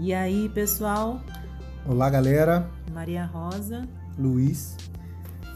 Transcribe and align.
E 0.00 0.14
aí, 0.14 0.48
pessoal? 0.50 1.20
Olá, 1.84 2.08
galera. 2.08 2.70
Maria 2.92 3.24
Rosa. 3.24 3.82
Luiz. 4.16 4.76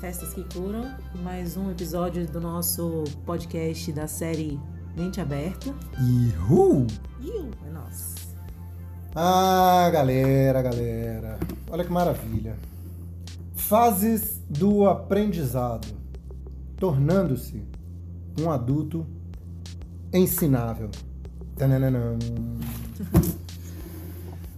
Festas 0.01 0.35
que 0.35 0.43
Curam. 0.53 0.93
Mais 1.23 1.57
um 1.57 1.71
episódio 1.71 2.27
do 2.27 2.41
nosso 2.41 3.05
podcast 3.25 3.93
da 3.93 4.09
série 4.09 4.59
Mente 4.97 5.21
Aberta. 5.21 5.73
Ihu! 5.97 6.89
Iu, 7.21 7.51
é 7.65 7.71
nosso. 7.71 8.35
Ah, 9.15 9.89
galera, 9.93 10.61
galera. 10.61 11.39
Olha 11.71 11.85
que 11.85 11.93
maravilha. 11.93 12.57
Fases 13.55 14.43
do 14.51 14.89
aprendizado. 14.89 15.87
Tornando-se 16.79 17.63
um 18.41 18.51
adulto 18.51 19.07
ensinável. 20.13 20.91
Tananana. 21.57 22.19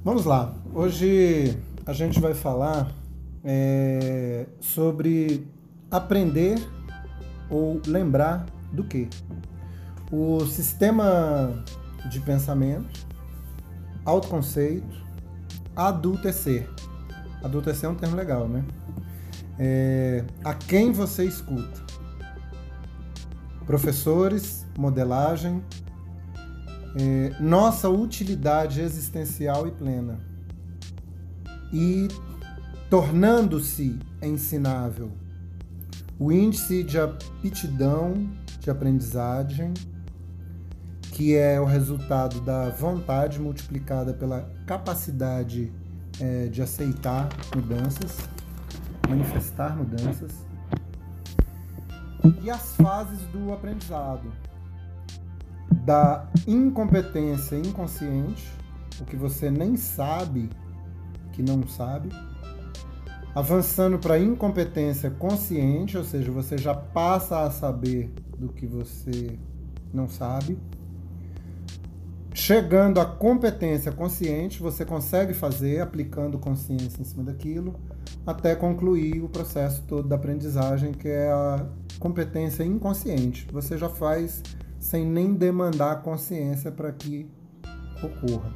Vamos 0.04 0.26
lá. 0.26 0.54
Hoje 0.74 1.58
a 1.86 1.94
gente 1.94 2.20
vai 2.20 2.34
falar 2.34 2.92
é, 3.42 4.44
sobre 4.60 5.48
aprender 5.90 6.58
ou 7.48 7.80
lembrar 7.86 8.44
do 8.70 8.84
que? 8.84 9.08
O 10.12 10.44
sistema 10.44 11.64
de 12.10 12.20
pensamento, 12.20 13.06
autoconceito, 14.04 14.94
adultecer. 15.74 16.68
Adultecer 17.42 17.88
é 17.88 17.92
um 17.94 17.96
termo 17.96 18.14
legal, 18.14 18.46
né? 18.46 18.62
É, 19.58 20.22
a 20.44 20.52
quem 20.52 20.92
você 20.92 21.24
escuta? 21.24 21.82
Professores, 23.64 24.66
modelagem, 24.76 25.64
é, 26.96 27.34
nossa 27.40 27.88
utilidade 27.88 28.80
existencial 28.80 29.66
e 29.66 29.70
plena. 29.72 30.20
E 31.72 32.08
tornando-se 32.88 33.98
ensinável. 34.22 35.10
O 36.18 36.30
índice 36.30 36.84
de 36.84 36.98
aptidão 36.98 38.30
de 38.60 38.70
aprendizagem, 38.70 39.74
que 41.00 41.34
é 41.34 41.60
o 41.60 41.64
resultado 41.64 42.40
da 42.40 42.70
vontade 42.70 43.40
multiplicada 43.40 44.14
pela 44.14 44.48
capacidade 44.66 45.72
é, 46.20 46.46
de 46.46 46.62
aceitar 46.62 47.28
mudanças, 47.54 48.16
manifestar 49.08 49.76
mudanças, 49.76 50.30
e 52.42 52.50
as 52.50 52.76
fases 52.76 53.20
do 53.32 53.52
aprendizado 53.52 54.32
da 55.74 56.28
incompetência 56.46 57.56
inconsciente, 57.56 58.52
o 59.00 59.04
que 59.04 59.16
você 59.16 59.50
nem 59.50 59.76
sabe 59.76 60.48
que 61.32 61.42
não 61.42 61.66
sabe, 61.66 62.10
avançando 63.34 63.98
para 63.98 64.14
a 64.14 64.18
incompetência 64.18 65.10
consciente, 65.10 65.98
ou 65.98 66.04
seja, 66.04 66.30
você 66.30 66.56
já 66.56 66.72
passa 66.72 67.40
a 67.40 67.50
saber 67.50 68.12
do 68.38 68.48
que 68.48 68.66
você 68.66 69.36
não 69.92 70.08
sabe. 70.08 70.56
Chegando 72.32 73.00
à 73.00 73.04
competência 73.04 73.90
consciente, 73.90 74.60
você 74.60 74.84
consegue 74.84 75.34
fazer 75.34 75.80
aplicando 75.80 76.38
consciência 76.38 77.00
em 77.00 77.04
cima 77.04 77.24
daquilo, 77.24 77.74
até 78.24 78.54
concluir 78.54 79.22
o 79.22 79.28
processo 79.28 79.82
todo 79.82 80.08
da 80.08 80.16
aprendizagem, 80.16 80.92
que 80.92 81.08
é 81.08 81.30
a 81.30 81.66
competência 81.98 82.62
inconsciente. 82.62 83.46
Você 83.52 83.76
já 83.76 83.88
faz 83.88 84.42
sem 84.84 85.06
nem 85.06 85.32
demandar 85.32 86.02
consciência 86.02 86.70
para 86.70 86.92
que 86.92 87.26
ocorra. 88.02 88.52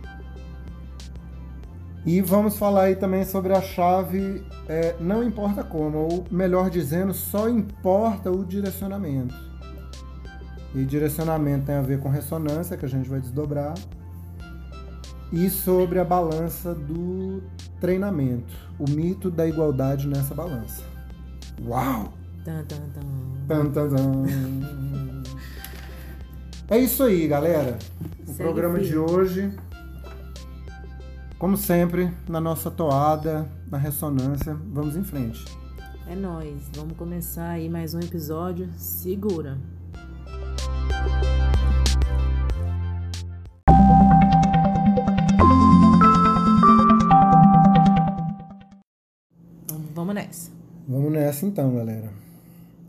E 2.04 2.20
vamos 2.20 2.58
falar 2.58 2.82
aí 2.82 2.96
também 2.96 3.24
sobre 3.24 3.54
a 3.54 3.62
chave 3.62 4.44
é, 4.68 4.94
não 5.00 5.24
importa 5.24 5.64
como, 5.64 5.96
ou 5.96 6.24
melhor 6.30 6.68
dizendo, 6.68 7.14
só 7.14 7.48
importa 7.48 8.30
o 8.30 8.44
direcionamento. 8.44 9.34
E 10.74 10.84
direcionamento 10.84 11.64
tem 11.64 11.76
a 11.76 11.82
ver 11.82 11.98
com 11.98 12.10
ressonância, 12.10 12.76
que 12.76 12.84
a 12.84 12.88
gente 12.88 13.08
vai 13.08 13.20
desdobrar, 13.20 13.72
e 15.32 15.48
sobre 15.48 15.98
a 15.98 16.04
balança 16.04 16.74
do 16.74 17.42
treinamento, 17.80 18.54
o 18.78 18.88
mito 18.88 19.30
da 19.30 19.46
igualdade 19.46 20.06
nessa 20.06 20.34
balança. 20.34 20.82
Uau! 21.66 22.12
Tan, 22.44 22.64
tan, 22.64 22.76
tan. 22.94 23.02
Tan, 23.48 23.70
tan, 23.70 23.88
tan. 23.88 25.07
É 26.70 26.78
isso 26.78 27.02
aí, 27.02 27.26
galera. 27.26 27.78
O 28.22 28.26
Segue 28.26 28.38
programa 28.42 28.78
de 28.78 28.96
hoje, 28.96 29.52
como 31.38 31.56
sempre, 31.56 32.10
na 32.28 32.40
nossa 32.40 32.70
toada, 32.70 33.48
na 33.70 33.78
ressonância, 33.78 34.54
vamos 34.72 34.96
em 34.96 35.04
frente. 35.04 35.44
É 36.06 36.14
nóis. 36.14 36.62
Vamos 36.74 36.96
começar 36.96 37.50
aí 37.50 37.68
mais 37.68 37.94
um 37.94 38.00
episódio. 38.00 38.68
Segura. 38.76 39.58
Vamos- 49.68 49.90
Vamos 49.94 50.14
nessa. 50.14 50.50
Vamos 50.86 51.12
nessa 51.12 51.46
então, 51.46 51.74
galera. 51.74 52.10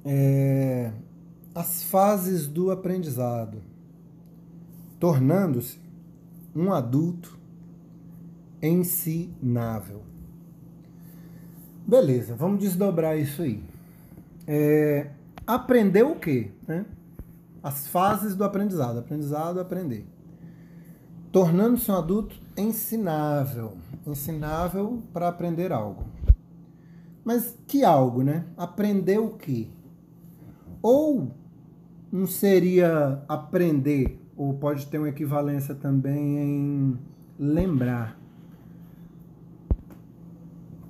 É, 0.06 0.92
As 1.60 1.84
fases 1.84 2.48
do 2.48 2.72
aprendizado. 2.72 3.62
Tornando-se 4.98 5.78
um 6.56 6.72
adulto 6.72 7.38
ensinável. 8.64 10.04
Beleza, 11.86 12.34
vamos 12.34 12.62
desdobrar 12.62 13.20
isso 13.20 13.42
aí. 13.42 13.62
É, 14.48 15.10
aprender 15.46 16.04
o 16.04 16.16
quê? 16.16 16.50
né? 16.66 16.86
As 17.62 17.90
fases 17.90 18.38
do 18.38 18.46
aprendizado. 18.46 19.00
Aprendizado, 19.00 19.60
aprender. 19.60 20.08
Tornando-se 21.30 21.92
um 21.92 21.96
adulto 21.98 22.38
ensinável. 22.56 23.74
Ensinável 24.08 25.04
para 25.12 25.28
aprender 25.28 25.74
algo. 25.74 26.06
Mas 27.22 27.54
que 27.68 27.84
algo, 27.84 28.24
né? 28.24 28.46
Aprender 28.56 29.20
o 29.20 29.32
quê? 29.32 29.68
Ou 30.82 31.38
não 32.12 32.26
seria 32.26 33.24
aprender, 33.28 34.20
ou 34.36 34.54
pode 34.54 34.88
ter 34.88 34.98
uma 34.98 35.10
equivalência 35.10 35.76
também 35.76 36.40
em 36.40 37.00
lembrar. 37.38 38.20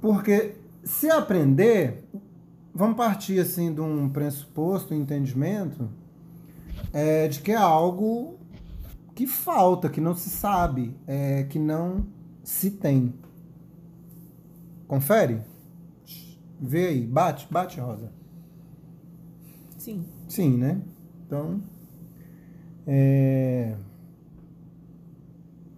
Porque 0.01 0.55
se 0.83 1.09
aprender, 1.09 2.03
vamos 2.73 2.95
partir 2.95 3.39
assim 3.39 3.73
de 3.73 3.81
um 3.81 4.09
pressuposto, 4.09 4.93
um 4.93 4.97
entendimento, 4.97 5.89
é, 6.93 7.27
de 7.27 7.41
que 7.41 7.51
é 7.51 7.55
algo 7.55 8.37
que 9.13 9.27
falta, 9.27 9.89
que 9.89 9.99
não 9.99 10.15
se 10.15 10.29
sabe, 10.29 10.95
é, 11.05 11.43
que 11.43 11.59
não 11.59 12.05
se 12.43 12.71
tem. 12.71 13.13
Confere? 14.87 15.41
Vê 16.59 16.87
aí, 16.87 17.05
bate, 17.05 17.47
bate, 17.51 17.79
Rosa. 17.79 18.11
Sim. 19.77 20.05
Sim, 20.27 20.57
né? 20.57 20.81
Então. 21.29 21.61
É... 22.87 23.75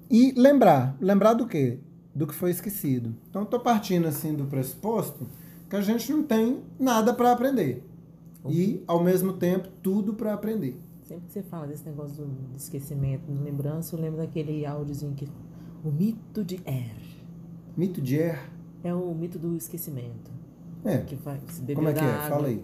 E 0.10 0.32
lembrar. 0.32 0.96
Lembrar 1.02 1.34
do 1.34 1.46
quê? 1.46 1.80
Do 2.16 2.26
que 2.26 2.34
foi 2.34 2.52
esquecido. 2.52 3.14
Então, 3.30 3.44
estou 3.44 3.60
partindo 3.60 4.08
assim 4.08 4.34
do 4.34 4.46
pressuposto 4.46 5.28
que 5.70 5.76
a 5.76 5.82
gente 5.82 6.10
não 6.10 6.24
tem 6.24 6.62
nada 6.80 7.14
para 7.14 7.34
aprender. 7.34 7.86
E, 8.48 8.82
ao 8.88 9.04
mesmo 9.04 9.34
tempo, 9.34 9.68
tudo 9.84 10.14
para 10.14 10.34
aprender. 10.34 10.80
Sempre 11.04 11.28
que 11.28 11.34
você 11.34 11.44
fala 11.44 11.68
desse 11.68 11.86
negócio 11.86 12.26
do 12.26 12.56
esquecimento, 12.56 13.30
de 13.30 13.44
lembrança, 13.44 13.96
eu 13.96 14.02
lembro 14.02 14.20
daquele 14.20 14.66
áudiozinho 14.66 15.14
que. 15.14 15.28
O 15.84 15.92
mito 15.92 16.44
de 16.44 16.62
Er. 16.66 16.96
Mito 17.76 18.02
de 18.02 18.16
Er. 18.16 18.50
É 18.84 18.94
o 18.94 19.14
mito 19.14 19.38
do 19.38 19.56
esquecimento. 19.58 20.32
É. 20.86 21.00
Que 21.00 21.18
faz 21.18 21.60
beber 21.60 21.76
Como 21.76 21.90
é 21.90 21.94
que 21.94 22.00
é? 22.00 22.30
Fala 22.30 22.48
aí. 22.48 22.64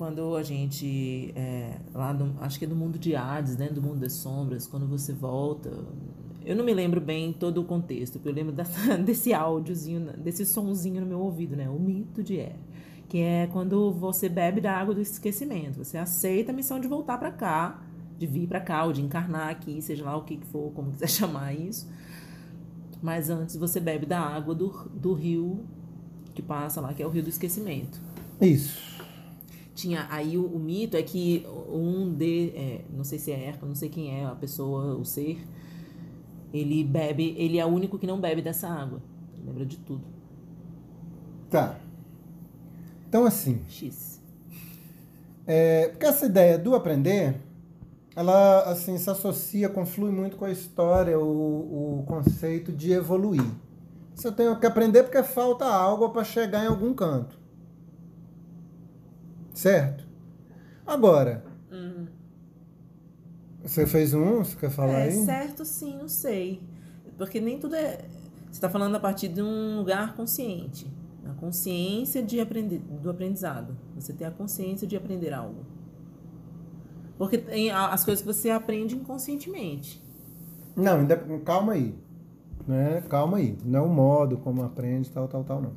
Quando 0.00 0.34
a 0.34 0.42
gente. 0.42 1.30
é, 1.36 1.74
lá 1.92 2.16
acho 2.40 2.58
que 2.58 2.64
é 2.64 2.68
do 2.68 2.74
mundo 2.74 2.98
de 2.98 3.14
Hades, 3.14 3.58
né? 3.58 3.68
Do 3.68 3.82
mundo 3.82 4.00
das 4.00 4.14
sombras, 4.14 4.66
quando 4.66 4.86
você 4.86 5.12
volta. 5.12 5.70
Eu 6.42 6.56
não 6.56 6.64
me 6.64 6.72
lembro 6.72 7.02
bem 7.02 7.34
todo 7.34 7.60
o 7.60 7.64
contexto, 7.64 8.14
porque 8.14 8.30
eu 8.30 8.32
lembro 8.32 8.54
desse 9.04 9.34
áudiozinho, 9.34 10.10
desse 10.16 10.46
sonzinho 10.46 11.02
no 11.02 11.06
meu 11.06 11.20
ouvido, 11.20 11.54
né? 11.54 11.68
O 11.68 11.78
mito 11.78 12.22
de 12.22 12.38
Er. 12.38 12.56
Que 13.10 13.18
é 13.18 13.46
quando 13.52 13.92
você 13.92 14.26
bebe 14.26 14.58
da 14.58 14.72
água 14.72 14.94
do 14.94 15.02
esquecimento. 15.02 15.84
Você 15.84 15.98
aceita 15.98 16.50
a 16.50 16.54
missão 16.54 16.80
de 16.80 16.88
voltar 16.88 17.18
pra 17.18 17.30
cá, 17.30 17.82
de 18.18 18.26
vir 18.26 18.48
pra 18.48 18.58
cá, 18.58 18.86
ou 18.86 18.94
de 18.94 19.02
encarnar 19.02 19.50
aqui, 19.50 19.82
seja 19.82 20.02
lá 20.02 20.16
o 20.16 20.24
que 20.24 20.40
for, 20.46 20.72
como 20.72 20.92
quiser 20.96 21.10
chamar 21.10 21.52
isso. 21.52 21.86
Mas 23.02 23.28
antes 23.28 23.54
você 23.54 23.78
bebe 23.78 24.06
da 24.06 24.18
água 24.18 24.54
do, 24.54 24.68
do 24.94 25.12
rio 25.12 25.62
que 26.34 26.40
passa 26.40 26.80
lá, 26.80 26.94
que 26.94 27.02
é 27.02 27.06
o 27.06 27.10
rio 27.10 27.22
do 27.22 27.28
esquecimento. 27.28 28.00
Isso. 28.40 28.99
Tinha 29.74 30.06
aí 30.10 30.36
o, 30.36 30.44
o 30.44 30.58
mito 30.58 30.96
é 30.96 31.02
que 31.02 31.46
um 31.72 32.12
de, 32.12 32.52
é, 32.54 32.84
não 32.90 33.04
sei 33.04 33.18
se 33.18 33.30
é 33.30 33.48
Herpa, 33.48 33.66
não 33.66 33.74
sei 33.74 33.88
quem 33.88 34.20
é 34.20 34.24
a 34.24 34.34
pessoa, 34.34 34.96
o 34.96 35.04
ser, 35.04 35.38
Ele 36.52 36.84
bebe, 36.84 37.34
ele 37.38 37.58
é 37.58 37.64
o 37.64 37.68
único 37.68 37.98
que 37.98 38.06
não 38.06 38.20
bebe 38.20 38.42
dessa 38.42 38.68
água. 38.68 39.00
Lembra 39.44 39.64
de 39.64 39.76
tudo. 39.78 40.02
Tá. 41.48 41.78
Então, 43.08 43.24
assim. 43.24 43.60
X. 43.68 44.20
É, 45.46 45.88
porque 45.88 46.06
essa 46.06 46.26
ideia 46.26 46.56
do 46.56 46.76
aprender, 46.76 47.40
ela 48.14 48.70
assim 48.70 48.96
se 48.98 49.10
associa, 49.10 49.68
conflui 49.68 50.12
muito 50.12 50.36
com 50.36 50.44
a 50.44 50.50
história, 50.50 51.18
o, 51.18 52.00
o 52.00 52.04
conceito 52.06 52.70
de 52.70 52.92
evoluir. 52.92 53.44
Se 54.14 54.28
eu 54.28 54.32
tenho 54.32 54.60
que 54.60 54.66
aprender 54.66 55.02
porque 55.02 55.22
falta 55.22 55.64
algo 55.64 56.10
para 56.10 56.22
chegar 56.22 56.64
em 56.64 56.68
algum 56.68 56.92
canto. 56.94 57.39
Certo? 59.60 60.06
Agora, 60.86 61.44
Uhum. 61.70 62.06
você 63.62 63.86
fez 63.86 64.14
um, 64.14 64.38
você 64.38 64.56
quer 64.56 64.70
falar 64.70 65.00
É 65.00 65.02
aí? 65.04 65.24
certo, 65.26 65.66
sim, 65.66 65.98
não 65.98 66.08
sei. 66.08 66.62
Porque 67.18 67.40
nem 67.42 67.58
tudo 67.58 67.74
é. 67.74 67.98
Você 68.46 68.52
está 68.52 68.70
falando 68.70 68.94
a 68.96 69.00
partir 69.00 69.28
de 69.28 69.42
um 69.42 69.76
lugar 69.76 70.14
consciente. 70.16 70.90
A 71.28 71.34
consciência 71.34 72.22
de 72.22 72.40
aprender, 72.40 72.78
do 72.78 73.10
aprendizado. 73.10 73.76
Você 73.94 74.14
ter 74.14 74.24
a 74.24 74.30
consciência 74.30 74.88
de 74.88 74.96
aprender 74.96 75.34
algo. 75.34 75.66
Porque 77.18 77.36
tem 77.36 77.70
as 77.70 78.02
coisas 78.02 78.22
que 78.22 78.26
você 78.32 78.48
aprende 78.48 78.96
inconscientemente. 78.96 80.02
Não, 80.74 81.00
ainda, 81.00 81.18
calma 81.44 81.74
aí. 81.74 81.94
Né? 82.66 83.02
Calma 83.10 83.36
aí. 83.36 83.58
Não 83.62 83.78
é 83.80 83.82
o 83.82 83.88
modo 83.90 84.38
como 84.38 84.62
aprende, 84.64 85.10
tal, 85.10 85.28
tal, 85.28 85.44
tal, 85.44 85.60
não. 85.60 85.72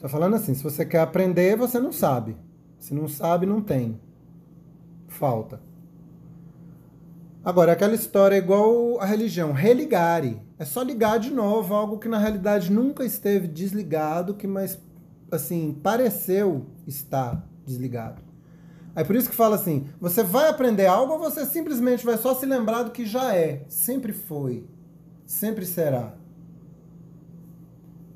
Tá 0.00 0.08
falando 0.08 0.34
assim, 0.34 0.54
se 0.54 0.64
você 0.64 0.84
quer 0.84 0.98
aprender, 1.02 1.56
você 1.56 1.78
não 1.78 1.92
sabe. 1.92 2.36
Se 2.82 2.92
não 2.92 3.06
sabe, 3.06 3.46
não 3.46 3.62
tem. 3.62 4.00
Falta. 5.06 5.60
Agora, 7.44 7.70
aquela 7.70 7.94
história 7.94 8.34
é 8.34 8.38
igual 8.38 9.00
a 9.00 9.04
religião, 9.04 9.52
religare. 9.52 10.42
É 10.58 10.64
só 10.64 10.82
ligar 10.82 11.20
de 11.20 11.30
novo 11.30 11.74
algo 11.74 12.00
que 12.00 12.08
na 12.08 12.18
realidade 12.18 12.72
nunca 12.72 13.04
esteve 13.04 13.46
desligado, 13.46 14.34
que 14.34 14.48
mas 14.48 14.80
assim, 15.30 15.78
pareceu 15.80 16.66
estar 16.84 17.48
desligado. 17.64 18.20
Aí 18.96 19.04
por 19.04 19.14
isso 19.14 19.30
que 19.30 19.36
fala 19.36 19.54
assim, 19.54 19.86
você 20.00 20.24
vai 20.24 20.50
aprender 20.50 20.86
algo 20.86 21.12
ou 21.12 21.18
você 21.20 21.46
simplesmente 21.46 22.04
vai 22.04 22.18
só 22.18 22.34
se 22.34 22.44
lembrar 22.44 22.82
do 22.82 22.90
que 22.90 23.06
já 23.06 23.32
é, 23.32 23.64
sempre 23.68 24.12
foi, 24.12 24.66
sempre 25.24 25.64
será. 25.64 26.16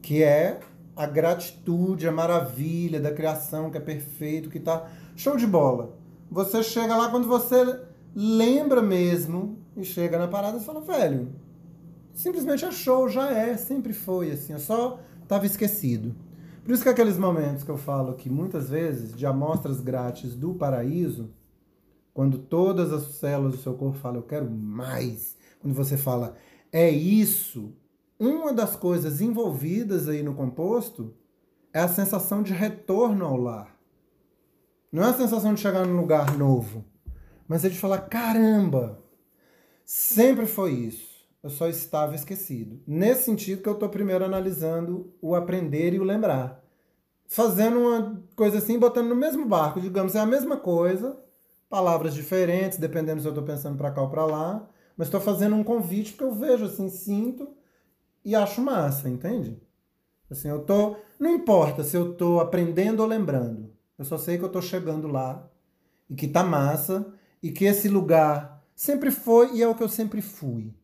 Que 0.02 0.24
é 0.24 0.58
a 0.96 1.06
gratitude, 1.06 2.08
a 2.08 2.12
maravilha 2.12 2.98
da 2.98 3.12
criação, 3.12 3.70
que 3.70 3.76
é 3.76 3.80
perfeito, 3.80 4.48
que 4.48 4.58
tá 4.58 4.90
show 5.14 5.36
de 5.36 5.46
bola. 5.46 5.94
Você 6.30 6.62
chega 6.62 6.96
lá 6.96 7.10
quando 7.10 7.28
você 7.28 7.80
lembra 8.14 8.80
mesmo 8.80 9.58
e 9.76 9.84
chega 9.84 10.18
na 10.18 10.26
parada 10.26 10.56
e 10.56 10.64
fala, 10.64 10.80
velho, 10.80 11.28
simplesmente 12.14 12.64
é 12.64 12.72
show, 12.72 13.08
já 13.08 13.30
é, 13.30 13.56
sempre 13.58 13.92
foi 13.92 14.30
assim, 14.30 14.54
eu 14.54 14.58
só 14.58 14.98
tava 15.28 15.44
esquecido. 15.44 16.14
Por 16.64 16.72
isso 16.72 16.82
que 16.82 16.88
aqueles 16.88 17.18
momentos 17.18 17.62
que 17.62 17.70
eu 17.70 17.76
falo 17.76 18.14
que 18.14 18.30
muitas 18.30 18.70
vezes, 18.70 19.14
de 19.14 19.26
amostras 19.26 19.80
grátis 19.80 20.34
do 20.34 20.54
paraíso, 20.54 21.30
quando 22.12 22.38
todas 22.38 22.92
as 22.92 23.16
células 23.16 23.52
do 23.52 23.58
seu 23.58 23.74
corpo 23.74 23.98
falam, 23.98 24.20
eu 24.20 24.26
quero 24.26 24.50
mais, 24.50 25.36
quando 25.60 25.74
você 25.74 25.98
fala, 25.98 26.34
é 26.72 26.88
isso, 26.90 27.72
uma 28.18 28.52
das 28.52 28.74
coisas 28.76 29.20
envolvidas 29.20 30.08
aí 30.08 30.22
no 30.22 30.34
composto 30.34 31.14
é 31.72 31.80
a 31.80 31.88
sensação 31.88 32.42
de 32.42 32.52
retorno 32.52 33.24
ao 33.24 33.36
lar. 33.36 33.76
Não 34.90 35.02
é 35.02 35.10
a 35.10 35.14
sensação 35.14 35.52
de 35.52 35.60
chegar 35.60 35.86
num 35.86 36.00
lugar 36.00 36.36
novo, 36.38 36.84
mas 37.46 37.64
é 37.64 37.68
de 37.68 37.78
falar, 37.78 37.98
caramba, 38.08 39.02
sempre 39.84 40.46
foi 40.46 40.72
isso. 40.72 41.16
Eu 41.42 41.50
só 41.50 41.68
estava 41.68 42.14
esquecido. 42.14 42.80
Nesse 42.86 43.24
sentido 43.24 43.62
que 43.62 43.68
eu 43.68 43.74
estou 43.74 43.88
primeiro 43.88 44.24
analisando 44.24 45.14
o 45.20 45.34
aprender 45.34 45.92
e 45.92 46.00
o 46.00 46.04
lembrar. 46.04 46.64
Fazendo 47.28 47.78
uma 47.78 48.22
coisa 48.34 48.58
assim, 48.58 48.78
botando 48.78 49.08
no 49.08 49.14
mesmo 49.14 49.44
barco, 49.44 49.80
digamos, 49.80 50.14
é 50.14 50.20
a 50.20 50.26
mesma 50.26 50.56
coisa, 50.56 51.20
palavras 51.68 52.14
diferentes, 52.14 52.78
dependendo 52.78 53.20
se 53.20 53.26
eu 53.26 53.32
estou 53.32 53.44
pensando 53.44 53.76
para 53.76 53.90
cá 53.90 54.00
ou 54.02 54.08
para 54.08 54.24
lá, 54.24 54.68
mas 54.96 55.08
estou 55.08 55.20
fazendo 55.20 55.54
um 55.54 55.62
convite 55.62 56.12
porque 56.12 56.24
eu 56.24 56.32
vejo 56.32 56.64
assim, 56.64 56.88
sinto 56.88 57.48
e 58.26 58.34
acho 58.34 58.60
massa, 58.60 59.08
entende? 59.08 59.58
Assim, 60.30 60.48
eu 60.48 60.64
tô, 60.64 60.96
não 61.18 61.30
importa 61.30 61.82
se 61.82 61.96
eu 61.96 62.12
estou 62.12 62.40
aprendendo 62.40 63.00
ou 63.00 63.06
lembrando. 63.06 63.72
Eu 63.96 64.04
só 64.04 64.18
sei 64.18 64.36
que 64.36 64.44
eu 64.44 64.48
estou 64.48 64.60
chegando 64.60 65.08
lá 65.08 65.48
e 66.10 66.14
que 66.14 66.28
tá 66.28 66.44
massa 66.44 67.14
e 67.42 67.50
que 67.50 67.64
esse 67.64 67.88
lugar 67.88 68.62
sempre 68.74 69.10
foi 69.10 69.54
e 69.54 69.62
é 69.62 69.68
o 69.68 69.74
que 69.74 69.82
eu 69.82 69.88
sempre 69.88 70.20
fui 70.20 70.74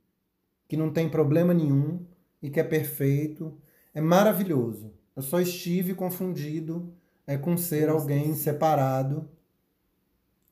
que 0.72 0.76
não 0.78 0.90
tem 0.90 1.06
problema 1.06 1.52
nenhum 1.52 2.02
e 2.42 2.48
que 2.48 2.58
é 2.58 2.64
perfeito, 2.64 3.60
é 3.92 4.00
maravilhoso. 4.00 4.90
Eu 5.14 5.20
só 5.20 5.38
estive 5.38 5.94
confundido 5.94 6.94
é, 7.26 7.36
com 7.36 7.58
ser 7.58 7.90
alguém 7.90 8.34
separado, 8.34 9.28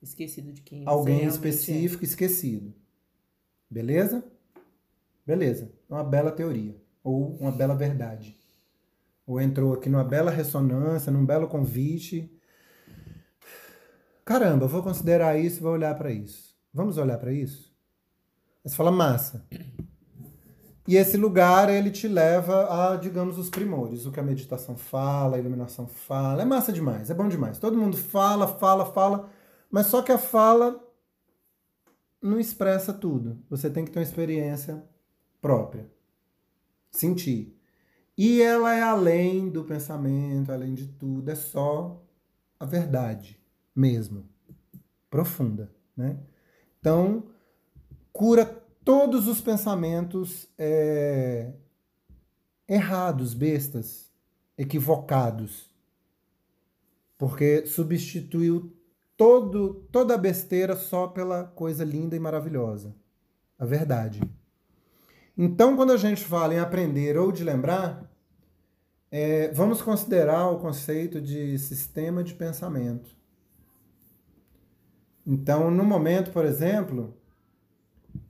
Esquecido 0.02 0.52
de 0.52 0.60
quem 0.60 0.82
alguém 0.86 1.20
realmente 1.20 1.34
específico, 1.36 2.04
esquecido. 2.04 2.74
Beleza? 3.70 4.22
Beleza. 5.26 5.72
É 5.88 5.94
uma 5.94 6.04
bela 6.04 6.30
teoria. 6.30 6.76
Ou 7.02 7.36
uma 7.36 7.52
bela 7.52 7.74
verdade. 7.74 8.38
Ou 9.26 9.40
entrou 9.40 9.74
aqui 9.74 9.88
numa 9.88 10.04
bela 10.04 10.30
ressonância, 10.30 11.12
num 11.12 11.24
belo 11.24 11.48
convite. 11.48 12.30
Caramba, 14.24 14.66
vou 14.66 14.82
considerar 14.82 15.38
isso 15.38 15.62
vou 15.62 15.72
olhar 15.72 15.96
para 15.96 16.12
isso. 16.12 16.54
Vamos 16.72 16.98
olhar 16.98 17.18
para 17.18 17.32
isso? 17.32 17.74
Você 18.64 18.76
fala 18.76 18.90
massa. 18.90 19.46
E 20.86 20.96
esse 20.96 21.16
lugar, 21.16 21.68
ele 21.68 21.90
te 21.90 22.08
leva 22.08 22.92
a, 22.92 22.96
digamos, 22.96 23.38
os 23.38 23.48
primores. 23.48 24.06
O 24.06 24.12
que 24.12 24.18
a 24.18 24.24
meditação 24.24 24.76
fala, 24.76 25.36
a 25.36 25.38
iluminação 25.38 25.86
fala. 25.86 26.42
É 26.42 26.44
massa 26.44 26.72
demais, 26.72 27.10
é 27.10 27.14
bom 27.14 27.28
demais. 27.28 27.58
Todo 27.58 27.78
mundo 27.78 27.96
fala, 27.96 28.46
fala, 28.46 28.84
fala. 28.86 29.28
Mas 29.70 29.86
só 29.86 30.02
que 30.02 30.10
a 30.10 30.18
fala 30.18 30.84
não 32.20 32.40
expressa 32.40 32.92
tudo. 32.92 33.38
Você 33.48 33.70
tem 33.70 33.84
que 33.84 33.90
ter 33.90 34.00
uma 34.00 34.04
experiência 34.04 34.82
própria. 35.40 35.88
Sentir. 36.90 37.56
E 38.16 38.42
ela 38.42 38.74
é 38.74 38.82
além 38.82 39.48
do 39.48 39.64
pensamento, 39.64 40.52
além 40.52 40.74
de 40.74 40.86
tudo. 40.86 41.30
É 41.30 41.34
só 41.34 42.02
a 42.58 42.66
verdade 42.66 43.40
mesmo. 43.74 44.28
Profunda, 45.08 45.72
né? 45.96 46.18
Então, 46.78 47.24
cura 48.12 48.44
todos 48.84 49.26
os 49.26 49.40
pensamentos 49.40 50.48
é, 50.58 51.52
errados, 52.68 53.34
bestas, 53.34 54.10
equivocados. 54.56 55.70
Porque 57.16 57.66
substituiu 57.66 58.72
todo, 59.16 59.86
toda 59.92 60.14
a 60.14 60.18
besteira 60.18 60.76
só 60.76 61.06
pela 61.06 61.44
coisa 61.44 61.84
linda 61.84 62.16
e 62.16 62.20
maravilhosa. 62.20 62.94
A 63.58 63.64
verdade. 63.64 64.20
Então, 65.42 65.74
quando 65.74 65.92
a 65.92 65.96
gente 65.96 66.22
fala 66.22 66.52
em 66.52 66.58
aprender 66.58 67.16
ou 67.16 67.32
de 67.32 67.42
lembrar, 67.42 68.12
é, 69.10 69.50
vamos 69.52 69.80
considerar 69.80 70.50
o 70.50 70.58
conceito 70.58 71.18
de 71.18 71.58
sistema 71.58 72.22
de 72.22 72.34
pensamento. 72.34 73.16
Então, 75.26 75.70
no 75.70 75.82
momento, 75.82 76.30
por 76.30 76.44
exemplo, 76.44 77.16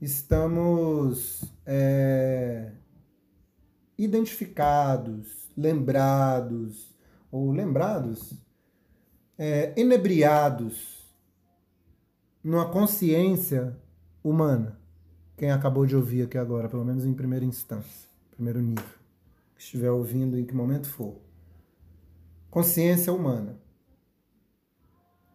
estamos 0.00 1.42
é, 1.66 2.70
identificados, 3.98 5.50
lembrados, 5.56 6.94
ou 7.28 7.50
lembrados, 7.50 8.34
é, 9.36 9.72
enebriados 9.76 11.12
numa 12.40 12.70
consciência 12.70 13.76
humana. 14.22 14.79
Quem 15.40 15.50
acabou 15.50 15.86
de 15.86 15.96
ouvir 15.96 16.24
aqui 16.24 16.36
agora, 16.36 16.68
pelo 16.68 16.84
menos 16.84 17.06
em 17.06 17.14
primeira 17.14 17.46
instância, 17.46 18.06
primeiro 18.30 18.60
nível, 18.60 18.84
que 19.54 19.62
estiver 19.62 19.90
ouvindo 19.90 20.38
em 20.38 20.44
que 20.44 20.54
momento 20.54 20.86
for. 20.86 21.16
Consciência 22.50 23.10
humana. 23.10 23.58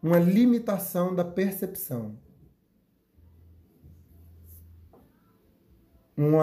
Uma 0.03 0.19
limitação 0.19 1.15
da 1.15 1.25
percepção. 1.25 2.19
um 6.15 6.33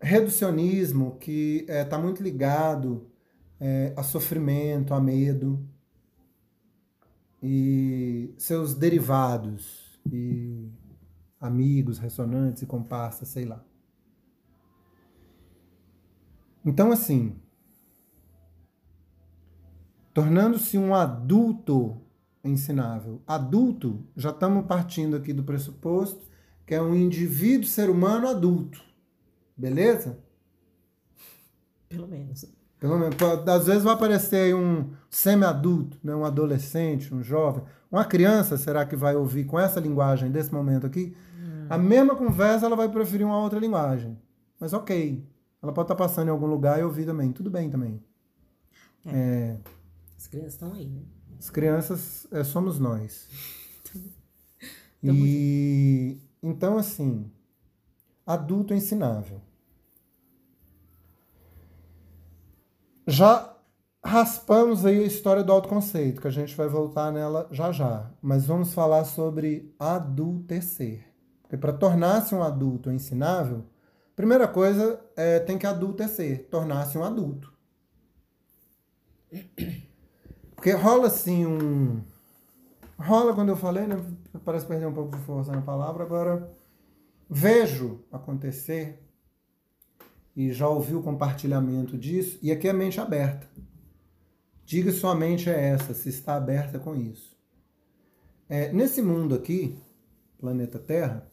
reducionismo 0.00 1.16
que 1.20 1.64
está 1.68 1.96
muito 1.96 2.20
ligado 2.20 3.08
é, 3.60 3.94
a 3.96 4.02
sofrimento, 4.02 4.92
a 4.92 5.00
medo 5.00 5.64
e 7.40 8.34
seus 8.36 8.74
derivados 8.74 9.96
e 10.10 10.79
amigos, 11.40 11.98
ressonantes 11.98 12.62
e 12.62 12.66
comparsas, 12.66 13.28
sei 13.28 13.44
lá. 13.44 13.64
Então, 16.64 16.92
assim, 16.92 17.36
tornando-se 20.12 20.76
um 20.76 20.94
adulto 20.94 22.00
ensinável. 22.44 23.22
Adulto, 23.26 24.06
já 24.16 24.30
estamos 24.30 24.66
partindo 24.66 25.16
aqui 25.16 25.32
do 25.32 25.42
pressuposto 25.42 26.28
que 26.66 26.74
é 26.74 26.80
um 26.80 26.94
indivíduo, 26.94 27.66
ser 27.66 27.90
humano 27.90 28.28
adulto 28.28 28.80
Beleza? 29.56 30.18
Pelo 31.88 32.08
menos. 32.08 32.46
Pelo 32.78 32.98
menos. 32.98 33.16
Às 33.46 33.66
vezes 33.66 33.82
vai 33.82 33.92
aparecer 33.92 34.36
aí 34.36 34.54
um 34.54 34.90
semi-adulto, 35.10 35.98
né? 36.02 36.14
um 36.14 36.24
adolescente, 36.24 37.14
um 37.14 37.22
jovem. 37.22 37.62
Uma 37.92 38.04
criança, 38.04 38.56
será 38.56 38.86
que 38.86 38.96
vai 38.96 39.16
ouvir 39.16 39.44
com 39.44 39.58
essa 39.60 39.78
linguagem 39.78 40.30
desse 40.30 40.50
momento 40.54 40.86
aqui? 40.86 41.14
A 41.70 41.78
mesma 41.78 42.16
conversa, 42.16 42.66
ela 42.66 42.74
vai 42.74 42.88
preferir 42.88 43.24
uma 43.24 43.38
outra 43.38 43.60
linguagem. 43.60 44.18
Mas 44.58 44.72
ok. 44.72 45.24
Ela 45.62 45.72
pode 45.72 45.84
estar 45.84 45.94
passando 45.94 46.28
em 46.28 46.30
algum 46.30 46.46
lugar 46.46 46.80
e 46.80 46.82
ouvir 46.82 47.06
também. 47.06 47.32
Tudo 47.32 47.50
bem 47.50 47.70
também. 47.70 48.02
É. 49.06 49.10
É... 49.10 49.58
As 50.16 50.26
crianças 50.26 50.52
estão 50.52 50.72
aí, 50.72 50.88
né? 50.88 51.02
As 51.38 51.48
crianças 51.48 52.26
é, 52.32 52.44
somos 52.44 52.78
nós. 52.78 53.28
e 55.02 56.18
então, 56.42 56.76
assim, 56.76 57.30
adulto 58.26 58.74
ensinável. 58.74 59.40
Já 63.06 63.56
raspamos 64.04 64.84
aí 64.84 65.02
a 65.02 65.06
história 65.06 65.44
do 65.44 65.52
autoconceito, 65.52 66.20
que 66.20 66.28
a 66.28 66.32
gente 66.32 66.56
vai 66.56 66.68
voltar 66.68 67.12
nela 67.12 67.48
já 67.50 67.72
já. 67.72 68.10
Mas 68.20 68.46
vamos 68.46 68.74
falar 68.74 69.04
sobre 69.04 69.74
adultecer. 69.78 71.09
Porque 71.50 71.58
para 71.58 71.72
tornar-se 71.72 72.32
um 72.32 72.44
adulto 72.44 72.92
ensinável, 72.92 73.64
primeira 74.14 74.46
coisa 74.46 75.00
é 75.16 75.40
tem 75.40 75.58
que 75.58 75.66
adultecer, 75.66 76.46
tornar-se 76.48 76.96
um 76.96 77.02
adulto. 77.02 77.52
Porque 80.54 80.70
rola 80.70 81.08
assim 81.08 81.44
um. 81.44 82.04
Rola 82.96 83.34
quando 83.34 83.48
eu 83.48 83.56
falei, 83.56 83.84
né? 83.84 84.00
Parece 84.44 84.64
perder 84.64 84.86
um 84.86 84.94
pouco 84.94 85.16
de 85.16 85.24
força 85.24 85.50
na 85.50 85.60
palavra, 85.60 86.04
agora 86.04 86.56
vejo 87.28 88.04
acontecer 88.12 89.02
e 90.36 90.52
já 90.52 90.68
ouvi 90.68 90.94
o 90.94 91.02
compartilhamento 91.02 91.98
disso, 91.98 92.38
e 92.40 92.52
aqui 92.52 92.68
é 92.68 92.72
mente 92.72 93.00
aberta. 93.00 93.48
Diga 94.64 94.92
sua 94.92 95.16
mente 95.16 95.50
é 95.50 95.70
essa, 95.70 95.94
se 95.94 96.10
está 96.10 96.36
aberta 96.36 96.78
com 96.78 96.94
isso. 96.94 97.36
É, 98.48 98.72
nesse 98.72 99.02
mundo 99.02 99.34
aqui, 99.34 99.76
planeta 100.40 100.78
Terra, 100.78 101.28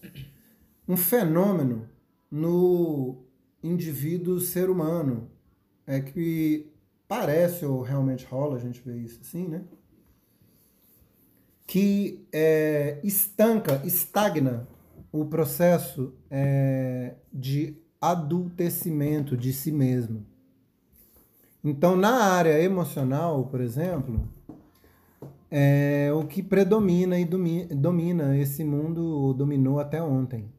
um 0.87 0.97
fenômeno 0.97 1.87
no 2.29 3.23
indivíduo 3.63 4.39
ser 4.39 4.69
humano 4.69 5.29
é 5.85 6.01
que 6.01 6.69
parece 7.07 7.65
ou 7.65 7.81
realmente 7.81 8.25
rola, 8.25 8.57
a 8.57 8.59
gente 8.59 8.81
vê 8.85 8.97
isso 8.97 9.19
assim, 9.21 9.47
né? 9.47 9.63
Que 11.65 12.27
é, 12.31 12.99
estanca, 13.03 13.81
estagna 13.85 14.67
o 15.11 15.25
processo 15.25 16.13
é, 16.29 17.15
de 17.33 17.77
adultecimento 17.99 19.35
de 19.35 19.53
si 19.53 19.71
mesmo. 19.71 20.25
Então, 21.63 21.95
na 21.95 22.23
área 22.23 22.61
emocional, 22.61 23.47
por 23.47 23.59
exemplo, 23.59 24.27
é 25.49 26.11
o 26.13 26.25
que 26.25 26.43
predomina 26.43 27.19
e 27.19 27.25
domina 27.25 28.37
esse 28.37 28.63
mundo, 28.63 29.33
dominou 29.33 29.79
até 29.79 30.01
ontem. 30.01 30.51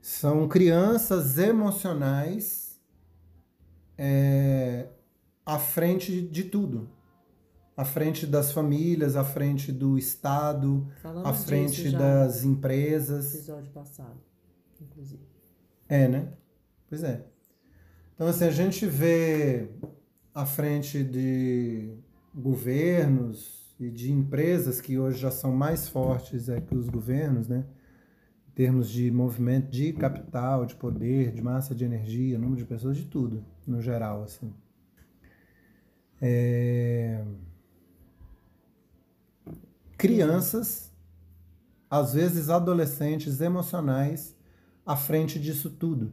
São 0.00 0.48
crianças 0.48 1.38
emocionais 1.38 2.80
é, 3.96 4.88
à 5.44 5.58
frente 5.58 6.22
de 6.22 6.44
tudo. 6.44 6.88
À 7.76 7.84
frente 7.84 8.26
das 8.26 8.52
famílias, 8.52 9.16
à 9.16 9.24
frente 9.24 9.72
do 9.72 9.96
Estado, 9.96 10.86
Falamos 11.00 11.26
à 11.26 11.32
frente 11.32 11.90
das 11.90 12.44
empresas. 12.44 13.34
episódio 13.34 13.70
passado, 13.72 14.20
inclusive. 14.80 15.22
É, 15.88 16.06
né? 16.06 16.28
Pois 16.88 17.02
é. 17.02 17.24
Então, 18.14 18.26
assim, 18.26 18.44
a 18.44 18.50
gente 18.50 18.84
vê 18.84 19.70
à 20.34 20.44
frente 20.44 21.02
de 21.02 21.94
governos 22.34 23.74
e 23.78 23.90
de 23.90 24.12
empresas 24.12 24.80
que 24.80 24.98
hoje 24.98 25.18
já 25.18 25.30
são 25.30 25.52
mais 25.52 25.88
fortes 25.88 26.48
é, 26.48 26.60
que 26.60 26.74
os 26.74 26.88
governos, 26.88 27.48
né? 27.48 27.64
Em 28.48 28.52
termos 28.52 28.90
de 28.90 29.10
movimento 29.10 29.70
de 29.70 29.92
capital, 29.92 30.66
de 30.66 30.74
poder, 30.74 31.32
de 31.32 31.42
massa 31.42 31.74
de 31.74 31.84
energia, 31.84 32.38
número 32.38 32.58
de 32.58 32.66
pessoas, 32.66 32.96
de 32.96 33.06
tudo, 33.06 33.44
no 33.66 33.80
geral, 33.80 34.22
assim. 34.22 34.52
É... 36.20 37.24
Crianças, 39.96 40.92
às 41.88 42.12
vezes 42.12 42.50
adolescentes 42.50 43.40
emocionais, 43.40 44.36
à 44.84 44.96
frente 44.96 45.38
disso 45.38 45.70
tudo. 45.70 46.12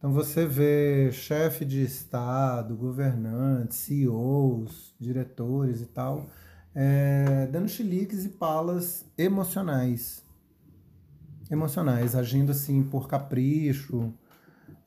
Então 0.00 0.14
você 0.14 0.46
vê 0.46 1.12
chefe 1.12 1.62
de 1.62 1.82
Estado, 1.82 2.74
governantes, 2.74 3.76
CEOs, 3.76 4.94
diretores 4.98 5.82
e 5.82 5.86
tal, 5.86 6.24
é, 6.74 7.46
dando 7.52 7.68
chiliques 7.68 8.24
e 8.24 8.30
palas 8.30 9.04
emocionais. 9.18 10.24
Emocionais, 11.50 12.16
agindo 12.16 12.50
assim 12.50 12.82
por 12.82 13.08
capricho, 13.08 14.14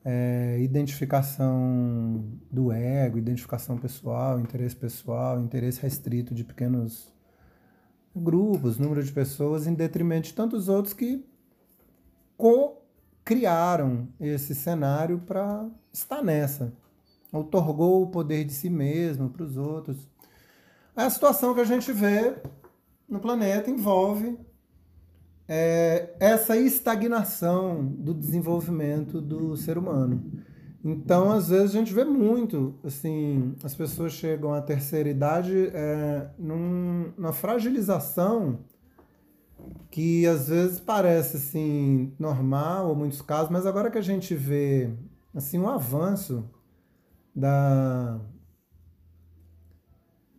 é, 0.04 0.58
identificação 0.60 2.24
do 2.50 2.72
ego, 2.72 3.16
identificação 3.16 3.78
pessoal, 3.78 4.40
interesse 4.40 4.74
pessoal, 4.74 5.40
interesse 5.40 5.80
restrito 5.80 6.34
de 6.34 6.42
pequenos 6.42 7.14
grupos, 8.16 8.78
número 8.78 9.04
de 9.04 9.12
pessoas, 9.12 9.68
em 9.68 9.74
detrimento 9.74 10.26
de 10.26 10.34
tantos 10.34 10.68
outros 10.68 10.92
que 10.92 11.24
co 12.36 12.83
criaram 13.24 14.08
esse 14.20 14.54
cenário 14.54 15.18
para 15.20 15.66
estar 15.92 16.22
nessa. 16.22 16.72
Otorgou 17.32 18.02
o 18.02 18.06
poder 18.08 18.44
de 18.44 18.52
si 18.52 18.68
mesmo 18.68 19.30
para 19.30 19.42
os 19.42 19.56
outros. 19.56 20.08
A 20.94 21.08
situação 21.10 21.54
que 21.54 21.60
a 21.60 21.64
gente 21.64 21.92
vê 21.92 22.36
no 23.08 23.18
planeta 23.18 23.70
envolve 23.70 24.38
é, 25.48 26.14
essa 26.20 26.56
estagnação 26.56 27.84
do 27.84 28.14
desenvolvimento 28.14 29.20
do 29.20 29.56
ser 29.56 29.76
humano. 29.76 30.22
Então, 30.84 31.32
às 31.32 31.48
vezes, 31.48 31.74
a 31.74 31.78
gente 31.78 31.94
vê 31.94 32.04
muito, 32.04 32.74
assim, 32.84 33.54
as 33.64 33.74
pessoas 33.74 34.12
chegam 34.12 34.52
à 34.52 34.60
terceira 34.60 35.08
idade 35.08 35.70
é, 35.72 36.28
num, 36.38 37.10
numa 37.16 37.32
fragilização 37.32 38.58
que 39.94 40.26
às 40.26 40.48
vezes 40.48 40.80
parece 40.80 41.36
assim 41.36 42.12
normal 42.18 42.88
ou 42.88 42.96
muitos 42.96 43.22
casos, 43.22 43.48
mas 43.48 43.64
agora 43.64 43.92
que 43.92 43.96
a 43.96 44.02
gente 44.02 44.34
vê 44.34 44.90
assim 45.32 45.56
um 45.56 45.68
avanço 45.68 46.50
da 47.32 48.20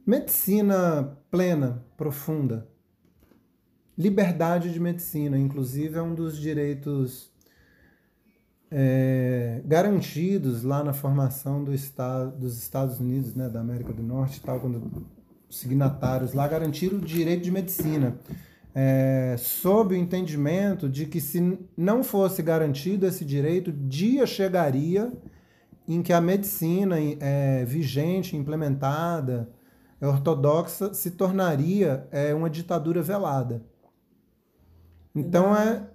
medicina 0.05 1.17
plena, 1.31 1.81
profunda, 1.95 2.67
liberdade 3.97 4.73
de 4.73 4.79
medicina, 4.81 5.39
inclusive 5.39 5.99
é 5.99 6.01
um 6.01 6.13
dos 6.13 6.37
direitos 6.37 7.31
é, 8.69 9.61
garantidos 9.63 10.63
lá 10.63 10.83
na 10.83 10.91
formação 10.91 11.63
do 11.63 11.73
estado, 11.73 12.37
dos 12.37 12.57
Estados 12.57 12.99
Unidos, 12.99 13.33
né, 13.33 13.47
da 13.47 13.61
América 13.61 13.93
do 13.93 14.03
Norte, 14.03 14.41
tal, 14.41 14.59
quando 14.59 15.07
os 15.47 15.57
signatários 15.57 16.33
lá 16.33 16.45
garantiram 16.45 16.97
o 16.97 17.01
direito 17.01 17.43
de 17.43 17.51
medicina 17.51 18.19
é, 18.77 19.37
sob 19.39 19.95
o 19.95 19.97
entendimento 19.97 20.89
de 20.89 21.05
que 21.05 21.21
se 21.21 21.57
não 21.77 22.03
fosse 22.03 22.43
garantido 22.43 23.07
esse 23.07 23.23
direito, 23.23 23.71
dia 23.71 24.27
chegaria 24.27 25.13
em 25.87 26.01
que 26.01 26.11
a 26.11 26.19
medicina 26.19 26.97
é, 27.21 27.63
vigente, 27.63 28.35
implementada, 28.35 29.49
ortodoxa, 30.01 30.93
se 30.93 31.11
tornaria 31.11 32.05
é, 32.11 32.33
uma 32.33 32.49
ditadura 32.49 33.01
velada. 33.01 33.63
Então 35.15 35.55
é 35.55 35.87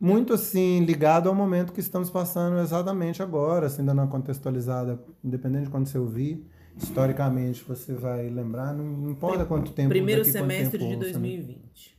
muito 0.00 0.32
assim 0.32 0.80
ligado 0.80 1.28
ao 1.28 1.34
momento 1.34 1.72
que 1.72 1.80
estamos 1.80 2.10
passando 2.10 2.58
exatamente 2.58 3.22
agora, 3.22 3.66
assim, 3.66 3.84
dando 3.84 4.00
uma 4.00 4.08
contextualizada, 4.08 5.00
independente 5.22 5.66
de 5.66 5.70
quando 5.70 5.86
você 5.86 5.96
ouvir, 5.96 6.44
historicamente 6.76 7.62
você 7.62 7.94
vai 7.94 8.28
lembrar, 8.28 8.74
não 8.74 9.08
importa 9.08 9.44
quanto 9.44 9.70
tempo. 9.70 9.90
Primeiro 9.90 10.24
semestre 10.24 10.78
tempo, 10.78 10.90
de 10.90 10.96
2020. 10.96 11.95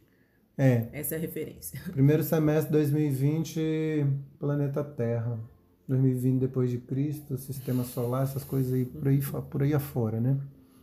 É. 0.58 0.88
Essa 0.92 1.16
é 1.16 1.18
a 1.18 1.22
referência. 1.22 1.80
Primeiro 1.92 2.24
semestre 2.24 2.72
de 2.72 2.78
2020, 2.80 4.06
planeta 4.40 4.84
Terra. 4.84 5.40
2020 5.88 6.40
depois 6.40 6.70
de 6.70 6.80
Cristo, 6.80 7.38
sistema 7.38 7.84
solar, 7.84 8.24
essas 8.24 8.44
coisas 8.44 8.74
aí 8.74 8.84
por 8.84 9.08
aí, 9.08 9.22
por 9.50 9.64
aí 9.64 9.74
afora, 9.74 10.20
né? 10.20 10.38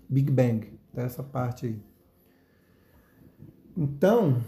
Big 0.09 0.31
Bang, 0.31 0.73
essa 0.95 1.23
parte 1.23 1.67
aí. 1.67 1.79
Então, 3.77 4.41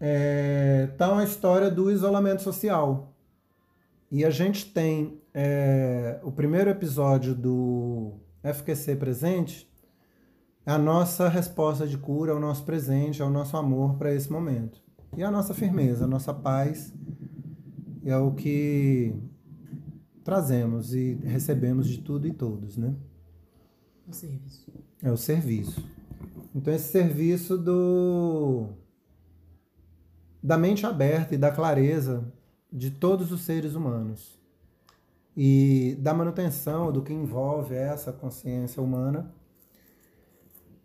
é, 0.00 0.88
tá 0.96 1.12
uma 1.12 1.22
história 1.22 1.70
do 1.70 1.90
isolamento 1.90 2.42
social. 2.42 3.14
E 4.10 4.24
a 4.24 4.30
gente 4.30 4.72
tem 4.72 5.20
é, 5.34 6.18
o 6.22 6.32
primeiro 6.32 6.70
episódio 6.70 7.34
do 7.34 8.14
FQC 8.42 8.96
Presente, 8.96 9.67
a 10.68 10.76
nossa 10.76 11.28
resposta 11.28 11.86
de 11.86 11.96
cura, 11.96 12.32
é 12.32 12.34
o 12.34 12.40
nosso 12.40 12.62
presente, 12.64 13.22
é 13.22 13.24
o 13.24 13.30
nosso 13.30 13.56
amor 13.56 13.96
para 13.96 14.12
esse 14.14 14.30
momento. 14.30 14.78
E 15.16 15.22
a 15.22 15.30
nossa 15.30 15.54
firmeza, 15.54 16.04
a 16.04 16.08
nossa 16.08 16.34
paz, 16.34 16.92
é 18.04 18.16
o 18.18 18.32
que 18.32 19.14
trazemos 20.22 20.92
e 20.92 21.14
recebemos 21.24 21.88
de 21.88 21.98
tudo 21.98 22.26
e 22.26 22.32
todos, 22.34 22.76
né? 22.76 22.94
O 24.06 24.12
serviço. 24.12 24.70
É 25.02 25.10
o 25.10 25.16
serviço. 25.16 25.88
Então 26.54 26.74
esse 26.74 26.92
serviço 26.92 27.56
do 27.56 28.66
da 30.42 30.58
mente 30.58 30.84
aberta 30.84 31.34
e 31.34 31.38
da 31.38 31.50
clareza 31.50 32.30
de 32.70 32.90
todos 32.90 33.32
os 33.32 33.40
seres 33.40 33.74
humanos 33.74 34.38
e 35.34 35.96
da 36.00 36.12
manutenção 36.12 36.92
do 36.92 37.00
que 37.02 37.12
envolve 37.14 37.74
essa 37.74 38.12
consciência 38.12 38.82
humana. 38.82 39.32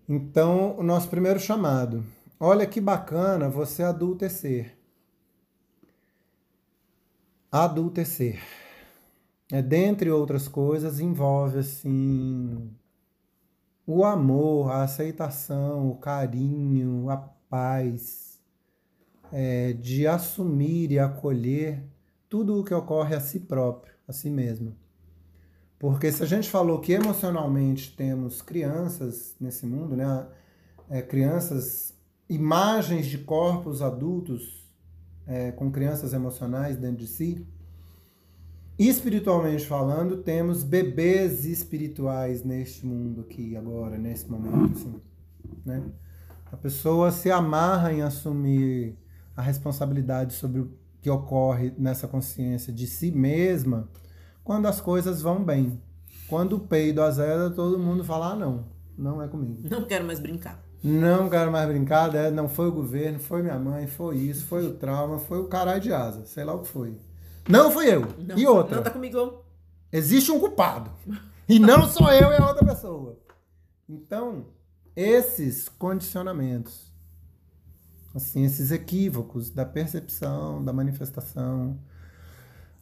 Então, 0.08 0.78
o 0.78 0.84
nosso 0.84 1.10
primeiro 1.10 1.40
chamado. 1.40 2.04
Olha 2.40 2.68
que 2.68 2.82
bacana 2.82 3.50
você 3.50 3.84
adultecer. 3.84 4.78
Adultecer. 7.52 8.42
É, 9.52 9.62
dentre 9.62 10.10
outras 10.10 10.48
coisas, 10.48 11.00
envolve 11.00 11.60
assim 11.60 12.72
o 13.86 14.04
amor, 14.04 14.72
a 14.72 14.84
aceitação, 14.84 15.90
o 15.90 15.96
carinho, 15.98 17.10
a 17.10 17.18
paz, 17.18 18.42
é, 19.32 19.74
de 19.74 20.08
assumir 20.08 20.92
e 20.92 21.00
acolher 21.00 21.84
tudo 22.30 22.60
o 22.60 22.64
que 22.64 22.74
ocorre 22.74 23.16
a 23.16 23.20
si 23.20 23.42
próprio, 23.42 23.94
a 24.08 24.14
si 24.14 24.30
mesmo. 24.30 24.76
Porque 25.84 26.10
se 26.14 26.24
a 26.24 26.26
gente 26.26 26.50
falou 26.50 26.80
que 26.80 26.94
emocionalmente 26.94 27.94
temos 27.94 28.42
crianças 28.42 29.36
nesse 29.38 29.66
mundo, 29.66 29.98
né? 29.98 30.26
É, 30.90 31.02
crianças, 31.02 31.94
imagens 32.30 33.06
de 33.06 33.18
corpos 33.18 33.82
adultos 33.82 34.66
é, 35.28 35.52
com 35.52 35.70
crianças 35.70 36.14
emocionais 36.14 36.78
dentro 36.78 37.00
de 37.00 37.08
si, 37.08 37.46
espiritualmente 38.80 39.66
falando, 39.66 40.24
temos 40.24 40.64
bebês 40.64 41.44
espirituais 41.44 42.46
neste 42.46 42.86
mundo 42.86 43.20
aqui 43.20 43.58
agora, 43.58 43.98
nesse 43.98 44.32
momento, 44.32 44.78
assim, 44.78 45.02
né? 45.66 45.84
A 46.50 46.56
pessoa 46.56 47.12
se 47.12 47.30
amarra 47.30 47.92
em 47.92 48.02
assumir 48.02 48.98
a 49.36 49.42
responsabilidade 49.42 50.34
sobre 50.34 50.62
o 50.62 50.72
que 51.02 51.10
ocorre 51.10 51.74
nessa 51.78 52.08
consciência 52.08 52.72
de 52.72 52.88
si 52.88 53.12
mesma 53.12 53.90
quando 54.44 54.68
as 54.68 54.82
coisas 54.82 55.22
vão 55.22 55.44
bem. 55.44 55.82
Quando 56.28 56.58
o 56.58 56.60
peido 56.60 57.02
azeda, 57.02 57.50
todo 57.50 57.80
mundo 57.80 58.04
fala: 58.04 58.32
ah, 58.32 58.36
não, 58.36 58.66
não 58.98 59.22
é 59.22 59.28
comigo. 59.28 59.68
Não 59.70 59.86
quero 59.86 60.06
mais 60.06 60.20
brincar. 60.20 60.64
Não 60.84 61.30
quero 61.30 61.50
mais 61.50 61.66
brincar, 61.68 62.14
é, 62.14 62.30
não 62.30 62.50
foi 62.50 62.68
o 62.68 62.72
governo, 62.72 63.18
foi 63.18 63.42
minha 63.42 63.58
mãe, 63.58 63.88
foi 63.88 64.18
isso, 64.18 64.46
foi 64.46 64.68
o 64.68 64.74
trauma, 64.74 65.18
foi 65.18 65.40
o 65.40 65.48
caralho 65.48 65.80
de 65.80 65.94
asa, 65.94 66.26
sei 66.26 66.44
lá 66.44 66.54
o 66.54 66.60
que 66.60 66.68
foi. 66.68 66.98
Não 67.48 67.72
fui 67.72 67.88
eu. 67.88 68.02
Não, 68.18 68.38
e 68.38 68.46
outra? 68.46 68.76
Não 68.76 68.84
tá 68.84 68.90
comigo. 68.90 69.46
Existe 69.92 70.30
um 70.30 70.40
culpado. 70.40 70.92
E 71.48 71.58
não 71.58 71.88
sou 71.88 72.12
eu, 72.12 72.32
é 72.32 72.42
outra 72.42 72.66
pessoa. 72.66 73.18
Então, 73.88 74.48
esses 74.96 75.70
condicionamentos, 75.70 76.92
assim, 78.14 78.44
esses 78.44 78.72
equívocos 78.72 79.50
da 79.50 79.66
percepção, 79.66 80.64
da 80.64 80.74
manifestação, 80.74 81.80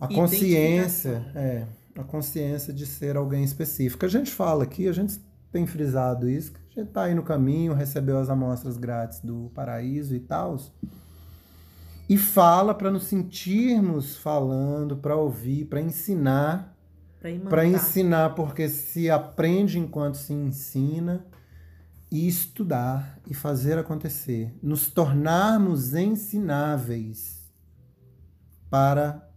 a 0.01 0.07
consciência, 0.07 1.31
é, 1.35 1.65
a 1.95 2.03
consciência 2.03 2.73
de 2.73 2.85
ser 2.85 3.15
alguém 3.15 3.43
específico. 3.43 4.05
A 4.05 4.09
gente 4.09 4.31
fala 4.31 4.63
aqui, 4.63 4.87
a 4.87 4.93
gente 4.93 5.21
tem 5.51 5.65
frisado 5.65 6.27
isso, 6.27 6.51
que 6.51 6.59
a 6.59 6.81
gente 6.81 6.89
está 6.89 7.03
aí 7.03 7.15
no 7.15 7.23
caminho, 7.23 7.73
recebeu 7.73 8.17
as 8.17 8.29
amostras 8.29 8.77
grátis 8.77 9.19
do 9.19 9.51
paraíso 9.53 10.15
e 10.15 10.19
tal 10.19 10.57
e 12.11 12.17
fala 12.17 12.73
para 12.73 12.91
nos 12.91 13.03
sentirmos 13.03 14.17
falando, 14.17 14.97
para 14.97 15.15
ouvir, 15.15 15.63
para 15.63 15.79
ensinar. 15.79 16.75
Para 17.49 17.65
ensinar, 17.65 18.35
porque 18.35 18.67
se 18.67 19.09
aprende 19.09 19.79
enquanto 19.79 20.15
se 20.15 20.33
ensina, 20.33 21.25
e 22.11 22.27
estudar 22.27 23.17
e 23.25 23.33
fazer 23.33 23.77
acontecer. 23.77 24.53
Nos 24.61 24.89
tornarmos 24.89 25.93
ensináveis 25.93 27.49
para 28.69 29.30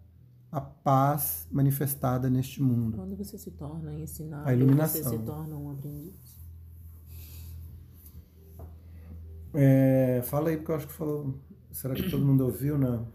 a 0.55 0.61
paz 0.61 1.49
manifestada 1.51 2.31
neste 2.31 2.63
mundo. 2.63 2.97
Quando 2.97 3.17
você 3.17 3.37
se 3.37 3.51
torna 3.51 3.93
ensinável, 3.93 4.47
a 4.47 4.55
iluminação. 4.55 5.03
você 5.03 5.19
se 5.19 5.19
torna 5.25 5.57
um 5.57 5.69
aprendiz. 5.73 6.15
É, 9.53 10.23
fala 10.25 10.51
aí, 10.51 10.57
porque 10.57 10.71
eu 10.71 10.77
acho 10.77 10.87
que 10.87 10.93
falou 10.93 11.35
Será 11.73 11.93
que 11.93 12.09
todo 12.09 12.25
mundo 12.25 12.45
ouviu, 12.45 12.79
não? 12.79 13.09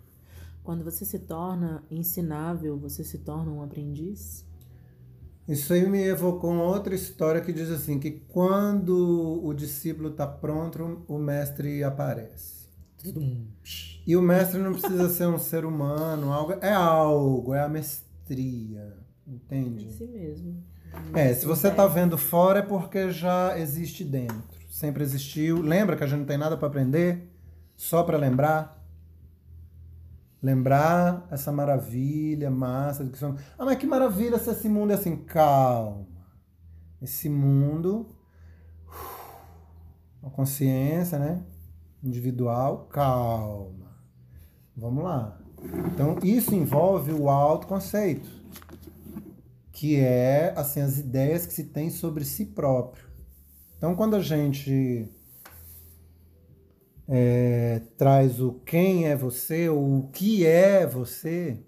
Quando 0.66 0.84
você 0.84 1.06
se 1.06 1.20
torna 1.20 1.82
ensinável, 1.90 2.78
você 2.78 3.06
se 3.06 3.20
torna 3.20 3.50
um 3.50 3.64
aprendiz? 3.64 4.46
Isso 5.48 5.72
aí 5.72 5.90
me 5.90 6.04
evocou 6.04 6.52
uma 6.52 6.66
outra 6.66 6.94
história 6.94 7.40
que 7.40 7.54
diz 7.54 7.70
assim, 7.70 7.98
que 7.98 8.12
quando 8.12 9.40
o 9.42 9.54
discípulo 9.54 10.10
está 10.10 10.28
pronto, 10.28 11.06
o 11.08 11.18
mestre 11.18 11.86
aparece. 11.86 12.68
E 14.10 14.18
o 14.18 14.24
mestre 14.24 14.60
não 14.60 14.72
precisa 14.72 15.08
ser 15.08 15.28
um 15.28 15.38
ser 15.38 15.64
humano, 15.64 16.34
algo, 16.34 16.54
é 16.62 16.74
algo, 16.74 17.54
é 17.54 17.62
a 17.62 17.70
mestria, 17.70 18.98
entende? 19.28 19.86
É 19.86 19.92
si 19.92 20.08
mesmo. 20.08 20.64
É, 21.14 21.32
se 21.32 21.46
você 21.46 21.68
está 21.68 21.86
vendo 21.86 22.18
fora 22.18 22.58
é 22.58 22.64
porque 22.64 23.12
já 23.12 23.56
existe 23.60 24.04
dentro. 24.04 24.58
Sempre 24.68 25.04
existiu. 25.04 25.62
Lembra 25.62 25.96
que 25.96 26.04
a 26.04 26.08
gente 26.08 26.22
não 26.22 26.26
tem 26.26 26.40
nada 26.40 26.58
para 26.58 26.68
aprender? 26.68 27.32
Só 27.76 28.02
para 28.02 28.18
lembrar? 28.18 28.84
Lembrar 30.42 31.28
essa 31.30 31.52
maravilha, 31.52 32.50
massa 32.50 33.06
que 33.06 33.16
somos. 33.16 33.40
Ah, 33.60 33.64
mas 33.64 33.78
que 33.78 33.86
maravilha 33.86 34.40
se 34.40 34.50
esse 34.50 34.68
mundo 34.68 34.90
é 34.90 34.96
assim. 34.96 35.18
Calma. 35.18 36.08
Esse 37.00 37.30
mundo, 37.30 38.10
a 40.24 40.32
consciência, 40.32 41.20
né? 41.20 41.44
Individual, 42.04 42.88
calma. 42.92 43.79
Vamos 44.80 45.04
lá. 45.04 45.38
Então, 45.94 46.18
isso 46.24 46.56
envolve 46.56 47.12
o 47.12 47.28
autoconceito, 47.30 48.30
que 49.74 49.98
é 49.98 50.54
assim 50.56 50.80
as 50.80 50.98
ideias 50.98 51.46
que 51.46 51.54
se 51.54 51.66
tem 51.66 51.90
sobre 51.90 52.24
si 52.24 52.46
próprio. 52.46 53.04
Então, 53.78 53.94
quando 53.94 54.16
a 54.16 54.22
gente 54.22 55.10
é, 57.10 57.82
traz 57.98 58.40
o 58.40 58.54
quem 58.66 59.06
é 59.06 59.18
você 59.18 59.68
ou 59.68 60.00
o 60.00 60.08
que 60.12 60.46
é 60.46 60.88
você, 60.88 61.60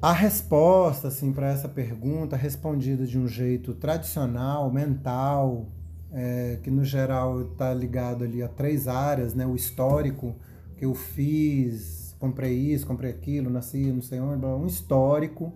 a 0.00 0.12
resposta 0.12 1.08
assim 1.08 1.32
para 1.32 1.48
essa 1.48 1.68
pergunta 1.70 2.36
respondida 2.36 3.06
de 3.06 3.18
um 3.18 3.26
jeito 3.26 3.74
tradicional, 3.74 4.70
mental, 4.70 5.72
é, 6.12 6.58
que 6.62 6.70
no 6.70 6.84
geral 6.84 7.42
está 7.42 7.72
ligado 7.72 8.24
ali 8.24 8.42
a 8.42 8.48
três 8.48 8.88
áreas, 8.88 9.34
né? 9.34 9.46
O 9.46 9.54
histórico 9.54 10.34
que 10.76 10.84
eu 10.84 10.94
fiz, 10.94 12.14
comprei 12.18 12.54
isso, 12.54 12.86
comprei 12.86 13.10
aquilo, 13.10 13.50
nasci, 13.50 13.90
não 13.92 14.02
sei 14.02 14.20
onde, 14.20 14.44
um 14.44 14.66
histórico, 14.66 15.52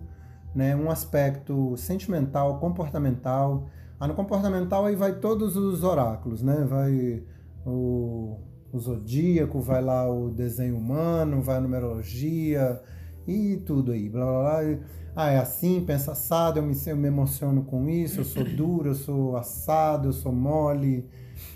né? 0.53 0.75
Um 0.75 0.89
aspecto 0.89 1.75
sentimental, 1.77 2.59
comportamental 2.59 3.67
ah, 4.03 4.07
no 4.07 4.15
comportamental 4.15 4.85
aí 4.85 4.97
vai 4.97 5.13
todos 5.13 5.55
os 5.55 5.81
oráculos, 5.81 6.41
né? 6.43 6.65
Vai 6.67 7.23
o, 7.65 8.37
o 8.69 8.77
zodíaco, 8.77 9.61
vai 9.61 9.81
lá 9.81 10.11
o 10.11 10.29
desenho 10.29 10.75
humano, 10.75 11.41
vai 11.41 11.55
a 11.55 11.61
numerologia 11.61 12.81
e 13.25 13.55
tudo 13.65 13.93
aí, 13.93 14.09
blá 14.09 14.25
blá 14.25 14.41
blá. 14.41 14.79
Ah, 15.15 15.29
é 15.29 15.37
assim, 15.37 15.83
pensa 15.85 16.13
assado, 16.13 16.57
eu 16.57 16.63
me, 16.63 16.75
eu 16.87 16.97
me 16.97 17.07
emociono 17.07 17.63
com 17.63 17.87
isso, 17.87 18.19
eu 18.19 18.25
sou 18.25 18.43
duro, 18.43 18.89
eu 18.89 18.95
sou 18.95 19.37
assado, 19.37 20.07
eu 20.07 20.13
sou 20.13 20.31
mole, 20.31 21.07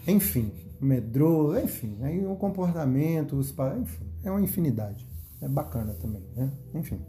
enfim, 0.08 0.52
medroso, 0.80 1.60
enfim, 1.60 1.98
aí 2.04 2.26
o 2.26 2.36
comportamento, 2.36 3.36
os, 3.36 3.54
enfim, 3.82 4.06
é 4.24 4.30
uma 4.30 4.42
infinidade. 4.42 5.08
É 5.42 5.48
bacana 5.48 5.94
também, 5.94 6.24
né? 6.36 6.52
Enfim. 6.74 7.00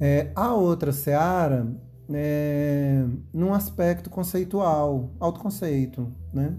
É, 0.00 0.30
a 0.34 0.54
outra 0.54 0.92
seara 0.92 1.66
é, 2.10 3.04
num 3.32 3.52
aspecto 3.52 4.08
conceitual, 4.08 5.10
autoconceito, 5.20 6.12
né? 6.32 6.56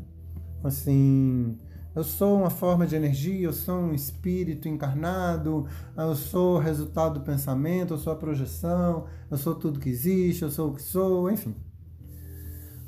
Assim, 0.64 1.58
eu 1.96 2.04
sou 2.04 2.38
uma 2.38 2.50
forma 2.50 2.86
de 2.86 2.96
energia, 2.96 3.46
eu 3.46 3.54
sou 3.54 3.76
um 3.76 3.94
espírito 3.94 4.68
encarnado, 4.68 5.68
eu 5.98 6.16
sou 6.16 6.56
o 6.56 6.60
resultado 6.60 7.20
do 7.20 7.26
pensamento, 7.26 7.94
eu 7.94 7.98
sou 7.98 8.14
a 8.14 8.16
projeção, 8.16 9.06
eu 9.30 9.38
sou 9.38 9.56
tudo 9.56 9.80
que 9.80 9.90
existe, 9.90 10.44
eu 10.44 10.52
sou 10.52 10.70
o 10.70 10.76
que 10.76 10.82
sou, 10.82 11.30
enfim. 11.30 11.56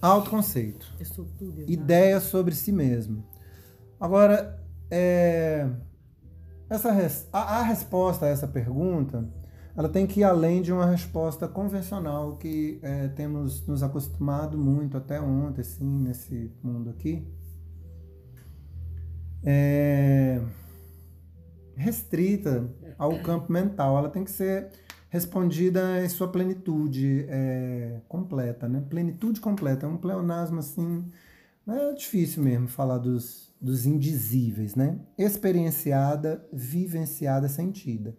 Autoconceito. 0.02 0.86
Eu 1.00 1.06
sou 1.06 1.26
tudo. 1.38 1.62
Ideia 1.68 2.20
sobre 2.20 2.56
si 2.56 2.72
mesmo. 2.72 3.24
Agora, 4.00 4.60
é, 4.90 5.70
essa, 6.70 6.90
a, 7.32 7.60
a 7.60 7.64
resposta 7.64 8.26
a 8.26 8.30
essa 8.30 8.48
pergunta 8.48 9.30
ela 9.76 9.88
tem 9.88 10.06
que 10.06 10.20
ir 10.20 10.24
além 10.24 10.62
de 10.62 10.72
uma 10.72 10.86
resposta 10.86 11.48
convencional 11.48 12.36
que 12.36 12.80
é, 12.82 13.08
temos 13.10 13.66
nos 13.66 13.82
acostumado 13.82 14.58
muito 14.58 14.98
até 14.98 15.20
ontem, 15.22 15.62
assim, 15.62 15.86
nesse 15.86 16.52
mundo 16.62 16.90
aqui. 16.90 17.26
É... 19.44 20.42
restrita 21.76 22.70
ao 22.98 23.20
campo 23.20 23.52
mental. 23.52 23.98
Ela 23.98 24.10
tem 24.10 24.24
que 24.24 24.32
ser 24.32 24.70
respondida 25.10 26.04
em 26.04 26.08
sua 26.08 26.28
plenitude 26.30 27.26
é, 27.28 28.00
completa, 28.08 28.68
né? 28.70 28.84
Plenitude 28.90 29.42
completa. 29.42 29.86
É 29.86 29.90
um 29.90 29.98
pleonasmo 29.98 30.60
assim. 30.60 31.06
É 31.68 31.94
difícil 31.94 32.44
mesmo 32.44 32.68
falar 32.68 32.98
dos, 32.98 33.54
dos 33.62 33.86
indizíveis, 33.86 34.76
né? 34.76 35.00
Experienciada, 35.18 36.46
vivenciada, 36.52 37.48
sentida. 37.48 38.16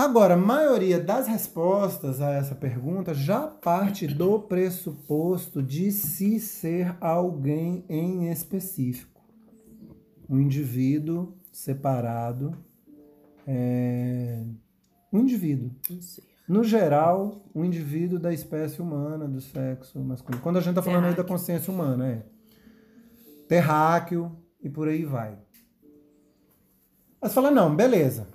Agora, 0.00 0.32
a 0.32 0.36
maioria 0.38 0.98
das 0.98 1.28
respostas 1.28 2.22
a 2.22 2.32
essa 2.32 2.54
pergunta 2.54 3.12
já 3.12 3.46
parte 3.46 4.06
do 4.06 4.40
pressuposto 4.40 5.62
de 5.62 5.92
se 5.92 6.40
ser 6.40 6.96
alguém 7.02 7.84
em 7.86 8.30
específico. 8.30 9.20
Um 10.26 10.40
indivíduo 10.40 11.36
separado. 11.52 12.56
É... 13.46 14.42
Um 15.12 15.18
indivíduo. 15.18 15.70
No 16.48 16.64
geral, 16.64 17.44
um 17.54 17.62
indivíduo 17.62 18.18
da 18.18 18.32
espécie 18.32 18.80
humana, 18.80 19.28
do 19.28 19.42
sexo 19.42 20.00
masculino. 20.00 20.42
Quando 20.42 20.56
a 20.56 20.60
gente 20.60 20.70
está 20.70 20.82
falando 20.82 21.08
aí 21.08 21.14
da 21.14 21.24
consciência 21.24 21.70
humana, 21.70 22.08
é. 22.08 22.22
Terráqueo 23.46 24.34
e 24.62 24.70
por 24.70 24.88
aí 24.88 25.04
vai. 25.04 25.36
Mas 27.20 27.34
fala, 27.34 27.50
não, 27.50 27.76
beleza. 27.76 28.26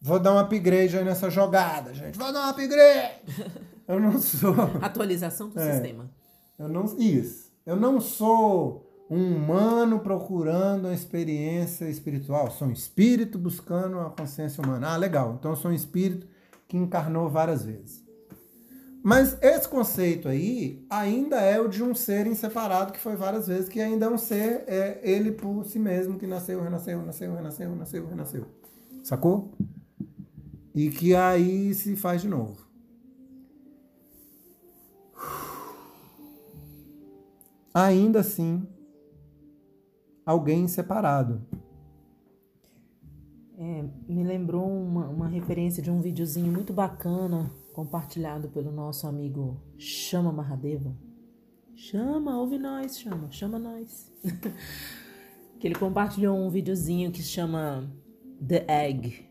Vou 0.00 0.18
dar 0.18 0.34
um 0.34 0.38
upgrade 0.38 0.96
aí 0.96 1.04
nessa 1.04 1.30
jogada, 1.30 1.92
gente. 1.94 2.18
Vou 2.18 2.32
dar 2.32 2.46
um 2.46 2.50
upgrade! 2.50 3.14
Eu 3.88 4.00
não 4.00 4.20
sou. 4.20 4.54
Atualização 4.82 5.48
do 5.48 5.58
É. 5.60 5.72
sistema. 5.72 6.10
Eu 6.58 6.68
não. 6.68 6.84
Isso. 6.98 7.52
Eu 7.64 7.76
não 7.76 8.00
sou 8.00 8.84
um 9.08 9.36
humano 9.36 10.00
procurando 10.00 10.86
uma 10.86 10.94
experiência 10.94 11.88
espiritual. 11.88 12.50
Sou 12.50 12.66
um 12.68 12.72
espírito 12.72 13.38
buscando 13.38 14.00
a 14.00 14.10
consciência 14.10 14.62
humana. 14.62 14.88
Ah, 14.92 14.96
legal. 14.96 15.36
Então 15.38 15.52
eu 15.52 15.56
sou 15.56 15.70
um 15.70 15.74
espírito 15.74 16.26
que 16.66 16.76
encarnou 16.76 17.28
várias 17.28 17.64
vezes. 17.64 18.04
Mas 19.04 19.38
esse 19.40 19.68
conceito 19.68 20.26
aí 20.28 20.84
ainda 20.90 21.36
é 21.40 21.60
o 21.60 21.68
de 21.68 21.80
um 21.80 21.94
ser 21.94 22.26
inseparado 22.26 22.92
que 22.92 22.98
foi 22.98 23.14
várias 23.14 23.46
vezes, 23.46 23.68
que 23.68 23.80
ainda 23.80 24.06
é 24.06 24.08
um 24.08 24.18
ser, 24.18 24.64
é 24.66 24.98
ele 25.04 25.30
por 25.30 25.64
si 25.64 25.78
mesmo, 25.78 26.18
que 26.18 26.26
nasceu, 26.26 26.60
renasceu, 26.60 26.98
renasceu, 26.98 27.32
renasceu, 27.36 27.70
renasceu, 27.70 28.06
renasceu. 28.08 28.46
Sacou? 29.04 29.52
E 30.76 30.90
que 30.90 31.14
aí 31.14 31.72
se 31.72 31.96
faz 31.96 32.20
de 32.20 32.28
novo. 32.28 32.66
Ainda 37.72 38.20
assim, 38.20 38.68
alguém 40.24 40.68
separado. 40.68 41.40
É, 43.56 43.84
me 44.06 44.22
lembrou 44.22 44.70
uma, 44.70 45.08
uma 45.08 45.28
referência 45.28 45.82
de 45.82 45.90
um 45.90 45.98
videozinho 46.02 46.52
muito 46.52 46.74
bacana 46.74 47.50
compartilhado 47.72 48.48
pelo 48.48 48.70
nosso 48.70 49.06
amigo 49.06 49.58
Chama 49.78 50.30
Mahadeva. 50.30 50.94
Chama, 51.74 52.38
ouve 52.38 52.58
nós, 52.58 52.98
chama, 52.98 53.30
chama 53.30 53.58
nós. 53.58 54.12
que 55.58 55.66
ele 55.66 55.74
compartilhou 55.74 56.36
um 56.36 56.50
videozinho 56.50 57.10
que 57.10 57.22
chama 57.22 57.90
The 58.46 58.66
Egg. 58.68 59.25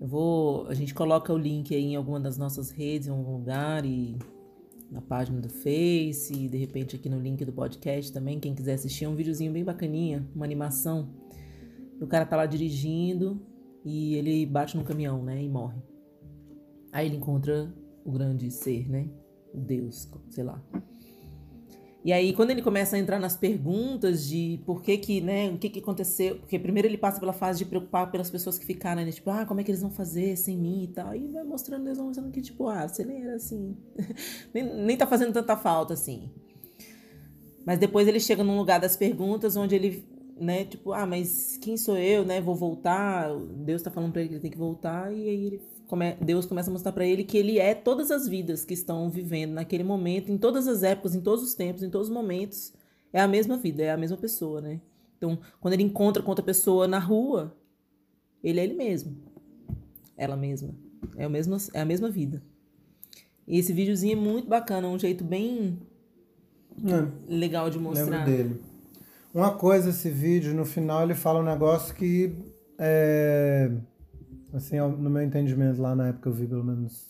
Eu 0.00 0.06
vou, 0.06 0.66
a 0.68 0.74
gente 0.74 0.94
coloca 0.94 1.32
o 1.32 1.38
link 1.38 1.74
aí 1.74 1.84
em 1.84 1.96
alguma 1.96 2.20
das 2.20 2.38
nossas 2.38 2.70
redes, 2.70 3.08
em 3.08 3.10
algum 3.10 3.32
lugar 3.32 3.84
e 3.84 4.16
na 4.90 5.02
página 5.02 5.40
do 5.40 5.48
Face, 5.48 6.32
e 6.32 6.48
de 6.48 6.56
repente 6.56 6.96
aqui 6.96 7.08
no 7.08 7.18
link 7.18 7.44
do 7.44 7.52
podcast 7.52 8.12
também, 8.12 8.40
quem 8.40 8.54
quiser 8.54 8.74
assistir, 8.74 9.04
é 9.04 9.08
um 9.08 9.14
videozinho 9.14 9.52
bem 9.52 9.64
bacaninha, 9.64 10.26
uma 10.34 10.44
animação. 10.44 11.10
O 12.00 12.06
cara 12.06 12.24
tá 12.24 12.36
lá 12.36 12.46
dirigindo 12.46 13.40
e 13.84 14.14
ele 14.14 14.46
bate 14.46 14.76
no 14.76 14.84
caminhão, 14.84 15.22
né, 15.22 15.42
e 15.42 15.48
morre. 15.48 15.82
Aí 16.92 17.06
ele 17.06 17.16
encontra 17.16 17.74
o 18.04 18.12
grande 18.12 18.50
ser, 18.50 18.88
né, 18.88 19.10
o 19.52 19.58
Deus, 19.58 20.10
sei 20.30 20.44
lá. 20.44 20.62
E 22.08 22.12
aí, 22.14 22.32
quando 22.32 22.50
ele 22.52 22.62
começa 22.62 22.96
a 22.96 22.98
entrar 22.98 23.18
nas 23.18 23.36
perguntas 23.36 24.26
de 24.26 24.62
por 24.64 24.80
que 24.80 24.96
que, 24.96 25.20
né, 25.20 25.50
o 25.50 25.58
que 25.58 25.68
que 25.68 25.80
aconteceu, 25.80 26.36
porque 26.36 26.58
primeiro 26.58 26.88
ele 26.88 26.96
passa 26.96 27.20
pela 27.20 27.34
fase 27.34 27.58
de 27.58 27.66
preocupar 27.66 28.10
pelas 28.10 28.30
pessoas 28.30 28.58
que 28.58 28.64
ficaram, 28.64 29.04
né, 29.04 29.12
tipo, 29.12 29.28
ah, 29.28 29.44
como 29.44 29.60
é 29.60 29.62
que 29.62 29.70
eles 29.70 29.82
vão 29.82 29.90
fazer 29.90 30.34
sem 30.34 30.56
mim 30.56 30.84
e 30.84 30.86
tal, 30.86 31.14
e 31.14 31.28
vai 31.28 31.44
mostrando, 31.44 31.86
eles 31.86 31.98
vão 31.98 32.06
mostrando 32.06 32.32
que, 32.32 32.40
tipo, 32.40 32.66
ah, 32.66 32.88
você 32.88 33.04
nem 33.04 33.24
era 33.24 33.34
assim, 33.34 33.76
nem, 34.54 34.64
nem 34.86 34.96
tá 34.96 35.06
fazendo 35.06 35.34
tanta 35.34 35.54
falta 35.54 35.92
assim. 35.92 36.30
Mas 37.66 37.78
depois 37.78 38.08
ele 38.08 38.20
chega 38.20 38.42
num 38.42 38.56
lugar 38.56 38.80
das 38.80 38.96
perguntas 38.96 39.54
onde 39.54 39.74
ele, 39.74 40.02
né, 40.40 40.64
tipo, 40.64 40.94
ah, 40.94 41.04
mas 41.04 41.58
quem 41.58 41.76
sou 41.76 41.98
eu, 41.98 42.24
né, 42.24 42.40
vou 42.40 42.54
voltar, 42.54 43.28
Deus 43.66 43.82
tá 43.82 43.90
falando 43.90 44.12
pra 44.12 44.22
ele 44.22 44.30
que 44.30 44.34
ele 44.36 44.42
tem 44.42 44.50
que 44.50 44.56
voltar, 44.56 45.12
e 45.12 45.28
aí 45.28 45.44
ele 45.44 45.60
Deus 46.20 46.44
começa 46.46 46.70
a 46.70 46.72
mostrar 46.72 46.92
pra 46.92 47.04
ele 47.06 47.24
que 47.24 47.36
ele 47.38 47.58
é 47.58 47.74
todas 47.74 48.10
as 48.10 48.28
vidas 48.28 48.64
que 48.64 48.74
estão 48.74 49.08
vivendo 49.10 49.52
naquele 49.52 49.82
momento, 49.84 50.30
em 50.30 50.36
todas 50.38 50.66
as 50.68 50.82
épocas, 50.82 51.14
em 51.14 51.20
todos 51.20 51.42
os 51.44 51.54
tempos, 51.54 51.82
em 51.82 51.90
todos 51.90 52.08
os 52.08 52.14
momentos. 52.14 52.72
É 53.12 53.20
a 53.20 53.28
mesma 53.28 53.56
vida, 53.56 53.82
é 53.82 53.90
a 53.90 53.96
mesma 53.96 54.16
pessoa, 54.16 54.60
né? 54.60 54.80
Então, 55.16 55.38
quando 55.60 55.74
ele 55.74 55.82
encontra 55.82 56.22
com 56.22 56.30
outra 56.30 56.44
pessoa 56.44 56.86
na 56.86 56.98
rua, 56.98 57.56
ele 58.44 58.60
é 58.60 58.64
ele 58.64 58.74
mesmo. 58.74 59.16
Ela 60.16 60.36
mesma. 60.36 60.74
É, 61.16 61.26
o 61.26 61.30
mesmo, 61.30 61.56
é 61.72 61.80
a 61.80 61.84
mesma 61.84 62.10
vida. 62.10 62.42
E 63.46 63.58
esse 63.58 63.72
videozinho 63.72 64.12
é 64.12 64.20
muito 64.20 64.46
bacana, 64.48 64.86
é 64.86 64.90
um 64.90 64.98
jeito 64.98 65.24
bem 65.24 65.78
É. 66.84 67.32
legal 67.34 67.70
de 67.70 67.78
Lembro 67.78 67.94
mostrar. 67.96 68.24
dele. 68.24 68.60
Uma 69.32 69.52
coisa, 69.54 69.90
esse 69.90 70.10
vídeo, 70.10 70.54
no 70.54 70.64
final 70.64 71.02
ele 71.02 71.14
fala 71.14 71.40
um 71.40 71.44
negócio 71.44 71.94
que, 71.94 72.34
é, 72.78 73.70
assim, 74.52 74.78
no 74.78 75.10
meu 75.10 75.22
entendimento, 75.22 75.80
lá 75.80 75.94
na 75.94 76.08
época 76.08 76.28
eu 76.28 76.32
vi 76.32 76.46
pelo 76.46 76.64
menos, 76.64 77.06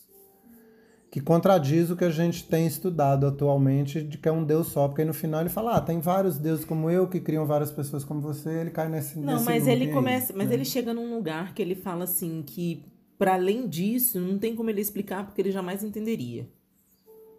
que 1.10 1.20
contradiz 1.20 1.90
o 1.90 1.96
que 1.96 2.04
a 2.04 2.10
gente 2.10 2.44
tem 2.44 2.66
estudado 2.66 3.26
atualmente, 3.26 4.02
de 4.02 4.18
que 4.18 4.28
é 4.28 4.32
um 4.32 4.44
Deus 4.44 4.68
só, 4.68 4.88
porque 4.88 5.02
aí 5.02 5.06
no 5.06 5.14
final 5.14 5.40
ele 5.40 5.48
fala, 5.48 5.76
ah, 5.76 5.80
tem 5.80 6.00
vários 6.00 6.38
deuses 6.38 6.64
como 6.64 6.90
eu, 6.90 7.08
que 7.08 7.20
criam 7.20 7.46
várias 7.46 7.70
pessoas 7.70 8.04
como 8.04 8.20
você, 8.20 8.60
ele 8.60 8.70
cai 8.70 8.88
nesse 8.88 9.18
Não, 9.18 9.34
nesse 9.34 9.44
mas 9.44 9.66
ele 9.66 9.86
aí, 9.86 9.92
começa, 9.92 10.32
mas 10.36 10.48
né? 10.48 10.54
ele 10.54 10.64
chega 10.64 10.92
num 10.92 11.14
lugar 11.14 11.54
que 11.54 11.62
ele 11.62 11.74
fala 11.74 12.04
assim 12.04 12.42
que 12.42 12.84
para 13.18 13.34
além 13.34 13.66
disso, 13.66 14.20
não 14.20 14.38
tem 14.38 14.54
como 14.54 14.70
ele 14.70 14.80
explicar 14.80 15.26
porque 15.26 15.42
ele 15.42 15.50
jamais 15.50 15.82
entenderia. 15.82 16.48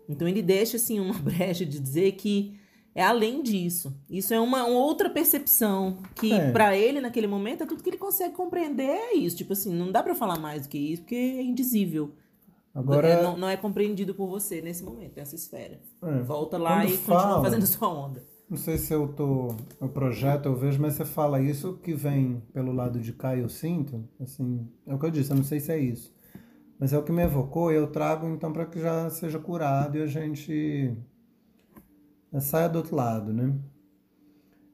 Então 0.09 0.27
ele 0.27 0.41
deixa 0.41 0.75
assim 0.75 0.99
uma 0.99 1.13
brecha 1.17 1.65
de 1.65 1.79
dizer 1.79 2.13
que 2.13 2.58
é 2.99 3.03
além 3.03 3.41
disso. 3.41 3.93
Isso 4.09 4.33
é 4.33 4.39
uma, 4.39 4.63
uma 4.65 4.79
outra 4.79 5.09
percepção 5.09 5.97
que 6.15 6.33
É. 6.33 6.51
pra 6.51 6.75
ele 6.77 6.99
naquele 6.99 7.27
momento 7.27 7.63
é 7.63 7.65
tudo 7.65 7.81
que 7.83 7.89
ele 7.89 7.97
consegue 7.97 8.33
compreender 8.35 8.89
é 8.89 9.13
isso, 9.15 9.37
tipo 9.37 9.53
assim, 9.53 9.73
não 9.73 9.91
dá 9.91 10.03
pra 10.03 10.13
falar 10.15 10.37
mais 10.39 10.63
do 10.63 10.69
que 10.69 10.77
isso 10.77 11.01
porque 11.03 11.15
é 11.15 11.41
indizível. 11.41 12.11
Agora, 12.73 13.07
É, 13.07 13.23
não, 13.23 13.35
não 13.37 13.49
é 13.49 13.57
compreendido 13.57 14.13
por 14.13 14.27
você 14.27 14.61
nesse 14.61 14.83
momento, 14.83 15.17
nessa 15.17 15.35
esfera. 15.35 15.79
É. 16.03 16.19
Volta 16.21 16.57
lá 16.57 16.81
Quando 16.81 16.89
e 16.93 16.97
continua 16.97 17.19
fala- 17.21 17.41
fazendo 17.43 17.65
sua 17.65 17.87
onda. 17.89 18.23
não 18.49 18.57
sei 18.57 18.77
se 18.77 18.93
eu 18.93 19.07
tô 19.09 19.55
no 19.81 19.89
projeto, 19.89 20.45
eu 20.47 20.55
vejo, 20.55 20.79
mas 20.81 20.93
você 20.93 21.05
fala 21.05 21.41
isso 21.41 21.79
que 21.83 21.93
vem 21.93 22.41
pelo 22.53 22.71
lado 22.71 22.99
de 22.99 23.11
cá 23.13 23.35
e 23.35 23.39
eu 23.41 23.49
sinto, 23.49 24.03
assim, 24.19 24.67
é 24.85 24.93
o 24.93 24.99
que 24.99 25.05
eu 25.05 25.11
disse, 25.11 25.31
eu 25.31 25.37
não 25.37 25.43
sei 25.43 25.59
se 25.59 25.71
é 25.71 25.79
isso. 25.79 26.13
Mas 26.79 26.93
é 26.93 26.97
o 26.97 27.03
que 27.03 27.11
me 27.11 27.23
evocou 27.23 27.71
e 27.71 27.75
eu 27.75 27.87
trago 27.87 28.27
então 28.27 28.53
para 28.53 28.65
que 28.65 28.79
já 28.79 29.09
seja 29.09 29.37
curado 29.39 29.97
e 29.97 30.01
a 30.01 30.07
gente 30.07 30.93
saia 32.39 32.69
do 32.69 32.77
outro 32.77 32.95
lado, 32.95 33.33
né? 33.33 33.53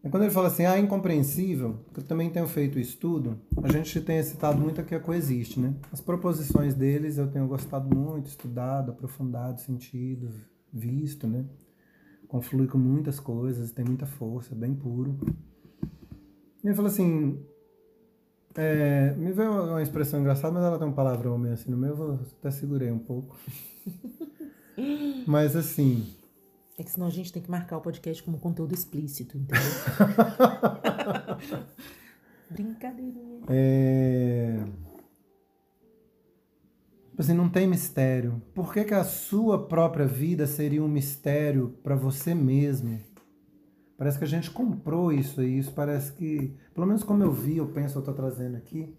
É 0.03 0.09
quando 0.09 0.21
ele 0.21 0.31
fala 0.31 0.49
assim, 0.49 0.65
ah, 0.65 0.77
incompreensível, 0.77 1.79
que 1.91 1.99
eu 1.99 2.03
também 2.03 2.29
tenho 2.29 2.47
feito 2.47 2.77
estudo, 2.77 3.39
a 3.63 3.71
gente 3.71 3.99
tem 4.01 4.21
citado 4.21 4.61
muito 4.61 4.79
aqui 4.79 4.93
a 4.93 4.99
coexiste, 4.99 5.59
né? 5.59 5.73
As 5.91 5.99
proposições 5.99 6.75
deles 6.75 7.17
eu 7.17 7.27
tenho 7.27 7.47
gostado 7.47 7.95
muito, 7.95 8.27
estudado, 8.27 8.91
aprofundado, 8.91 9.61
sentido, 9.61 10.29
visto, 10.71 11.25
né? 11.25 11.45
Conflui 12.27 12.67
com 12.67 12.77
muitas 12.77 13.19
coisas, 13.19 13.71
tem 13.71 13.83
muita 13.83 14.05
força, 14.05 14.53
é 14.53 14.55
bem 14.55 14.75
puro. 14.75 15.17
E 16.63 16.67
ele 16.67 16.75
fala 16.75 16.89
assim, 16.89 17.43
é, 18.53 19.11
me 19.17 19.31
veio 19.31 19.51
uma 19.51 19.81
expressão 19.81 20.19
engraçada, 20.19 20.53
mas 20.53 20.63
ela 20.63 20.77
tem 20.77 20.87
um 20.87 20.93
palavrão 20.93 21.35
meio 21.35 21.55
assim 21.55 21.71
no 21.71 21.77
meu, 21.77 21.97
eu 21.97 22.19
até 22.39 22.51
segurei 22.51 22.91
um 22.91 22.99
pouco. 22.99 23.35
mas 25.25 25.55
assim, 25.55 26.05
É 26.77 26.83
que 26.83 26.91
senão 26.91 27.07
a 27.07 27.11
gente 27.11 27.31
tem 27.31 27.41
que 27.41 27.49
marcar 27.49 27.77
o 27.77 27.81
podcast 27.81 28.21
como 28.21 28.37
conteúdo 28.37 28.73
explícito, 28.73 29.37
entendeu? 29.37 29.63
Brincadeirinha. 32.51 33.43
É... 33.47 34.59
Tipo 37.09 37.21
assim, 37.21 37.33
não 37.33 37.47
tem 37.47 37.65
mistério. 37.65 38.41
Por 38.53 38.73
que, 38.73 38.83
que 38.83 38.93
a 38.93 39.05
sua 39.05 39.67
própria 39.67 40.05
vida 40.05 40.45
seria 40.45 40.83
um 40.83 40.87
mistério 40.87 41.77
para 41.81 41.95
você 41.95 42.35
mesmo? 42.35 42.99
Parece 43.97 44.17
que 44.17 44.25
a 44.25 44.27
gente 44.27 44.51
comprou 44.51 45.13
isso 45.13 45.39
aí. 45.39 45.57
Isso 45.57 45.71
parece 45.71 46.11
que, 46.11 46.53
pelo 46.73 46.85
menos 46.85 47.03
como 47.03 47.23
eu 47.23 47.31
vi, 47.31 47.55
eu 47.55 47.69
penso, 47.69 47.99
eu 47.99 48.03
tô 48.03 48.11
trazendo 48.11 48.57
aqui, 48.57 48.93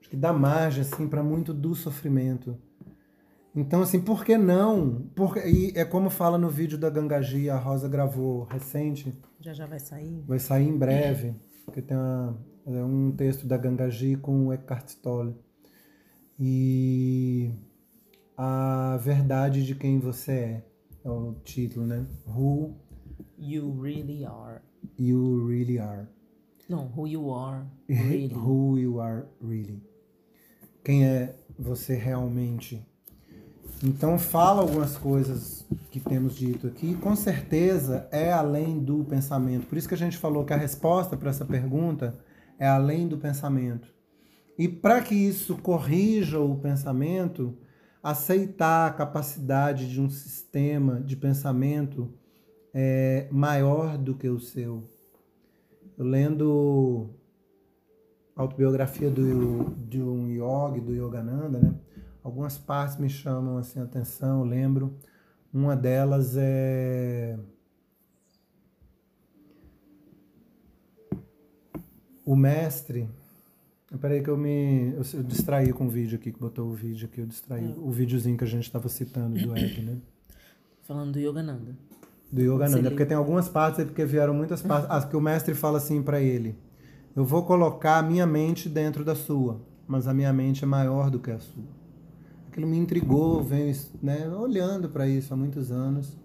acho 0.00 0.10
que 0.10 0.16
dá 0.16 0.32
margem 0.32 0.82
assim 0.82 1.06
para 1.06 1.22
muito 1.22 1.54
do 1.54 1.76
sofrimento. 1.76 2.58
Então, 3.54 3.82
assim, 3.82 4.00
por 4.00 4.24
que 4.24 4.38
não? 4.38 5.08
Porque, 5.14 5.40
e 5.40 5.72
é 5.76 5.84
como 5.84 6.08
fala 6.08 6.38
no 6.38 6.48
vídeo 6.48 6.78
da 6.78 6.88
Gangaji, 6.88 7.50
a 7.50 7.56
Rosa 7.56 7.88
gravou 7.88 8.44
recente. 8.44 9.12
Já 9.40 9.52
já 9.52 9.66
vai 9.66 9.80
sair? 9.80 10.22
Vai 10.26 10.38
sair 10.38 10.68
em 10.68 10.76
breve, 10.76 11.34
porque 11.64 11.82
tem 11.82 11.96
uma, 11.96 12.38
é 12.66 12.84
um 12.84 13.10
texto 13.10 13.46
da 13.46 13.56
Gangaji 13.56 14.16
com 14.16 14.46
o 14.46 14.52
Eckhart 14.52 14.94
Tolle. 15.02 15.34
E 16.38 17.52
a 18.36 18.96
verdade 19.02 19.66
de 19.66 19.74
quem 19.74 19.98
você 19.98 20.32
é, 20.32 20.64
é 21.04 21.10
o 21.10 21.34
título, 21.44 21.86
né? 21.86 22.06
Who 22.26 22.76
You 23.38 23.80
really 23.80 24.24
are. 24.24 24.60
you 24.98 25.46
really 25.46 25.78
are. 25.78 26.06
Não, 26.68 26.86
who 26.94 27.08
you 27.08 27.32
are 27.32 27.64
really. 27.88 28.34
Who 28.34 28.78
you 28.78 29.00
are 29.00 29.24
really. 29.42 29.82
Quem 30.84 31.04
é 31.04 31.36
você 31.58 31.94
realmente. 31.94 32.86
Então 33.82 34.18
fala 34.18 34.60
algumas 34.60 34.98
coisas 34.98 35.66
que 35.90 35.98
temos 35.98 36.36
dito 36.36 36.66
aqui, 36.66 36.94
com 36.96 37.16
certeza 37.16 38.06
é 38.12 38.30
além 38.30 38.78
do 38.78 39.04
pensamento. 39.04 39.66
Por 39.66 39.78
isso 39.78 39.88
que 39.88 39.94
a 39.94 39.98
gente 39.98 40.18
falou 40.18 40.44
que 40.44 40.52
a 40.52 40.56
resposta 40.56 41.16
para 41.16 41.30
essa 41.30 41.46
pergunta 41.46 42.18
é 42.58 42.68
além 42.68 43.08
do 43.08 43.16
pensamento. 43.16 43.88
E 44.58 44.68
para 44.68 45.00
que 45.00 45.14
isso 45.14 45.56
corrija 45.56 46.38
o 46.38 46.58
pensamento, 46.58 47.56
aceitar 48.02 48.86
a 48.86 48.92
capacidade 48.92 49.90
de 49.90 49.98
um 49.98 50.10
sistema 50.10 51.00
de 51.00 51.16
pensamento 51.16 52.12
é, 52.74 53.28
maior 53.30 53.96
do 53.96 54.14
que 54.14 54.28
o 54.28 54.38
seu. 54.38 54.84
Eu 55.96 56.04
lendo 56.04 57.08
a 58.36 58.42
autobiografia 58.42 59.10
do, 59.10 59.70
de 59.88 60.02
um 60.02 60.28
yogi, 60.28 60.80
do 60.80 60.94
Yogananda, 60.94 61.58
né? 61.58 61.74
Algumas 62.22 62.58
partes 62.58 62.96
me 62.98 63.08
chamam 63.08 63.56
assim, 63.56 63.80
a 63.80 63.84
atenção, 63.84 64.40
eu 64.40 64.44
lembro. 64.44 64.96
Uma 65.52 65.74
delas 65.74 66.36
é 66.36 67.38
o 72.24 72.36
mestre. 72.36 73.08
Peraí 74.00 74.22
que 74.22 74.30
eu 74.30 74.36
me. 74.36 74.92
Eu, 74.92 75.02
eu 75.14 75.22
distraí 75.24 75.72
com 75.72 75.86
o 75.86 75.90
vídeo 75.90 76.16
aqui, 76.16 76.30
que 76.30 76.38
botou 76.38 76.68
o 76.68 76.72
vídeo 76.72 77.08
aqui, 77.10 77.20
eu 77.20 77.26
distraí. 77.26 77.64
É. 77.64 77.74
O 77.78 77.90
videozinho 77.90 78.36
que 78.36 78.44
a 78.44 78.46
gente 78.46 78.62
estava 78.62 78.88
citando 78.88 79.36
do 79.36 79.56
app, 79.56 79.82
né? 79.82 79.96
Falando 80.82 81.12
do 81.12 81.18
Yogananda. 81.18 81.76
Do 82.30 82.40
Yogananda. 82.40 82.86
É 82.86 82.90
porque 82.90 83.04
tem 83.04 83.16
algumas 83.16 83.48
partes, 83.48 83.80
é 83.80 83.84
porque 83.84 84.04
vieram 84.04 84.32
muitas 84.32 84.62
partes. 84.62 84.88
Ah, 84.88 85.04
que 85.04 85.16
o 85.16 85.20
mestre 85.20 85.54
fala 85.54 85.78
assim 85.78 86.00
para 86.02 86.20
ele: 86.20 86.54
Eu 87.16 87.24
vou 87.24 87.44
colocar 87.44 87.98
a 87.98 88.02
minha 88.02 88.26
mente 88.26 88.68
dentro 88.68 89.04
da 89.04 89.16
sua, 89.16 89.60
mas 89.88 90.06
a 90.06 90.14
minha 90.14 90.32
mente 90.32 90.62
é 90.62 90.66
maior 90.68 91.10
do 91.10 91.18
que 91.18 91.32
a 91.32 91.40
sua. 91.40 91.79
Aquilo 92.50 92.66
me 92.66 92.76
intrigou, 92.76 93.42
venho 93.42 93.74
né, 94.02 94.28
olhando 94.28 94.88
para 94.88 95.06
isso 95.06 95.32
há 95.32 95.36
muitos 95.36 95.70
anos 95.70 96.16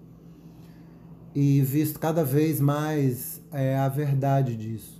e 1.35 1.61
visto 1.61 1.99
cada 1.99 2.23
vez 2.23 2.59
mais 2.59 3.39
é, 3.51 3.77
a 3.77 3.87
verdade 3.87 4.57
disso. 4.57 4.99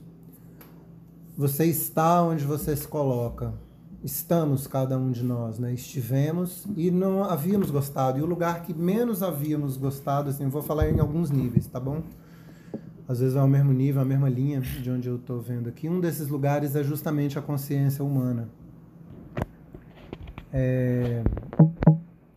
Você 1.36 1.66
está 1.66 2.22
onde 2.22 2.46
você 2.46 2.76
se 2.76 2.88
coloca 2.88 3.54
estamos 4.06 4.68
cada 4.68 5.00
um 5.00 5.10
de 5.10 5.24
nós, 5.24 5.58
né? 5.58 5.74
Estivemos 5.74 6.68
e 6.78 6.92
não 6.92 7.24
havíamos 7.24 7.72
gostado. 7.72 8.20
E 8.20 8.22
o 8.22 8.26
lugar 8.28 8.62
que 8.62 8.72
menos 8.72 9.24
havíamos 9.24 9.78
gostado, 9.78 10.30
assim, 10.30 10.48
vou 10.48 10.62
falar 10.62 10.88
em 10.90 11.00
alguns 11.00 11.32
níveis, 11.32 11.66
tá 11.66 11.80
bom? 11.80 12.04
Às 13.08 13.20
vezes 13.20 13.36
é 13.36 13.42
o 13.42 13.48
mesmo 13.48 13.74
nível, 13.74 14.04
a 14.04 14.06
mesma 14.06 14.30
linha 14.30 14.62
de 14.62 14.92
onde 14.92 15.10
eu 15.10 15.16
estou 15.16 15.42
vendo 15.42 15.68
aqui. 15.68 15.90
Um 15.90 16.00
desses 16.00 16.28
lugares 16.28 16.76
é 16.76 16.84
justamente 16.84 17.40
a 17.40 17.42
consciência 17.42 18.06
humana. 18.06 18.48
É... 20.58 21.22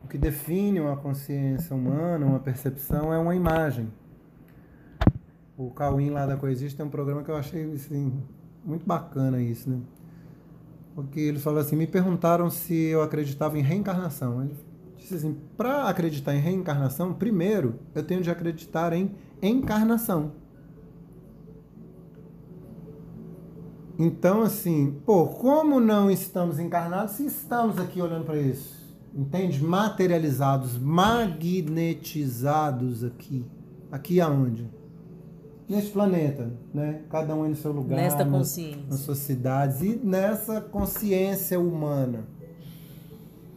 O 0.02 0.09
que 0.09 0.18
define 0.18 0.81
uma 0.81 0.96
consciência 0.96 1.76
humana, 1.76 2.26
uma 2.26 2.40
percepção, 2.40 3.12
é 3.12 3.18
uma 3.18 3.37
imagem. 3.37 3.88
O 5.57 5.70
Cauim 5.70 6.11
lá 6.11 6.26
da 6.26 6.37
Coexiste 6.37 6.76
tem 6.76 6.85
um 6.85 6.90
programa 6.90 7.22
que 7.22 7.31
eu 7.31 7.37
achei 7.37 7.72
assim, 7.72 8.12
muito 8.64 8.85
bacana 8.85 9.40
isso, 9.40 9.70
né? 9.70 9.81
porque 10.98 11.20
ele 11.20 11.38
falou 11.38 11.61
assim: 11.61 11.76
me 11.76 11.87
perguntaram 11.87 12.50
se 12.50 12.74
eu 12.74 13.02
acreditava 13.02 13.57
em 13.57 13.62
reencarnação. 13.62 14.42
Ele 14.42 14.57
disse 14.96 15.14
assim: 15.14 15.38
para 15.57 15.85
acreditar 15.88 16.35
em 16.35 16.40
reencarnação, 16.40 17.14
primeiro 17.14 17.76
eu 17.94 18.02
tenho 18.02 18.20
de 18.20 18.28
acreditar 18.28 18.92
em 18.92 19.14
encarnação. 19.40 20.33
Então, 23.98 24.42
assim, 24.42 25.00
pô, 25.04 25.26
como 25.26 25.80
não 25.80 26.11
estamos 26.11 26.58
encarnados 26.58 27.12
se 27.14 27.26
estamos 27.26 27.78
aqui 27.78 28.00
olhando 28.00 28.24
para 28.24 28.38
isso? 28.38 28.78
Entende? 29.14 29.62
Materializados, 29.62 30.78
magnetizados 30.78 33.02
aqui. 33.02 33.44
Aqui 33.90 34.20
aonde? 34.20 34.68
neste 35.68 35.90
planeta, 35.90 36.50
né? 36.72 37.02
Cada 37.11 37.34
um 37.34 37.46
em 37.46 37.54
seu 37.54 37.72
lugar, 37.72 37.96
nesta 37.96 38.24
consciência, 38.24 38.80
nas, 38.80 38.90
nas 38.90 39.00
suas 39.00 39.18
cidades 39.18 39.82
e 39.82 40.00
nessa 40.02 40.61
consciência 40.61 41.61
humana, 41.61 42.26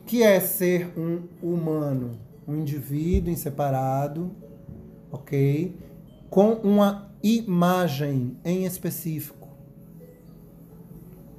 que 0.06 0.22
é 0.22 0.40
ser 0.40 0.92
um 0.98 1.22
humano, 1.42 2.20
um 2.46 2.58
indivíduo 2.58 3.32
em 3.32 3.36
separado, 3.36 4.32
ok, 5.10 5.78
com 6.30 6.54
uma 6.56 7.10
imagem 7.24 8.38
em 8.44 8.66
específico, 8.66 9.41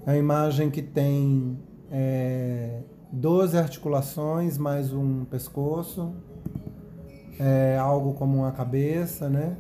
a 0.04 0.16
imagem 0.16 0.70
que 0.70 0.82
tem 0.82 1.58
é, 1.90 2.80
12 3.12 3.56
articulações 3.56 4.58
mais 4.58 4.92
um 4.92 5.24
pescoço, 5.24 6.12
é 7.38 7.76
algo 7.78 8.14
como 8.14 8.38
uma 8.38 8.52
cabeça, 8.52 9.28
né? 9.28 9.56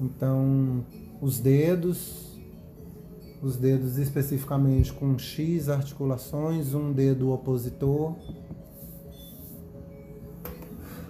Então, 0.00 0.84
os 1.20 1.38
dedos, 1.38 2.40
os 3.42 3.56
dedos 3.56 3.98
especificamente 3.98 4.92
com 4.92 5.18
X 5.18 5.68
articulações, 5.68 6.74
um 6.74 6.92
dedo 6.92 7.30
opositor, 7.30 8.14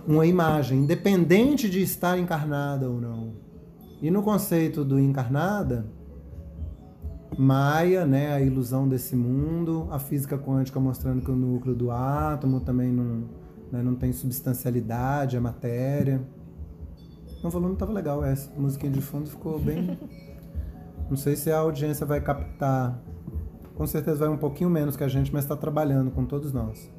uma 0.06 0.26
imagem, 0.26 0.80
independente 0.80 1.70
de 1.70 1.80
estar 1.80 2.18
encarnada 2.18 2.90
ou 2.90 3.00
não. 3.00 3.34
E 4.00 4.10
no 4.10 4.20
conceito 4.22 4.84
do 4.84 4.98
encarnada, 4.98 5.86
Maia, 7.36 8.04
né, 8.04 8.34
a 8.34 8.40
ilusão 8.40 8.86
desse 8.86 9.16
mundo, 9.16 9.88
a 9.90 9.98
física 9.98 10.36
quântica 10.36 10.78
mostrando 10.78 11.22
que 11.22 11.30
o 11.30 11.36
núcleo 11.36 11.74
do 11.74 11.90
átomo 11.90 12.60
também 12.60 12.92
não, 12.92 13.24
né, 13.70 13.82
não 13.82 13.94
tem 13.94 14.12
substancialidade, 14.12 15.36
é 15.36 15.40
matéria. 15.40 16.20
O 17.42 17.50
volume 17.50 17.74
tava 17.76 17.92
legal, 17.92 18.24
essa 18.24 18.50
musiquinha 18.56 18.92
de 18.92 19.00
fundo 19.00 19.28
ficou 19.28 19.58
bem. 19.58 19.98
Não 21.10 21.16
sei 21.16 21.36
se 21.36 21.50
a 21.50 21.58
audiência 21.58 22.06
vai 22.06 22.22
captar. 22.22 22.98
Com 23.74 23.86
certeza 23.86 24.20
vai 24.20 24.28
um 24.30 24.38
pouquinho 24.38 24.70
menos 24.70 24.96
que 24.96 25.04
a 25.04 25.08
gente, 25.08 25.30
mas 25.30 25.44
está 25.44 25.54
trabalhando 25.54 26.10
com 26.10 26.24
todos 26.24 26.54
nós. 26.54 26.90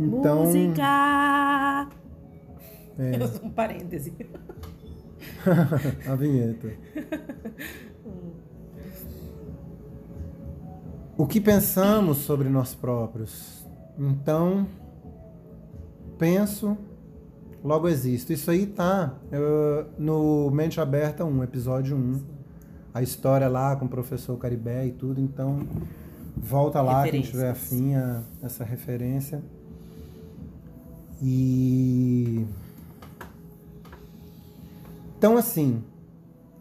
Então. 0.00 0.44
Música! 0.44 1.88
É. 2.98 3.12
Um 3.44 3.50
parêntese. 3.50 4.12
a 6.06 6.14
vinheta. 6.14 6.72
o 11.16 11.26
que 11.26 11.40
pensamos 11.40 12.18
sobre 12.18 12.48
nós 12.48 12.74
próprios? 12.74 13.66
Então, 13.98 14.66
penso 16.18 16.76
logo 17.66 17.88
existo. 17.88 18.32
Isso 18.32 18.50
aí 18.50 18.66
tá 18.66 19.14
eu, 19.32 19.86
no 19.98 20.50
Mente 20.50 20.80
Aberta 20.80 21.24
1, 21.24 21.42
episódio 21.42 21.96
1. 21.96 22.20
A 22.94 23.02
história 23.02 23.48
lá 23.48 23.76
com 23.76 23.84
o 23.84 23.88
professor 23.88 24.38
Caribé 24.38 24.86
e 24.86 24.92
tudo. 24.92 25.20
Então, 25.20 25.66
volta 26.36 26.80
lá 26.80 27.06
quem 27.08 27.20
tiver 27.20 27.50
afim 27.50 27.94
a 27.94 28.22
essa 28.42 28.64
referência. 28.64 29.42
E. 31.20 32.46
Então, 35.26 35.36
assim, 35.36 35.82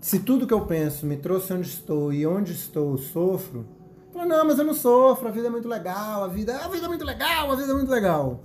se 0.01 0.21
tudo 0.21 0.47
que 0.47 0.53
eu 0.53 0.65
penso 0.65 1.05
me 1.05 1.15
trouxe 1.17 1.53
onde 1.53 1.67
estou 1.67 2.11
e 2.11 2.25
onde 2.25 2.51
estou 2.51 2.97
sofro, 2.97 3.63
falo, 4.11 4.27
não, 4.27 4.43
mas 4.43 4.57
eu 4.57 4.65
não 4.65 4.73
sofro, 4.73 5.27
a 5.27 5.31
vida 5.31 5.45
é 5.45 5.49
muito 5.51 5.67
legal, 5.67 6.23
a 6.23 6.27
vida, 6.27 6.57
a 6.57 6.67
vida 6.67 6.85
é 6.85 6.89
muito 6.89 7.05
legal, 7.05 7.51
a 7.51 7.55
vida 7.55 7.71
é 7.71 7.75
muito 7.75 7.91
legal. 7.91 8.43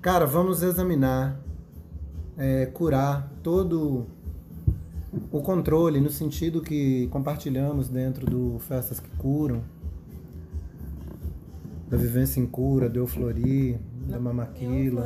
Cara, 0.00 0.26
vamos 0.26 0.62
examinar 0.62 1.40
é, 2.36 2.66
curar 2.66 3.32
todo 3.42 4.06
o 5.32 5.40
controle, 5.40 6.00
no 6.00 6.08
sentido 6.08 6.62
que 6.62 7.08
compartilhamos 7.08 7.88
dentro 7.88 8.26
do 8.26 8.60
Festas 8.60 9.00
que 9.00 9.10
Curam, 9.16 9.64
da 11.88 11.96
Vivência 11.96 12.38
em 12.38 12.46
Cura, 12.46 12.88
do 12.88 13.00
Euflori, 13.00 13.76
da 14.06 14.20
Mamaquila. 14.20 15.04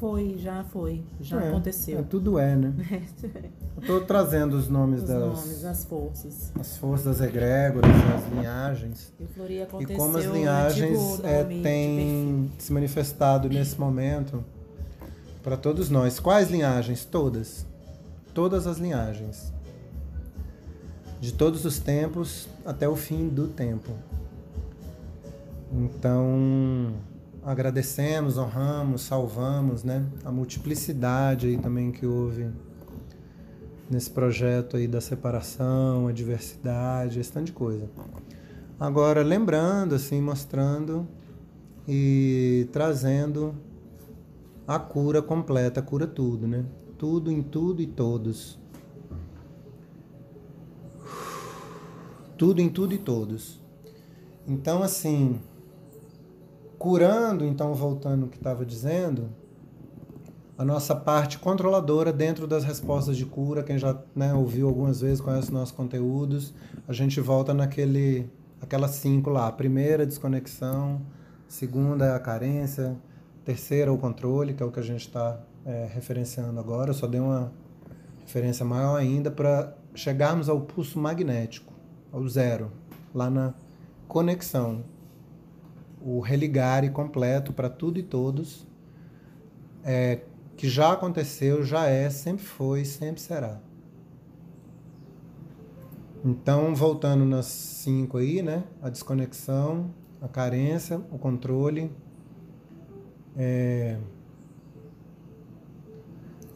Foi, 0.00 0.36
já 0.38 0.64
foi, 0.64 1.04
já 1.20 1.42
É, 1.42 1.48
aconteceu. 1.48 1.98
é, 1.98 2.02
tudo 2.02 2.38
é, 2.38 2.56
né? 2.56 2.72
Tô 3.86 4.00
trazendo 4.00 4.54
os 4.56 4.66
nomes 4.68 5.02
Os 5.02 5.08
das 5.08 5.18
nomes, 5.20 5.64
as 5.64 5.84
forças. 5.84 6.52
as 6.58 6.76
forças 6.78 7.18
das 7.18 7.28
egrégoras, 7.28 7.90
as 8.16 8.32
linhagens. 8.32 9.12
E 9.20 9.24
o 9.24 9.28
Flori 9.28 9.54
E 9.56 9.62
aconteceu 9.62 9.96
como 9.98 10.16
as 10.16 10.24
o 10.26 10.32
linhagens 10.32 10.98
antigo 10.98 11.26
é, 11.26 11.44
têm 11.62 12.50
se 12.58 12.72
manifestado 12.72 13.48
nesse 13.50 13.78
momento 13.78 14.42
para 15.42 15.56
todos 15.56 15.90
nós. 15.90 16.18
Quais 16.18 16.50
linhagens? 16.50 17.04
Todas. 17.04 17.66
Todas 18.32 18.66
as 18.66 18.78
linhagens. 18.78 19.52
De 21.20 21.32
todos 21.32 21.66
os 21.66 21.78
tempos 21.78 22.48
até 22.64 22.88
o 22.88 22.96
fim 22.96 23.28
do 23.28 23.48
tempo. 23.48 23.90
Então, 25.72 26.92
agradecemos, 27.44 28.36
honramos, 28.36 29.02
salvamos, 29.02 29.82
né? 29.82 30.04
A 30.24 30.30
multiplicidade 30.30 31.46
aí 31.46 31.58
também 31.58 31.90
que 31.90 32.06
houve 32.06 32.50
nesse 33.90 34.10
projeto 34.10 34.76
aí 34.76 34.86
da 34.86 35.00
separação, 35.00 36.06
a 36.06 36.12
diversidade, 36.12 37.18
esse 37.18 37.32
tanto 37.32 37.46
de 37.46 37.52
coisa. 37.52 37.88
Agora, 38.78 39.22
lembrando, 39.22 39.94
assim, 39.94 40.20
mostrando 40.20 41.06
e 41.88 42.68
trazendo 42.72 43.54
a 44.66 44.78
cura 44.78 45.20
completa, 45.20 45.82
cura 45.82 46.06
tudo, 46.06 46.46
né? 46.46 46.64
Tudo 46.96 47.32
em 47.32 47.42
tudo 47.42 47.82
e 47.82 47.86
todos. 47.86 48.58
Tudo 52.38 52.60
em 52.60 52.68
tudo 52.68 52.94
e 52.94 52.98
todos. 52.98 53.60
Então, 54.46 54.82
assim, 54.82 55.40
curando, 56.80 57.44
então, 57.44 57.74
voltando 57.74 58.22
ao 58.22 58.28
que 58.30 58.38
estava 58.38 58.64
dizendo, 58.64 59.28
a 60.56 60.64
nossa 60.64 60.96
parte 60.96 61.38
controladora 61.38 62.10
dentro 62.10 62.46
das 62.46 62.64
respostas 62.64 63.18
de 63.18 63.26
cura, 63.26 63.62
quem 63.62 63.76
já 63.76 63.98
né, 64.16 64.32
ouviu 64.32 64.66
algumas 64.66 65.02
vezes, 65.02 65.20
conhece 65.20 65.52
nossos 65.52 65.72
conteúdos, 65.72 66.54
a 66.88 66.94
gente 66.94 67.20
volta 67.20 67.52
naquele, 67.52 68.30
aquelas 68.62 68.92
cinco 68.92 69.28
lá. 69.28 69.46
A 69.46 69.52
primeira, 69.52 70.06
desconexão, 70.06 71.02
segunda 71.46 72.06
é 72.06 72.14
a 72.14 72.18
carência, 72.18 72.96
terceira, 73.44 73.92
o 73.92 73.98
controle, 73.98 74.54
que 74.54 74.62
é 74.62 74.66
o 74.66 74.72
que 74.72 74.80
a 74.80 74.82
gente 74.82 75.06
está 75.06 75.38
é, 75.66 75.86
referenciando 75.92 76.58
agora. 76.58 76.90
Eu 76.90 76.94
só 76.94 77.06
dei 77.06 77.20
uma 77.20 77.52
referência 78.22 78.64
maior 78.64 78.96
ainda 78.96 79.30
para 79.30 79.74
chegarmos 79.94 80.48
ao 80.48 80.62
pulso 80.62 80.98
magnético, 80.98 81.74
ao 82.10 82.26
zero, 82.26 82.72
lá 83.14 83.28
na 83.28 83.52
conexão, 84.08 84.82
o 86.00 86.20
religare 86.20 86.90
completo 86.90 87.52
para 87.52 87.68
tudo 87.68 87.98
e 87.98 88.02
todos, 88.02 88.66
é, 89.84 90.20
que 90.56 90.68
já 90.68 90.92
aconteceu, 90.92 91.62
já 91.64 91.86
é, 91.86 92.10
sempre 92.10 92.44
foi, 92.44 92.84
sempre 92.84 93.20
será. 93.20 93.60
Então, 96.24 96.74
voltando 96.74 97.24
nas 97.24 97.46
cinco 97.46 98.18
aí, 98.18 98.42
né? 98.42 98.64
A 98.82 98.90
desconexão, 98.90 99.90
a 100.20 100.28
carência, 100.28 101.00
o 101.10 101.18
controle. 101.18 101.90
É, 103.36 103.96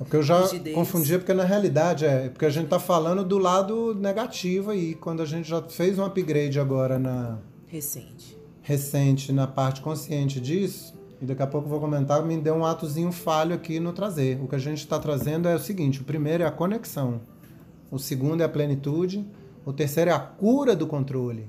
é 0.00 0.04
porque 0.04 0.16
eu 0.16 0.22
já 0.22 0.42
Rigidez. 0.42 0.74
confundia, 0.74 1.18
porque 1.18 1.32
na 1.32 1.44
realidade 1.44 2.04
é 2.04 2.28
porque 2.28 2.44
a 2.44 2.50
gente 2.50 2.64
está 2.64 2.78
falando 2.78 3.24
do 3.24 3.38
lado 3.38 3.94
negativo 3.94 4.70
aí, 4.70 4.94
quando 4.94 5.22
a 5.22 5.26
gente 5.26 5.48
já 5.48 5.62
fez 5.62 5.98
um 5.98 6.04
upgrade 6.04 6.60
agora 6.60 6.98
na 6.98 7.38
Recente. 7.66 8.36
Recente 8.64 9.30
na 9.30 9.46
parte 9.46 9.82
consciente 9.82 10.40
disso, 10.40 10.98
e 11.20 11.26
daqui 11.26 11.42
a 11.42 11.46
pouco 11.46 11.66
eu 11.66 11.70
vou 11.70 11.78
comentar, 11.80 12.24
me 12.24 12.36
deu 12.38 12.54
um 12.54 12.64
atozinho 12.64 13.12
falho 13.12 13.54
aqui 13.54 13.78
no 13.78 13.92
trazer. 13.92 14.42
O 14.42 14.48
que 14.48 14.54
a 14.56 14.58
gente 14.58 14.78
está 14.78 14.98
trazendo 14.98 15.46
é 15.46 15.54
o 15.54 15.58
seguinte: 15.58 16.00
o 16.00 16.04
primeiro 16.04 16.42
é 16.42 16.46
a 16.46 16.50
conexão, 16.50 17.20
o 17.90 17.98
segundo 17.98 18.40
é 18.40 18.44
a 18.44 18.48
plenitude, 18.48 19.24
o 19.66 19.72
terceiro 19.72 20.10
é 20.10 20.14
a 20.14 20.18
cura 20.18 20.74
do 20.74 20.86
controle. 20.86 21.48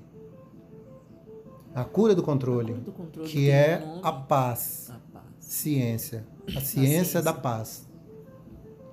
A 1.73 1.83
cura 1.83 2.13
do 2.13 2.21
controle, 2.21 2.71
A 2.71 2.75
cura 2.75 2.85
do 2.85 2.91
controle 2.91 3.29
que 3.29 3.49
é 3.49 3.81
a 4.03 4.11
paz, 4.11 4.89
A 4.89 4.99
paz. 5.13 5.25
ciência. 5.39 6.25
A 6.47 6.51
ciência 6.59 6.63
ciência. 6.89 7.21
da 7.21 7.33
paz. 7.33 7.87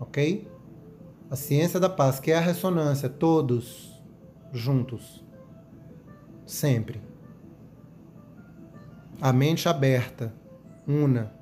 Ok? 0.00 0.48
A 1.30 1.36
ciência 1.36 1.78
da 1.80 1.88
paz, 1.88 2.18
que 2.20 2.30
é 2.30 2.36
a 2.36 2.40
ressonância, 2.40 3.08
todos 3.08 4.00
juntos. 4.52 5.24
Sempre. 6.46 7.00
A 9.22 9.32
mente 9.32 9.68
aberta, 9.68 10.34
una, 10.84 11.32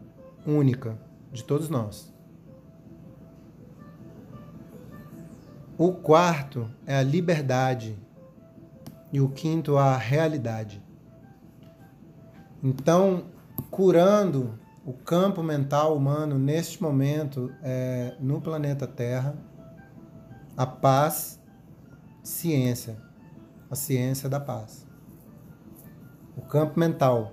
única, 0.47 0.99
de 1.33 1.43
todos 1.43 1.71
nós. 1.71 2.13
O 5.79 5.95
quarto 5.95 6.71
é 6.85 6.97
a 6.97 7.03
liberdade. 7.03 7.99
E 9.11 9.19
o 9.19 9.31
quinto, 9.31 9.79
a 9.79 9.97
realidade. 9.97 10.85
Então, 12.63 13.25
curando 13.71 14.59
o 14.85 14.93
campo 14.93 15.43
mental 15.43 15.97
humano 15.97 16.39
neste 16.39 16.83
momento 16.83 17.51
é, 17.63 18.15
no 18.21 18.43
planeta 18.43 18.87
Terra, 18.87 19.35
a 20.55 20.67
paz, 20.67 21.41
ciência, 22.23 22.99
a 23.71 23.75
ciência 23.75 24.29
da 24.29 24.39
paz. 24.39 24.87
O 26.37 26.43
campo 26.43 26.79
mental, 26.79 27.33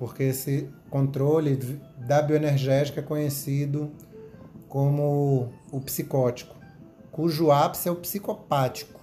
porque 0.00 0.22
esse 0.22 0.70
controle 0.88 1.56
da 1.98 2.22
bioenergética 2.22 3.00
é 3.00 3.02
conhecido 3.02 3.92
como 4.66 5.52
o 5.70 5.78
psicótico, 5.78 6.56
cujo 7.12 7.50
ápice 7.50 7.86
é 7.86 7.92
o 7.92 7.96
psicopático. 7.96 8.98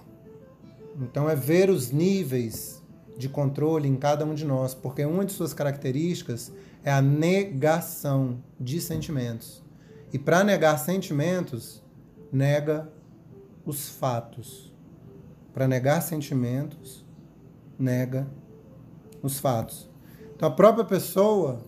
Então 1.00 1.30
é 1.30 1.36
ver 1.36 1.70
os 1.70 1.92
níveis 1.92 2.82
de 3.16 3.28
controle 3.28 3.88
em 3.88 3.94
cada 3.94 4.24
um 4.24 4.34
de 4.34 4.44
nós, 4.44 4.74
porque 4.74 5.04
uma 5.04 5.24
de 5.24 5.30
suas 5.30 5.54
características 5.54 6.52
é 6.82 6.90
a 6.90 7.00
negação 7.00 8.42
de 8.58 8.80
sentimentos. 8.80 9.62
E 10.12 10.18
para 10.18 10.42
negar 10.42 10.76
sentimentos, 10.78 11.80
nega 12.32 12.90
os 13.64 13.88
fatos. 13.88 14.74
Para 15.54 15.68
negar 15.68 16.00
sentimentos, 16.00 17.06
nega 17.78 18.26
os 19.22 19.38
fatos. 19.38 19.88
Então 20.38 20.48
a 20.48 20.52
própria 20.52 20.84
pessoa, 20.84 21.58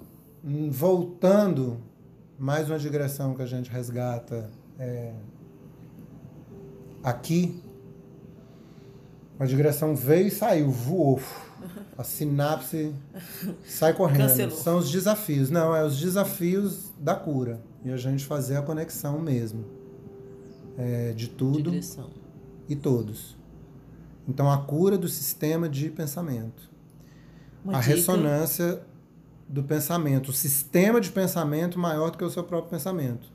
hum, 0.44 0.70
voltando, 0.70 1.78
mais 2.38 2.70
uma 2.70 2.78
digressão 2.78 3.34
que 3.34 3.42
a 3.42 3.46
gente 3.46 3.68
resgata 3.68 4.48
é, 4.78 5.12
aqui, 7.02 7.60
a 9.40 9.44
digressão 9.44 9.96
veio 9.96 10.28
e 10.28 10.30
saiu, 10.30 10.70
voou. 10.70 11.20
A 11.98 12.04
sinapse 12.04 12.94
sai 13.66 13.92
correndo. 13.92 14.28
Cancelou. 14.28 14.56
São 14.56 14.78
os 14.78 14.88
desafios. 14.88 15.50
Não, 15.50 15.74
é 15.74 15.84
os 15.84 15.98
desafios 15.98 16.92
da 16.96 17.16
cura. 17.16 17.60
E 17.84 17.90
a 17.90 17.96
gente 17.96 18.24
fazer 18.24 18.56
a 18.56 18.62
conexão 18.62 19.18
mesmo. 19.18 19.64
É, 20.78 21.12
de 21.12 21.28
tudo 21.28 21.72
Direção. 21.72 22.08
e 22.68 22.76
todos. 22.76 23.36
Então, 24.28 24.48
a 24.48 24.58
cura 24.58 24.96
do 24.96 25.08
sistema 25.08 25.68
de 25.68 25.90
pensamento. 25.90 26.69
Uma 27.64 27.78
a 27.78 27.80
dica- 27.80 27.94
ressonância 27.94 28.82
do 29.48 29.62
pensamento. 29.62 30.30
O 30.30 30.32
sistema 30.32 31.00
de 31.00 31.10
pensamento 31.10 31.78
maior 31.78 32.10
do 32.10 32.18
que 32.18 32.24
o 32.24 32.30
seu 32.30 32.44
próprio 32.44 32.70
pensamento. 32.70 33.30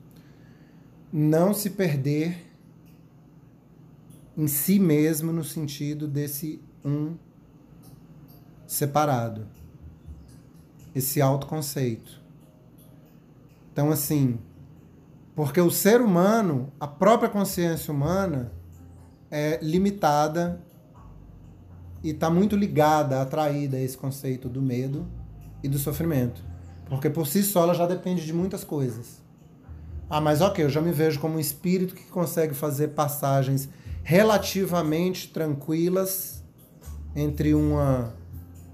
Não 1.12 1.54
se 1.54 1.70
perder 1.70 2.44
em 4.36 4.46
si 4.46 4.78
mesmo 4.78 5.32
no 5.32 5.44
sentido 5.44 6.06
desse 6.06 6.60
um 6.84 7.16
separado. 8.66 9.46
Esse 10.94 11.20
autoconceito. 11.20 12.20
Então, 13.72 13.90
assim, 13.90 14.38
porque 15.34 15.60
o 15.60 15.70
ser 15.70 16.00
humano, 16.00 16.72
a 16.80 16.86
própria 16.86 17.28
consciência 17.28 17.92
humana, 17.92 18.50
é 19.30 19.58
limitada 19.62 20.60
e 22.06 22.10
está 22.10 22.30
muito 22.30 22.54
ligada, 22.54 23.20
atraída 23.20 23.76
a 23.76 23.80
esse 23.80 23.98
conceito 23.98 24.48
do 24.48 24.62
medo 24.62 25.04
e 25.60 25.68
do 25.68 25.76
sofrimento. 25.76 26.40
Porque 26.88 27.10
por 27.10 27.26
si 27.26 27.42
só 27.42 27.64
ela 27.64 27.74
já 27.74 27.84
depende 27.84 28.24
de 28.24 28.32
muitas 28.32 28.62
coisas. 28.62 29.20
Ah, 30.08 30.20
mas 30.20 30.40
ok, 30.40 30.64
eu 30.64 30.70
já 30.70 30.80
me 30.80 30.92
vejo 30.92 31.18
como 31.18 31.34
um 31.34 31.40
espírito 31.40 31.96
que 31.96 32.04
consegue 32.04 32.54
fazer 32.54 32.90
passagens 32.90 33.68
relativamente 34.04 35.32
tranquilas 35.32 36.44
entre 37.16 37.54
uma 37.54 38.14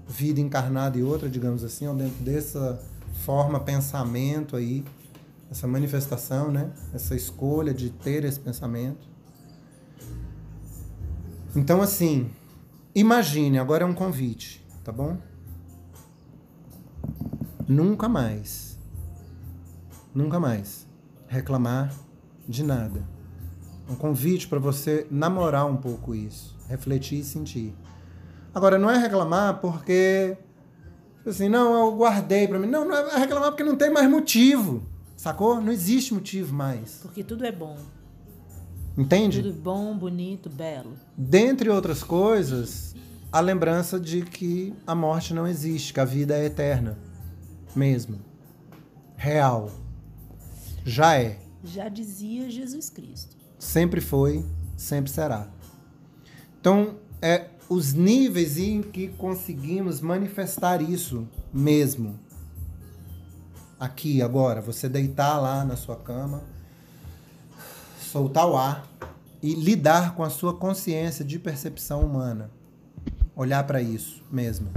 vida 0.07 0.39
encarnada 0.39 0.95
e 0.99 1.01
outra, 1.01 1.27
digamos 1.27 1.63
assim, 1.63 1.87
ou 1.87 1.95
dentro 1.95 2.23
dessa 2.23 2.79
forma 3.25 3.59
pensamento 3.59 4.55
aí, 4.55 4.85
essa 5.49 5.67
manifestação, 5.67 6.51
né? 6.51 6.71
Essa 6.93 7.15
escolha 7.15 7.73
de 7.73 7.89
ter 7.89 8.25
esse 8.25 8.39
pensamento. 8.39 9.07
Então, 11.55 11.81
assim, 11.81 12.29
imagine, 12.95 13.59
agora 13.59 13.83
é 13.83 13.87
um 13.87 13.93
convite, 13.93 14.65
tá 14.83 14.91
bom? 14.91 15.17
Nunca 17.67 18.09
mais 18.09 18.73
Nunca 20.13 20.39
mais 20.39 20.87
reclamar 21.27 21.91
de 22.47 22.63
nada. 22.63 23.03
Um 23.89 23.95
convite 23.95 24.47
para 24.47 24.59
você 24.59 25.07
namorar 25.09 25.65
um 25.65 25.75
pouco 25.75 26.13
isso, 26.13 26.55
refletir 26.69 27.19
e 27.19 27.23
sentir. 27.23 27.75
Agora, 28.53 28.77
não 28.77 28.91
é 28.91 28.97
reclamar 28.97 29.59
porque 29.59 30.37
assim, 31.25 31.49
não, 31.49 31.73
eu 31.73 31.97
guardei 31.97 32.47
para 32.47 32.59
mim. 32.59 32.67
Não, 32.67 32.87
não 32.87 32.95
é 32.95 33.17
reclamar 33.17 33.49
porque 33.49 33.63
não 33.63 33.75
tem 33.75 33.91
mais 33.91 34.07
motivo. 34.07 34.83
Sacou? 35.17 35.59
Não 35.59 35.71
existe 35.71 36.13
motivo 36.13 36.53
mais. 36.53 36.99
Porque 37.01 37.23
tudo 37.23 37.43
é 37.43 37.51
bom. 37.51 37.75
Entende? 38.97 39.41
Tudo 39.41 39.53
bom, 39.55 39.97
bonito, 39.97 40.49
belo. 40.49 40.93
Dentre 41.17 41.69
outras 41.69 42.03
coisas, 42.03 42.95
a 43.31 43.39
lembrança 43.39 43.99
de 43.99 44.21
que 44.21 44.73
a 44.85 44.93
morte 44.93 45.33
não 45.33 45.47
existe, 45.47 45.93
que 45.93 45.99
a 45.99 46.05
vida 46.05 46.37
é 46.37 46.45
eterna. 46.45 46.97
Mesmo. 47.75 48.19
Real. 49.15 49.71
Já 50.85 51.19
é. 51.19 51.39
Já 51.63 51.89
dizia 51.89 52.51
Jesus 52.51 52.89
Cristo. 52.89 53.35
Sempre 53.57 54.01
foi, 54.01 54.45
sempre 54.77 55.09
será. 55.09 55.47
Então, 56.59 56.97
é 57.21 57.47
os 57.67 57.93
níveis 57.93 58.57
em 58.57 58.81
que 58.83 59.07
conseguimos 59.07 60.01
manifestar 60.01 60.81
isso 60.81 61.27
mesmo. 61.51 62.19
Aqui, 63.79 64.21
agora, 64.21 64.61
você 64.61 64.87
deitar 64.87 65.39
lá 65.39 65.65
na 65.65 65.75
sua 65.75 65.95
cama, 65.95 66.43
soltar 68.13 68.47
o 68.47 68.55
ar 68.55 68.87
e 69.41 69.55
lidar 69.55 70.13
com 70.13 70.21
a 70.21 70.29
sua 70.29 70.53
consciência 70.53 71.25
de 71.25 71.39
percepção 71.39 72.01
humana. 72.01 72.51
Olhar 73.35 73.63
para 73.65 73.81
isso 73.81 74.23
mesmo. 74.31 74.69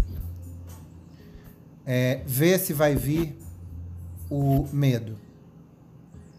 É, 1.85 2.23
ver 2.27 2.59
se 2.59 2.73
vai 2.73 2.97
vir 2.97 3.39
o 4.31 4.67
medo. 4.73 5.19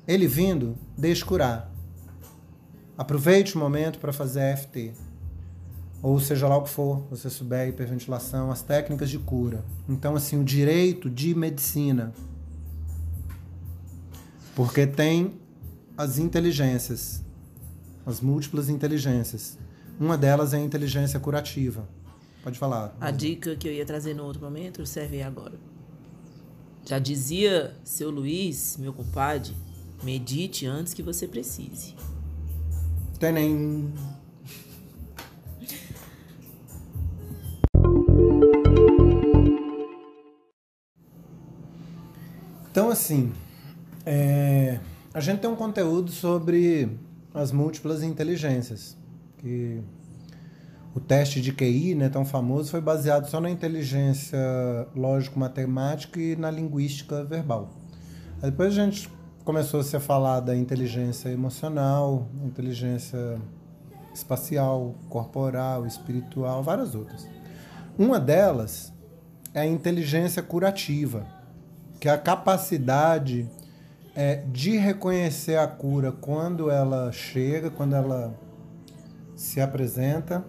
Ele 0.08 0.28
vindo, 0.28 0.76
deixe 0.98 1.24
curar. 1.24 1.72
Aproveite 2.98 3.56
o 3.56 3.60
momento 3.60 4.00
para 4.00 4.12
fazer 4.12 4.58
FT 4.58 4.93
ou 6.02 6.20
seja 6.20 6.48
lá 6.48 6.58
o 6.58 6.64
que 6.64 6.70
for, 6.70 7.06
você 7.10 7.30
souber 7.30 7.70
hiperventilação, 7.70 8.52
as 8.52 8.62
técnicas 8.64 9.10
de 9.10 9.20
cura. 9.20 9.64
Então, 9.88 10.16
assim, 10.16 10.39
o 10.39 10.43
direito 10.43 11.10
de 11.10 11.36
medicina. 11.36 12.12
Porque 14.56 14.88
tem 14.88 15.39
as 15.98 16.20
inteligências, 16.20 17.24
as 18.06 18.22
múltiplas 18.22 18.70
inteligências. 18.70 19.58
Uma 20.00 20.16
delas 20.16 20.54
é 20.54 20.58
a 20.58 20.60
inteligência 20.60 21.20
curativa. 21.20 21.89
Pode 22.43 22.60
falar. 22.60 22.95
A 23.02 23.10
dica 23.10 23.56
que 23.56 23.68
eu 23.68 23.74
ia 23.74 23.86
trazer 23.86 24.14
no 24.14 24.24
outro 24.24 24.41
momento 24.41 24.86
serve 24.86 25.24
agora. 25.24 25.56
Já 26.86 27.00
dizia 27.00 27.76
seu 27.84 28.12
Luiz, 28.12 28.78
meu 28.78 28.93
compadre, 28.93 29.54
medite 30.04 30.68
antes 30.68 30.93
que 30.93 31.02
você 31.02 31.28
precise. 31.28 31.95
Tem 33.20 33.34
nem 33.34 33.91
Então, 42.70 42.91
assim, 42.91 43.34
é, 44.06 44.80
a 45.18 45.20
gente 45.20 45.39
tem 45.39 45.49
um 45.49 45.55
conteúdo 45.55 46.11
sobre 46.11 46.95
as 47.34 47.51
múltiplas 47.51 48.03
inteligências, 48.03 48.95
que 49.39 49.82
o 50.93 50.99
teste 50.99 51.41
de 51.41 51.51
QI, 51.51 51.95
né, 51.95 52.07
tão 52.07 52.24
famoso, 52.24 52.70
foi 52.70 52.82
baseado 52.82 53.28
só 53.28 53.41
na 53.41 53.49
inteligência 53.49 54.38
lógico-matemática 54.95 56.20
e 56.20 56.36
na 56.36 56.51
linguística 56.51 57.24
verbal. 57.24 57.72
Aí 58.43 58.51
depois 58.51 58.78
a 58.78 58.86
gente 58.86 59.09
começou 59.43 59.82
-se 59.82 59.99
falar 59.99 60.39
da 60.39 60.55
inteligência 60.55 61.30
emocional, 61.30 62.28
inteligência 62.45 63.41
espacial, 64.13 64.93
corporal, 65.09 65.88
espiritual, 65.88 66.61
várias 66.61 66.93
outras. 66.93 67.28
Uma 67.97 68.20
delas 68.20 68.93
é 69.51 69.61
a 69.61 69.65
inteligência 69.65 70.43
curativa 70.43 71.26
que 71.99 72.07
a 72.07 72.20
capacidade 72.20 73.49
é, 74.18 74.43
de 74.51 74.76
reconhecer 74.76 75.59
a 75.59 75.68
cura 75.68 76.11
quando 76.11 76.72
ela 76.72 77.11
chega, 77.11 77.70
quando 77.70 77.95
ela 77.95 78.36
se 79.36 79.61
apresenta 79.61 80.43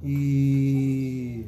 e 0.00 1.44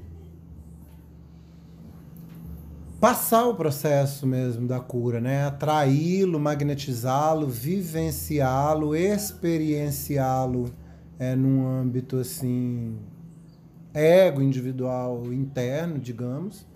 passar 2.98 3.46
o 3.46 3.54
processo 3.54 4.26
mesmo 4.26 4.66
da 4.66 4.80
cura, 4.80 5.20
né? 5.20 5.46
Atraí-lo, 5.46 6.40
magnetizá-lo, 6.40 7.46
vivenciá-lo, 7.46 8.96
experienciá-lo 8.96 10.74
é, 11.16 11.36
num 11.36 11.64
âmbito 11.64 12.16
assim 12.16 12.98
ego 13.94 14.42
individual 14.42 15.32
interno, 15.32 15.96
digamos 15.96 16.66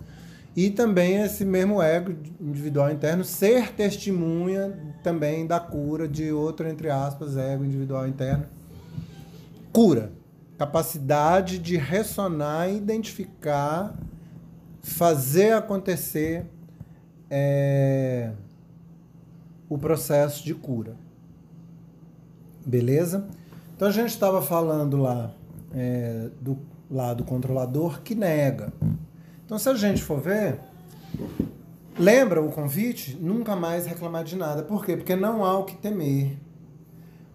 e 0.59 0.69
também 0.69 1.21
esse 1.21 1.45
mesmo 1.45 1.81
ego 1.81 2.13
individual 2.37 2.91
interno 2.91 3.23
ser 3.23 3.71
testemunha 3.71 4.77
também 5.01 5.47
da 5.47 5.57
cura 5.57 6.05
de 6.05 6.33
outro, 6.33 6.67
entre 6.67 6.89
aspas, 6.89 7.37
ego 7.37 7.63
individual 7.63 8.05
interno. 8.05 8.45
Cura. 9.71 10.11
Capacidade 10.57 11.59
de 11.59 11.77
ressonar, 11.77 12.69
identificar, 12.69 13.97
fazer 14.81 15.53
acontecer 15.53 16.45
é, 17.29 18.33
o 19.69 19.77
processo 19.77 20.43
de 20.43 20.53
cura. 20.53 20.97
Beleza? 22.65 23.25
Então 23.77 23.87
a 23.87 23.91
gente 23.91 24.09
estava 24.09 24.41
falando 24.41 24.97
lá 24.97 25.31
é, 25.73 26.29
do 26.41 26.57
lado 26.91 27.23
controlador 27.23 28.01
que 28.01 28.13
nega. 28.13 28.73
Então, 29.49 29.57
se 29.57 29.67
a 29.67 29.73
gente 29.73 30.03
for 30.03 30.21
ver, 30.21 30.59
lembra 31.97 32.39
o 32.39 32.51
convite? 32.51 33.17
Nunca 33.19 33.55
mais 33.55 33.87
reclamar 33.87 34.23
de 34.23 34.35
nada. 34.35 34.61
Por 34.61 34.85
quê? 34.85 34.95
Porque 34.95 35.15
não 35.15 35.43
há 35.43 35.57
o 35.57 35.63
que 35.63 35.75
temer. 35.75 36.37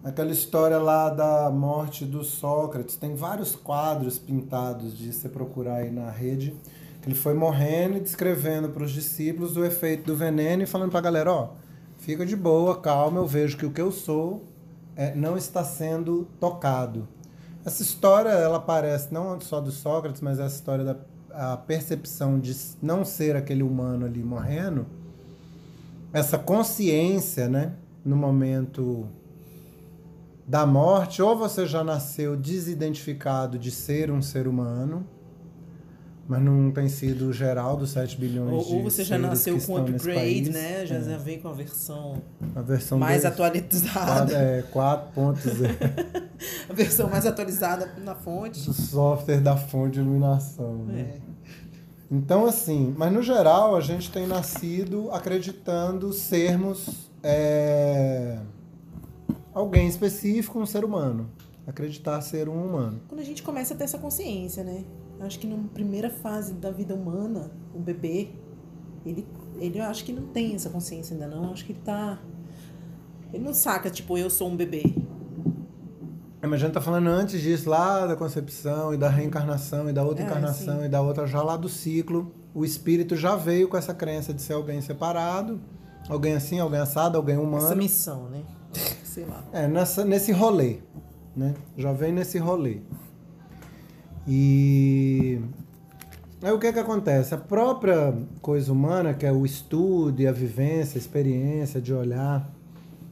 Aquela 0.01 0.31
história 0.31 0.77
lá 0.77 1.09
da 1.09 1.49
morte 1.49 2.05
do 2.05 2.23
Sócrates, 2.23 2.95
tem 2.95 3.15
vários 3.15 3.53
quadros 3.53 4.17
pintados 4.17 4.97
de 4.97 5.11
você 5.11 5.27
procurar 5.27 5.79
aí 5.79 5.91
na 5.91 6.09
rede. 6.09 6.55
Ele 7.05 7.15
foi 7.15 7.33
morrendo 7.33 7.97
e 7.97 7.99
descrevendo 7.99 8.69
para 8.69 8.83
os 8.83 8.91
discípulos 8.91 9.57
o 9.57 9.65
efeito 9.65 10.05
do 10.05 10.15
veneno 10.15 10.63
e 10.63 10.65
falando 10.65 10.91
para 10.91 10.99
a 10.99 11.03
galera: 11.03 11.33
ó, 11.33 11.49
fica 11.97 12.25
de 12.25 12.37
boa, 12.37 12.79
calma, 12.79 13.19
eu 13.19 13.27
vejo 13.27 13.57
que 13.57 13.65
o 13.65 13.71
que 13.71 13.81
eu 13.81 13.91
sou 13.91 14.45
é, 14.95 15.13
não 15.13 15.35
está 15.35 15.65
sendo 15.65 16.29
tocado. 16.39 17.09
Essa 17.65 17.83
história, 17.83 18.29
ela 18.29 18.55
aparece 18.55 19.13
não 19.13 19.37
só 19.41 19.59
do 19.59 19.69
Sócrates, 19.69 20.21
mas 20.21 20.39
essa 20.39 20.55
história 20.55 20.85
da 20.85 20.95
a 21.35 21.57
percepção 21.57 22.39
de 22.39 22.55
não 22.81 23.03
ser 23.03 23.35
aquele 23.35 23.63
humano 23.63 24.05
ali 24.05 24.23
morrendo, 24.23 24.85
essa 26.13 26.37
consciência, 26.37 27.49
né, 27.49 27.73
no 28.03 28.15
momento 28.15 29.07
da 30.47 30.65
morte, 30.65 31.21
ou 31.21 31.37
você 31.37 31.65
já 31.65 31.83
nasceu 31.83 32.37
desidentificado 32.37 33.59
de 33.59 33.71
ser 33.71 34.11
um 34.11 34.21
ser 34.21 34.47
humano, 34.47 35.05
mas 36.27 36.41
não 36.41 36.71
tem 36.71 36.87
sido 36.89 37.31
geral 37.33 37.75
dos 37.77 37.91
7 37.91 38.17
bilhões 38.17 38.51
ou, 38.51 38.63
de 38.63 38.73
Ou 38.75 38.83
você 38.83 39.03
já 39.03 39.17
nasceu 39.17 39.59
com 39.59 39.77
upgrade, 39.77 40.49
né? 40.49 40.85
Já, 40.85 40.95
é. 40.95 41.17
vem 41.17 41.39
com 41.39 41.49
a 41.49 41.53
versão, 41.53 42.21
a 42.55 42.61
versão 42.61 42.97
mais 42.97 43.25
atualizada. 43.25 44.33
É, 44.33 44.63
4.0. 44.73 46.23
a 46.69 46.73
versão 46.73 47.09
mais 47.09 47.25
atualizada 47.27 47.91
na 48.03 48.15
fonte. 48.15 48.67
O 48.69 48.73
software 48.73 49.41
da 49.41 49.55
fonte 49.55 49.93
de 49.93 49.99
iluminação. 49.99 50.85
Né? 50.85 51.19
Então, 52.15 52.45
assim, 52.45 52.95
mas 52.97 53.11
no 53.11 53.21
geral 53.21 53.75
a 53.75 53.81
gente 53.81 54.09
tem 54.09 54.25
nascido 54.25 55.11
acreditando 55.11 56.13
sermos 56.13 57.09
é, 57.21 58.39
alguém 59.53 59.85
específico, 59.85 60.57
um 60.57 60.65
ser 60.65 60.85
humano. 60.85 61.29
Acreditar 61.67 62.21
ser 62.21 62.47
um 62.47 62.67
humano. 62.69 63.01
Quando 63.09 63.19
a 63.19 63.23
gente 63.23 63.43
começa 63.43 63.73
a 63.73 63.77
ter 63.77 63.83
essa 63.83 63.97
consciência, 63.97 64.63
né? 64.63 64.85
Acho 65.19 65.37
que 65.37 65.45
na 65.45 65.57
primeira 65.73 66.09
fase 66.09 66.53
da 66.53 66.71
vida 66.71 66.95
humana, 66.95 67.51
o 67.73 67.79
bebê, 67.79 68.29
ele, 69.05 69.27
ele 69.59 69.79
eu 69.79 69.83
acho 69.83 70.05
que 70.05 70.13
não 70.13 70.27
tem 70.27 70.55
essa 70.55 70.69
consciência 70.69 71.15
ainda 71.15 71.27
não. 71.27 71.51
Acho 71.51 71.65
que 71.65 71.73
ele 71.73 71.81
tá. 71.83 72.21
Ele 73.33 73.43
não 73.43 73.53
saca, 73.53 73.89
tipo, 73.89 74.17
eu 74.17 74.29
sou 74.29 74.47
um 74.47 74.55
bebê. 74.55 74.83
É, 76.45 76.47
mas 76.47 76.61
a 76.61 76.65
gente 76.65 76.75
tá 76.75 76.81
falando 76.81 77.07
antes 77.07 77.41
disso, 77.41 77.67
lá 77.67 78.05
da 78.05 78.15
concepção 78.15 78.93
e 78.93 78.97
da 78.97 79.09
reencarnação 79.09 79.89
e 79.89 79.93
da 79.93 80.03
outra 80.03 80.23
é, 80.23 80.27
encarnação 80.27 80.79
sim. 80.79 80.85
e 80.85 80.87
da 80.87 81.01
outra, 81.01 81.25
já 81.25 81.41
lá 81.41 81.57
do 81.57 81.67
ciclo. 81.67 82.31
O 82.53 82.63
espírito 82.63 83.15
já 83.15 83.35
veio 83.35 83.67
com 83.67 83.75
essa 83.75 83.95
crença 83.95 84.31
de 84.31 84.43
ser 84.43 84.53
alguém 84.53 84.79
separado, 84.79 85.59
alguém 86.07 86.35
assim, 86.35 86.59
alguém 86.59 86.79
assado, 86.79 87.17
alguém 87.17 87.35
humano. 87.35 87.65
Essa 87.65 87.75
missão, 87.75 88.29
né? 88.29 88.43
Sei 89.03 89.25
lá. 89.25 89.43
É, 89.51 89.67
nessa, 89.67 90.05
nesse 90.05 90.31
rolê, 90.31 90.77
né? 91.35 91.55
Já 91.75 91.91
vem 91.93 92.11
nesse 92.11 92.37
rolê. 92.37 92.81
E 94.27 95.41
Aí 96.43 96.51
o 96.51 96.59
que 96.59 96.71
que 96.71 96.79
acontece? 96.79 97.33
A 97.33 97.39
própria 97.39 98.13
coisa 98.39 98.71
humana, 98.71 99.15
que 99.15 99.25
é 99.25 99.31
o 99.31 99.47
estudo 99.47 100.21
e 100.21 100.27
a 100.27 100.31
vivência, 100.31 100.99
a 100.99 101.01
experiência 101.01 101.81
de 101.81 101.91
olhar 101.91 102.47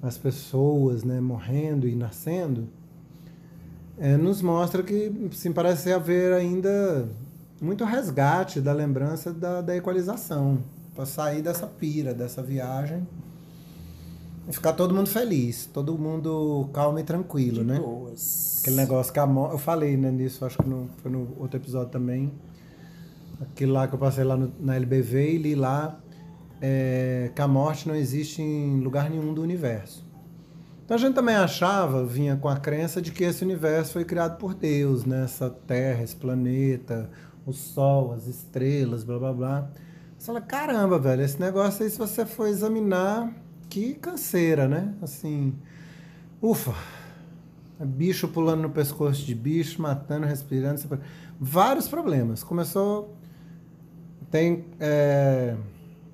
as 0.04 0.20
pessoas 0.20 1.04
né, 1.04 1.20
morrendo 1.20 1.88
e 1.88 1.96
nascendo, 1.96 2.70
é, 3.98 4.18
nos 4.18 4.42
mostra 4.42 4.82
que 4.84 5.12
sim, 5.34 5.52
parece 5.52 5.92
haver 5.92 6.34
ainda 6.34 7.08
muito 7.62 7.86
resgate 7.86 8.60
da 8.60 8.74
lembrança 8.74 9.32
da, 9.34 9.62
da 9.62 9.76
equalização, 9.76 10.60
para 10.96 11.06
sair 11.06 11.42
dessa 11.42 11.66
pira, 11.66 12.14
dessa 12.14 12.42
viagem 12.44 13.08
e 14.48 14.52
ficar 14.54 14.74
todo 14.74 14.94
mundo 14.94 15.08
feliz, 15.08 15.66
todo 15.74 15.98
mundo 15.98 16.70
calmo 16.74 17.00
e 17.00 17.04
tranquilo, 17.04 17.60
De 17.60 17.64
né? 17.66 17.80
boas. 17.80 18.58
Aquele 18.62 18.76
negócio 18.76 19.14
que 19.14 19.20
a 19.20 19.26
morte. 19.26 19.54
Eu 19.54 19.58
falei 19.60 19.96
né, 19.98 20.12
nisso, 20.12 20.46
acho 20.46 20.58
que 20.58 20.68
no, 20.68 20.90
foi 21.02 21.10
no 21.12 21.30
outro 21.40 21.58
episódio 21.58 21.90
também. 21.90 22.32
Aquilo 23.42 23.74
lá 23.74 23.88
que 23.88 23.96
eu 23.96 24.00
passei 24.00 24.24
lá 24.24 24.36
no- 24.38 24.52
na 24.60 24.76
LBV 24.76 25.32
e 25.34 25.38
li 25.38 25.56
lá 25.56 26.00
é, 26.62 27.32
que 27.36 27.42
a 27.42 27.48
morte 27.48 27.88
não 27.88 27.96
existe 27.96 28.42
em 28.42 28.80
lugar 28.82 29.10
nenhum 29.10 29.34
do 29.34 29.42
universo. 29.42 30.04
Então 30.84 30.96
a 30.96 31.00
gente 31.00 31.14
também 31.16 31.36
achava, 31.36 32.06
vinha 32.06 32.36
com 32.36 32.50
a 32.50 32.58
crença 32.58 33.02
de 33.02 33.12
que 33.12 33.24
esse 33.24 33.44
universo 33.44 33.94
foi 33.94 34.04
criado 34.04 34.38
por 34.38 34.54
Deus, 34.54 35.06
né? 35.06 35.24
Essa 35.24 35.50
Terra, 35.50 36.04
esse 36.04 36.16
planeta, 36.16 37.10
o 37.46 37.54
Sol, 37.54 38.14
as 38.14 38.28
estrelas, 38.28 39.04
blá 39.04 39.18
blá 39.18 39.34
blá. 39.34 39.70
Você 40.18 40.28
fala, 40.28 40.42
caramba, 40.42 41.00
velho, 41.00 41.22
esse 41.22 41.40
negócio 41.40 41.84
aí, 41.84 41.90
se 41.90 41.98
você 41.98 42.26
for 42.26 42.48
examinar, 42.48 43.34
que 43.70 43.94
canseira, 43.94 44.68
né? 44.68 44.94
Assim, 45.02 45.54
ufa, 46.42 46.74
bicho 47.80 48.28
pulando 48.28 48.62
no 48.62 48.70
pescoço 48.70 49.26
de 49.26 49.34
bicho, 49.34 49.82
matando, 49.82 50.26
respirando, 50.26 50.82
vários 51.40 51.88
problemas. 51.88 52.44
Começou, 52.44 53.16
tem 54.30 54.66
é, 54.80 55.56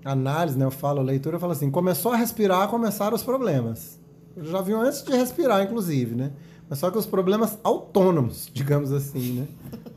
análise, 0.06 0.58
né? 0.58 0.66
Eu 0.66 0.72
falo, 0.72 1.02
leitura, 1.02 1.36
eu 1.36 1.40
falo 1.40 1.54
assim, 1.54 1.72
começou 1.72 2.14
a 2.14 2.16
respirar, 2.16 2.68
começaram 2.68 3.16
os 3.16 3.24
problemas. 3.24 3.99
Eles 4.36 4.50
já 4.50 4.62
viam 4.62 4.82
antes 4.82 5.02
de 5.02 5.12
respirar, 5.12 5.64
inclusive, 5.64 6.16
né? 6.16 6.32
Mas 6.70 6.80
só 6.80 6.92
que 6.92 6.98
os 6.98 7.06
problemas 7.06 7.58
autônomos, 7.64 8.50
digamos 8.54 8.92
assim, 8.92 9.40
né? 9.40 9.48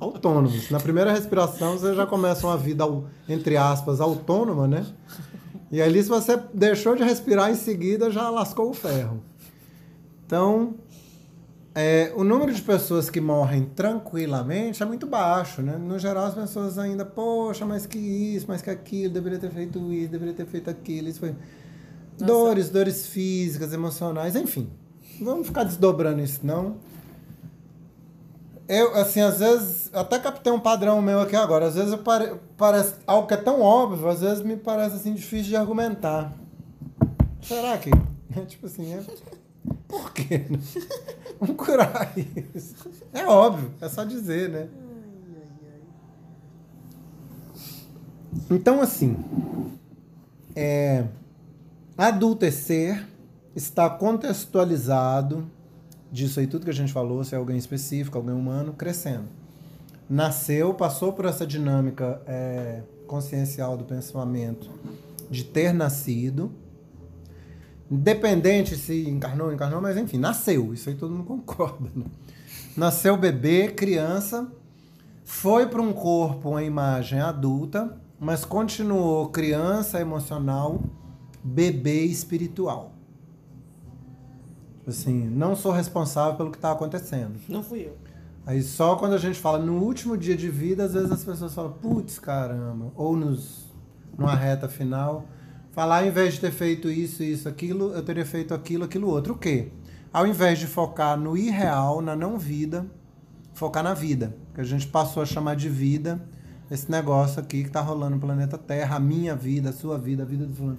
Autônomos. 0.01 0.71
Na 0.71 0.81
primeira 0.81 1.13
respiração, 1.13 1.79
você 1.79 1.95
já 1.95 2.07
começa 2.07 2.47
uma 2.47 2.57
vida, 2.57 2.85
entre 3.29 3.57
aspas, 3.57 4.01
autônoma, 4.01 4.67
né? 4.67 4.87
E 5.71 5.81
ali, 5.81 6.03
se 6.03 6.09
você 6.09 6.39
deixou 6.53 6.97
de 6.97 7.03
respirar 7.03 7.51
em 7.51 7.55
seguida, 7.55 8.11
já 8.11 8.29
lascou 8.29 8.71
o 8.71 8.75
ferro. 8.75 9.23
Então, 10.27 10.75
é, 11.75 12.13
o 12.15 12.23
número 12.23 12.53
de 12.53 12.61
pessoas 12.61 13.09
que 13.09 13.21
morrem 13.21 13.65
tranquilamente 13.65 14.83
é 14.83 14.87
muito 14.87 15.07
baixo, 15.07 15.63
né? 15.63 15.79
No 15.79 15.99
geral, 15.99 16.27
as 16.27 16.35
pessoas 16.35 16.79
ainda, 16.79 17.05
poxa, 17.05 17.65
mas 17.65 17.87
que 17.87 17.99
isso, 17.99 18.45
mas 18.47 18.61
que 18.61 18.69
aquilo, 18.69 19.15
deveria 19.15 19.39
ter 19.39 19.51
feito 19.51 19.93
isso, 19.93 20.11
deveria 20.11 20.35
ter 20.35 20.47
feito 20.47 20.69
aquilo. 20.69 21.09
Isso 21.09 21.21
foi... 21.21 21.35
Dores, 22.27 22.71
dores 22.71 23.07
físicas, 23.07 23.73
emocionais, 23.73 24.37
enfim. 24.37 24.71
Vamos 25.21 25.47
ficar 25.47 25.65
desdobrando 25.65 26.21
isso, 26.21 26.41
não. 26.43 26.77
Eu, 28.69 28.95
assim, 28.95 29.21
às 29.21 29.39
vezes, 29.39 29.91
até 29.93 30.19
captei 30.19 30.53
um 30.53 30.61
padrão 30.61 31.03
meu 31.03 31.21
aqui 31.21 31.37
agora. 31.37 31.67
Às 31.67 31.75
vezes 31.75 31.95
pare, 31.97 32.35
parece 32.57 32.95
algo 33.07 33.27
que 33.27 33.35
é 33.35 33.37
tão 33.37 33.61
óbvio, 33.61 34.09
às 34.09 34.21
vezes 34.21 34.43
me 34.43 34.57
parece 34.57 34.97
assim 34.97 35.13
difícil 35.13 35.49
de 35.49 35.57
argumentar. 35.57 36.33
Será 37.43 37.77
que? 37.79 37.91
É 38.35 38.47
tipo 38.47 38.65
assim, 38.65 38.95
é. 38.95 39.03
Por 39.87 40.11
quê? 40.15 40.47
Vamos 41.39 41.55
curar 41.55 42.15
isso. 42.55 42.75
É 43.13 43.27
óbvio, 43.27 43.71
é 43.79 43.91
só 43.91 44.05
dizer, 44.05 44.49
né? 44.49 44.69
Então, 48.51 48.81
assim, 48.81 49.23
é, 50.57 51.05
adultecer 51.97 53.07
está 53.55 53.89
contextualizado 53.91 55.47
disso 56.11 56.41
aí, 56.41 56.47
tudo 56.47 56.65
que 56.65 56.71
a 56.71 56.75
gente 56.75 56.93
falou, 56.93 57.25
se 57.25 57.35
é 57.35 57.39
alguém 57.39 57.57
específico, 57.57 58.19
alguém 58.19 58.35
humano, 58.35 58.75
crescendo. 58.75 59.29
Nasceu, 60.09 60.75
passou 60.75 61.13
por 61.13 61.25
essa 61.25 61.47
dinâmica 61.47 62.21
é, 62.27 62.83
consciencial 63.07 63.77
do 63.77 63.85
pensamento 63.85 64.71
de 65.31 65.45
ter 65.45 65.73
nascido, 65.73 66.53
independente 67.91 68.77
se 68.77 69.09
encarnou, 69.09 69.53
encarnou, 69.53 69.81
mas 69.81 69.97
enfim, 69.97 70.19
nasceu, 70.19 70.75
isso 70.75 70.91
aí 70.91 70.95
todo 70.95 71.11
mundo 71.15 71.25
concorda. 71.29 71.89
Né? 71.97 72.05
Nasceu 72.77 73.17
bebê, 73.17 73.69
criança, 73.69 74.51
foi 75.25 75.67
para 75.67 75.81
um 75.81 75.93
corpo, 75.93 76.51
uma 76.51 76.63
imagem 76.63 77.21
adulta, 77.21 77.97
mas 78.21 78.45
continuou 78.45 79.29
criança 79.31 79.99
emocional, 80.01 80.83
bebê 81.43 82.03
espiritual. 82.05 82.93
Assim, 84.87 85.29
não 85.29 85.55
sou 85.55 85.73
responsável 85.73 86.37
pelo 86.37 86.51
que 86.51 86.59
está 86.59 86.73
acontecendo. 86.73 87.39
Não 87.49 87.63
fui 87.63 87.87
eu. 87.87 87.97
Aí 88.45 88.63
só 88.63 88.97
quando 88.97 89.15
a 89.15 89.19
gente 89.19 89.39
fala 89.39 89.59
no 89.59 89.79
último 89.79 90.17
dia 90.17 90.37
de 90.37 90.49
vida, 90.49 90.85
às 90.85 90.95
vezes 90.95 91.13
as 91.13 91.23
pessoas 91.23 91.55
falam, 91.55 91.73
putz, 91.73 92.19
caramba, 92.19 92.91
ou 92.97 93.17
nos, 93.17 93.71
numa 94.19 94.35
reta 94.35 94.69
final, 94.69 95.27
falar, 95.71 96.01
ao 96.01 96.07
invés 96.07 96.35
de 96.35 96.41
ter 96.41 96.51
feito 96.51 96.91
isso, 96.91 97.23
isso, 97.23 97.49
aquilo, 97.49 97.93
eu 97.93 98.03
teria 98.03 98.27
feito 98.27 98.53
aquilo, 98.53 98.85
aquilo 98.85 99.09
outro. 99.09 99.35
O 99.35 99.39
quê? 99.39 99.69
Ao 100.13 100.27
invés 100.27 100.59
de 100.59 100.67
focar 100.67 101.17
no 101.17 101.37
irreal, 101.37 102.03
na 102.03 102.17
não 102.17 102.37
vida, 102.37 102.85
focar 103.55 103.85
na 103.85 103.95
vida. 103.95 104.35
Que 104.55 104.61
a 104.61 104.65
gente 104.65 104.89
passou 104.89 105.23
a 105.23 105.27
chamar 105.27 105.55
de 105.55 105.69
vida 105.69 106.21
esse 106.71 106.91
negócio 106.91 107.41
aqui 107.41 107.63
que 107.63 107.71
tá 107.71 107.81
rolando 107.81 108.17
no 108.17 108.21
planeta 108.21 108.59
Terra, 108.59 108.97
a 108.97 109.01
minha 109.01 109.37
vida, 109.37 109.71
a 109.71 109.73
sua 109.73 109.99
vida, 109.99 110.25
a 110.25 110.27
vida 110.27 110.47
do 110.47 110.55
fulano. 110.55 110.79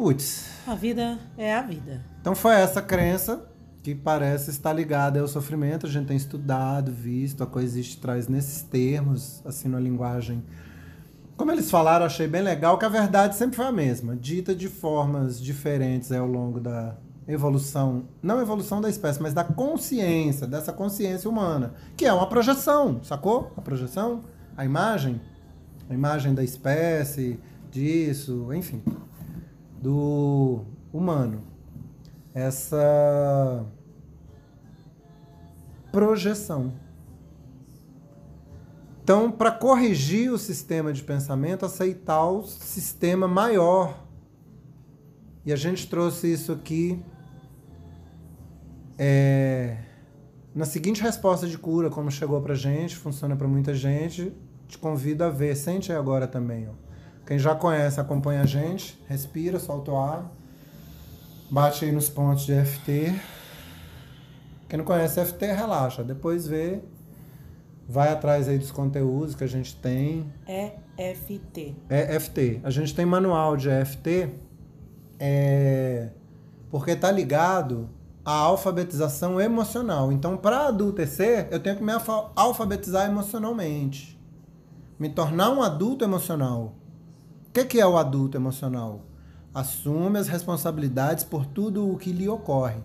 Putz, 0.00 0.46
A 0.66 0.74
vida 0.74 1.18
é 1.36 1.54
a 1.54 1.60
vida. 1.60 2.00
então 2.22 2.34
foi 2.34 2.54
essa 2.54 2.80
crença 2.80 3.44
que 3.82 3.94
parece 3.94 4.50
estar 4.50 4.72
ligada 4.72 5.20
ao 5.20 5.28
sofrimento. 5.28 5.84
A 5.84 5.90
gente 5.90 6.06
tem 6.06 6.16
estudado, 6.16 6.90
visto, 6.90 7.42
a 7.42 7.46
coexiste 7.46 7.98
traz 7.98 8.26
nesses 8.26 8.62
termos, 8.62 9.42
assim, 9.44 9.68
na 9.68 9.78
linguagem. 9.78 10.42
Como 11.36 11.52
eles 11.52 11.70
falaram, 11.70 12.06
achei 12.06 12.26
bem 12.26 12.40
legal 12.40 12.78
que 12.78 12.86
a 12.86 12.88
verdade 12.88 13.36
sempre 13.36 13.56
foi 13.56 13.66
a 13.66 13.72
mesma, 13.72 14.16
dita 14.16 14.54
de 14.54 14.68
formas 14.68 15.38
diferentes 15.38 16.10
ao 16.10 16.26
longo 16.26 16.58
da 16.58 16.96
evolução, 17.28 18.04
não 18.22 18.40
evolução 18.40 18.80
da 18.80 18.88
espécie, 18.88 19.20
mas 19.20 19.34
da 19.34 19.44
consciência, 19.44 20.46
dessa 20.46 20.72
consciência 20.72 21.28
humana, 21.28 21.74
que 21.94 22.06
é 22.06 22.12
uma 22.14 22.26
projeção, 22.26 23.04
sacou? 23.04 23.52
A 23.54 23.60
projeção, 23.60 24.22
a 24.56 24.64
imagem, 24.64 25.20
a 25.90 25.92
imagem 25.92 26.32
da 26.32 26.42
espécie, 26.42 27.38
disso, 27.70 28.48
enfim, 28.52 28.82
do 29.80 30.64
humano 30.92 31.42
essa 32.34 33.64
projeção. 35.90 36.72
Então, 39.02 39.30
para 39.30 39.50
corrigir 39.50 40.32
o 40.32 40.38
sistema 40.38 40.92
de 40.92 41.02
pensamento, 41.02 41.66
aceitar 41.66 42.24
o 42.28 42.44
sistema 42.44 43.26
maior. 43.26 44.06
E 45.44 45.52
a 45.52 45.56
gente 45.56 45.88
trouxe 45.88 46.32
isso 46.32 46.52
aqui 46.52 47.02
é, 49.02 49.78
na 50.54 50.66
seguinte 50.66 51.02
resposta 51.02 51.46
de 51.48 51.56
cura, 51.56 51.88
como 51.88 52.10
chegou 52.10 52.40
pra 52.42 52.54
gente, 52.54 52.94
funciona 52.94 53.34
para 53.34 53.48
muita 53.48 53.74
gente. 53.74 54.32
Te 54.68 54.78
convido 54.78 55.24
a 55.24 55.30
ver, 55.30 55.56
sente 55.56 55.90
aí 55.90 55.98
agora 55.98 56.28
também. 56.28 56.68
Ó. 56.68 56.89
Quem 57.30 57.38
já 57.38 57.54
conhece, 57.54 58.00
acompanha 58.00 58.40
a 58.42 58.44
gente, 58.44 59.00
respira, 59.08 59.60
solta 59.60 59.92
o 59.92 59.96
ar. 59.96 60.28
Bate 61.48 61.84
aí 61.84 61.92
nos 61.92 62.08
pontos 62.08 62.44
de 62.44 62.52
FT. 62.52 63.14
Quem 64.68 64.76
não 64.76 64.84
conhece 64.84 65.24
FT, 65.24 65.46
relaxa. 65.52 66.02
Depois 66.02 66.48
vê. 66.48 66.80
Vai 67.88 68.08
atrás 68.12 68.48
aí 68.48 68.58
dos 68.58 68.72
conteúdos 68.72 69.36
que 69.36 69.44
a 69.44 69.46
gente 69.46 69.76
tem. 69.76 70.26
EFT. 70.98 71.76
É 71.88 72.18
FT. 72.18 72.60
A 72.64 72.70
gente 72.70 72.92
tem 72.96 73.06
manual 73.06 73.56
de 73.56 73.68
FT. 73.84 74.30
É... 75.16 76.08
Porque 76.68 76.96
tá 76.96 77.12
ligado 77.12 77.88
à 78.24 78.32
alfabetização 78.32 79.40
emocional. 79.40 80.10
Então, 80.10 80.36
para 80.36 80.66
adultecer, 80.66 81.46
eu 81.52 81.60
tenho 81.60 81.76
que 81.76 81.82
me 81.84 81.92
alfa- 81.92 82.32
alfabetizar 82.34 83.08
emocionalmente. 83.08 84.20
Me 84.98 85.08
tornar 85.08 85.50
um 85.50 85.62
adulto 85.62 86.04
emocional. 86.04 86.74
O 87.50 87.52
que, 87.52 87.64
que 87.64 87.80
é 87.80 87.86
o 87.86 87.98
adulto 87.98 88.36
emocional? 88.36 89.06
Assume 89.52 90.20
as 90.20 90.28
responsabilidades 90.28 91.24
por 91.24 91.44
tudo 91.44 91.90
o 91.90 91.98
que 91.98 92.12
lhe 92.12 92.28
ocorre. 92.28 92.80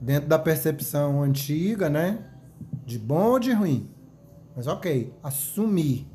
Dentro 0.00 0.30
da 0.30 0.38
percepção 0.38 1.22
antiga, 1.22 1.90
né? 1.90 2.24
De 2.86 2.98
bom 2.98 3.32
ou 3.32 3.38
de 3.38 3.52
ruim. 3.52 3.90
Mas 4.56 4.66
ok, 4.66 5.12
assumir. 5.22 6.08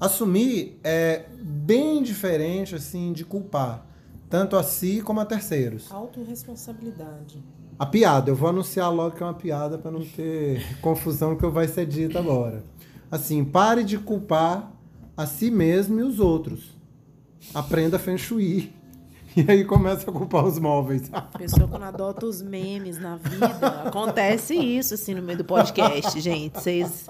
Assumir 0.00 0.80
é 0.82 1.26
bem 1.42 2.02
diferente 2.02 2.74
assim 2.74 3.12
de 3.12 3.26
culpar, 3.26 3.86
tanto 4.30 4.56
a 4.56 4.62
si 4.62 5.02
como 5.02 5.20
a 5.20 5.26
terceiros. 5.26 5.92
Autoresponsabilidade. 5.92 7.44
A 7.78 7.84
piada, 7.84 8.30
eu 8.30 8.34
vou 8.34 8.48
anunciar 8.48 8.90
logo 8.90 9.14
que 9.16 9.22
é 9.22 9.26
uma 9.26 9.34
piada 9.34 9.76
para 9.76 9.90
não 9.90 10.02
ter 10.02 10.80
confusão 10.80 11.36
que 11.36 11.46
vai 11.48 11.68
ser 11.68 11.84
dita 11.84 12.18
agora. 12.18 12.64
Assim, 13.10 13.44
pare 13.44 13.84
de 13.84 13.98
culpar 13.98 14.72
a 15.16 15.26
si 15.26 15.50
mesmo 15.50 16.00
e 16.00 16.02
os 16.02 16.18
outros. 16.18 16.70
Aprenda 17.54 17.96
a 17.96 17.98
Feng 18.00 18.18
Shui. 18.18 18.72
E 19.34 19.50
aí 19.50 19.64
começa 19.64 20.10
a 20.10 20.12
culpar 20.12 20.44
os 20.44 20.58
móveis. 20.58 21.10
Pessoa 21.38 21.66
quando 21.66 21.84
adota 21.84 22.26
os 22.26 22.42
memes 22.42 22.98
na 22.98 23.16
vida, 23.16 23.46
acontece 23.86 24.54
isso 24.54 24.92
assim 24.92 25.14
no 25.14 25.22
meio 25.22 25.38
do 25.38 25.44
podcast, 25.44 26.20
gente. 26.20 26.60
Vocês 26.60 27.08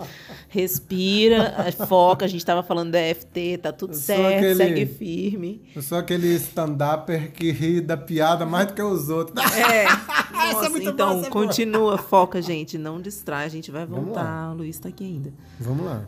respira, 0.48 1.52
foca, 1.88 2.24
a 2.24 2.28
gente 2.28 2.46
tava 2.46 2.62
falando 2.62 2.92
da 2.92 3.00
FT, 3.12 3.58
tá 3.58 3.72
tudo 3.72 3.94
certo, 3.94 4.36
aquele, 4.36 4.54
segue 4.54 4.86
firme. 4.86 5.62
Eu 5.74 5.82
sou 5.82 5.98
aquele 5.98 6.28
stand-upper 6.36 7.32
que 7.32 7.50
ri 7.50 7.80
da 7.80 7.96
piada 7.96 8.46
mais 8.46 8.68
do 8.68 8.74
que 8.74 8.82
os 8.82 9.08
outros. 9.08 9.44
É. 9.56 9.86
Nossa, 10.32 10.78
é 10.78 10.84
então, 10.84 11.24
continua, 11.24 11.98
foca, 11.98 12.40
gente, 12.40 12.78
não 12.78 13.00
distrai, 13.00 13.46
a 13.46 13.48
gente 13.48 13.72
vai 13.72 13.84
voltar. 13.84 14.52
O 14.52 14.58
Luiz 14.58 14.78
tá 14.78 14.88
aqui 14.88 15.04
ainda. 15.04 15.32
Vamos 15.58 15.84
lá. 15.84 16.04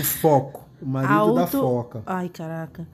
O 0.00 0.04
foco, 0.04 0.68
o 0.80 0.86
marido 0.86 1.12
Auto... 1.12 1.34
da 1.34 1.46
foca. 1.46 2.02
Ai, 2.06 2.28
caraca. 2.28 2.86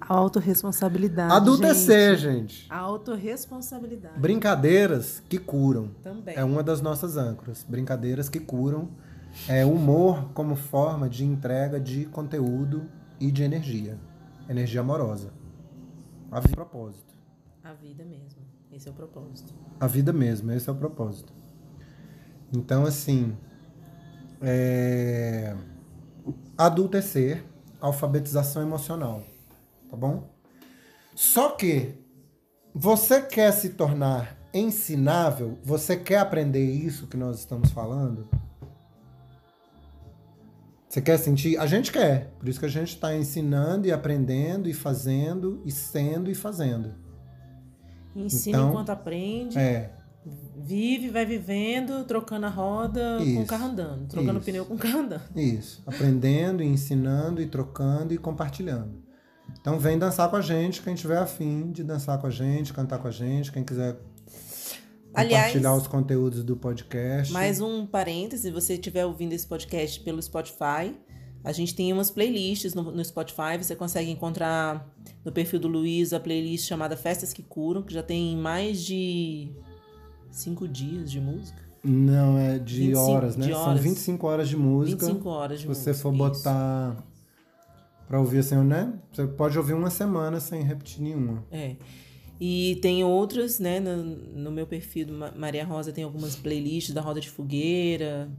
A 0.00 0.14
autorresponsabilidade. 0.14 1.32
Adultecer, 1.32 2.16
gente. 2.18 2.54
gente. 2.54 2.66
A 2.68 2.78
autorresponsabilidade. 2.78 4.20
Brincadeiras 4.20 5.22
que 5.28 5.38
curam. 5.38 5.88
Também. 6.02 6.36
É 6.36 6.44
uma 6.44 6.62
das 6.62 6.82
nossas 6.82 7.16
âncoras. 7.16 7.64
Brincadeiras 7.66 8.28
que 8.28 8.38
curam. 8.38 8.90
É 9.48 9.64
humor 9.64 10.30
como 10.34 10.54
forma 10.54 11.08
de 11.08 11.24
entrega 11.24 11.80
de 11.80 12.04
conteúdo 12.06 12.86
e 13.18 13.32
de 13.32 13.42
energia. 13.42 13.98
Energia 14.48 14.80
amorosa. 14.80 15.32
A 16.30 16.40
vida 16.40 16.50
é 16.50 16.52
o 16.52 16.56
propósito. 16.56 17.14
A 17.62 17.72
vida 17.72 18.04
mesmo. 18.04 18.42
Esse 18.70 18.88
é 18.88 18.90
o 18.90 18.94
propósito. 18.94 19.54
A 19.80 19.86
vida 19.86 20.12
mesmo, 20.12 20.52
esse 20.52 20.68
é 20.68 20.72
o 20.72 20.76
propósito. 20.76 21.32
Então, 22.54 22.84
assim. 22.84 23.36
É... 24.40 25.56
Adultecer 26.56 27.44
alfabetização 27.84 28.62
emocional, 28.62 29.22
tá 29.90 29.96
bom? 29.96 30.30
Só 31.14 31.50
que 31.50 31.94
você 32.74 33.20
quer 33.20 33.52
se 33.52 33.70
tornar 33.70 34.38
ensinável, 34.54 35.58
você 35.62 35.94
quer 35.94 36.18
aprender 36.18 36.64
isso 36.64 37.06
que 37.06 37.16
nós 37.16 37.40
estamos 37.40 37.70
falando? 37.72 38.26
Você 40.88 41.02
quer 41.02 41.18
sentir? 41.18 41.58
A 41.58 41.66
gente 41.66 41.92
quer. 41.92 42.32
Por 42.38 42.48
isso 42.48 42.58
que 42.58 42.66
a 42.66 42.70
gente 42.70 42.94
está 42.94 43.14
ensinando 43.14 43.86
e 43.86 43.92
aprendendo 43.92 44.68
e 44.68 44.72
fazendo 44.72 45.60
e 45.64 45.70
sendo 45.70 46.30
e 46.30 46.34
fazendo. 46.34 46.94
Ensina 48.16 48.58
então, 48.58 48.68
enquanto 48.70 48.90
aprende. 48.90 49.58
É. 49.58 49.92
Vive, 50.56 51.10
vai 51.10 51.26
vivendo, 51.26 52.04
trocando 52.04 52.46
a 52.46 52.48
roda 52.48 53.18
Isso. 53.20 53.34
com 53.34 53.42
o 53.42 53.46
carro 53.46 53.66
andando, 53.66 54.08
trocando 54.08 54.38
Isso. 54.38 54.46
pneu 54.46 54.64
com 54.64 54.74
o 54.74 54.78
carro 54.78 55.00
andando. 55.00 55.22
Isso. 55.36 55.82
Aprendendo, 55.86 56.62
ensinando 56.62 57.42
e 57.42 57.46
trocando 57.46 58.14
e 58.14 58.18
compartilhando. 58.18 59.02
Então 59.60 59.78
vem 59.78 59.98
dançar 59.98 60.30
com 60.30 60.36
a 60.36 60.40
gente, 60.40 60.82
quem 60.82 60.94
tiver 60.94 61.18
afim 61.18 61.70
de 61.70 61.84
dançar 61.84 62.18
com 62.18 62.26
a 62.26 62.30
gente, 62.30 62.72
cantar 62.72 62.98
com 62.98 63.08
a 63.08 63.10
gente, 63.10 63.52
quem 63.52 63.62
quiser 63.62 63.98
compartilhar 65.14 65.44
Aliás, 65.44 65.82
os 65.82 65.86
conteúdos 65.86 66.42
do 66.42 66.56
podcast. 66.56 67.32
Mais 67.32 67.60
um 67.60 67.86
parêntese, 67.86 68.44
se 68.44 68.50
você 68.50 68.74
estiver 68.74 69.06
ouvindo 69.06 69.32
esse 69.32 69.46
podcast 69.46 70.00
pelo 70.00 70.20
Spotify, 70.20 70.94
a 71.44 71.52
gente 71.52 71.74
tem 71.74 71.92
umas 71.92 72.10
playlists 72.10 72.74
no, 72.74 72.90
no, 72.90 73.04
Spotify, 73.04 73.58
você 73.58 73.76
consegue 73.76 74.10
encontrar 74.10 74.90
no 75.24 75.30
perfil 75.30 75.60
do 75.60 75.68
Luiz 75.68 76.12
a 76.12 76.18
playlist 76.18 76.66
chamada 76.66 76.96
Festas 76.96 77.32
que 77.32 77.42
Curam, 77.42 77.82
que 77.82 77.92
já 77.92 78.02
tem 78.02 78.36
mais 78.36 78.82
de 78.82 79.52
cinco 80.34 80.68
dias 80.68 81.10
de 81.10 81.20
música? 81.20 81.62
Não, 81.82 82.38
é 82.38 82.58
de 82.58 82.88
25, 82.88 83.00
horas, 83.00 83.36
né? 83.36 83.46
De 83.46 83.52
horas. 83.52 83.64
São 83.64 83.76
25 83.76 84.26
horas 84.26 84.48
de 84.48 84.56
música. 84.56 85.06
25 85.06 85.28
horas 85.28 85.60
de 85.60 85.68
música. 85.68 85.84
Se 85.84 85.94
você 85.94 86.02
for 86.02 86.12
botar 86.12 86.96
para 88.08 88.18
ouvir 88.18 88.38
assim, 88.38 88.56
né? 88.56 88.92
Você 89.12 89.26
pode 89.26 89.58
ouvir 89.58 89.74
uma 89.74 89.90
semana 89.90 90.40
sem 90.40 90.62
repetir 90.62 91.02
nenhuma. 91.02 91.44
É. 91.50 91.76
E 92.40 92.78
tem 92.82 93.04
outras, 93.04 93.58
né? 93.58 93.80
No, 93.80 94.02
no 94.02 94.50
meu 94.50 94.66
perfil 94.66 95.06
do 95.06 95.14
Maria 95.36 95.64
Rosa 95.64 95.92
tem 95.92 96.04
algumas 96.04 96.34
playlists 96.34 96.94
da 96.94 97.00
Roda 97.00 97.20
de 97.20 97.30
Fogueira, 97.30 98.30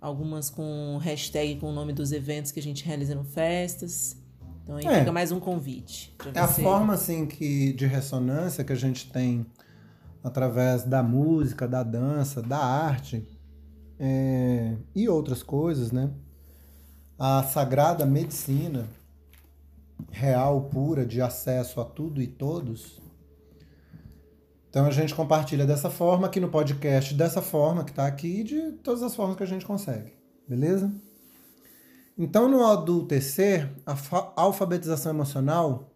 algumas 0.00 0.48
com 0.48 0.98
hashtag 0.98 1.56
com 1.56 1.70
o 1.70 1.72
nome 1.72 1.92
dos 1.92 2.12
eventos 2.12 2.52
que 2.52 2.60
a 2.60 2.62
gente 2.62 2.84
realiza 2.84 3.14
no 3.14 3.24
festas. 3.24 4.16
Então 4.62 4.76
aí 4.76 4.86
é. 4.86 5.00
fica 5.00 5.12
mais 5.12 5.32
um 5.32 5.40
convite. 5.40 6.14
É 6.34 6.40
a 6.40 6.48
forma 6.48 6.94
assim 6.94 7.26
que 7.26 7.72
de 7.72 7.86
ressonância 7.86 8.64
que 8.64 8.72
a 8.72 8.76
gente 8.76 9.10
tem 9.10 9.44
através 10.22 10.84
da 10.84 11.02
música, 11.02 11.66
da 11.66 11.82
dança, 11.82 12.42
da 12.42 12.58
arte 12.58 13.26
é, 13.98 14.76
e 14.94 15.08
outras 15.08 15.42
coisas, 15.42 15.92
né? 15.92 16.10
A 17.18 17.42
sagrada 17.42 18.06
medicina 18.06 18.88
real, 20.10 20.62
pura, 20.62 21.04
de 21.04 21.20
acesso 21.20 21.80
a 21.80 21.84
tudo 21.84 22.22
e 22.22 22.26
todos. 22.26 23.00
Então 24.68 24.86
a 24.86 24.90
gente 24.90 25.14
compartilha 25.14 25.66
dessa 25.66 25.90
forma 25.90 26.28
aqui 26.28 26.38
no 26.38 26.48
podcast, 26.48 27.12
dessa 27.14 27.42
forma 27.42 27.84
que 27.84 27.90
está 27.90 28.06
aqui, 28.06 28.42
de 28.44 28.72
todas 28.84 29.02
as 29.02 29.14
formas 29.14 29.36
que 29.36 29.42
a 29.42 29.46
gente 29.46 29.66
consegue, 29.66 30.12
beleza? 30.48 30.90
Então 32.16 32.48
no 32.48 32.64
adultecer, 32.64 33.68
a 33.84 33.96
alfabetização 34.36 35.12
emocional 35.12 35.90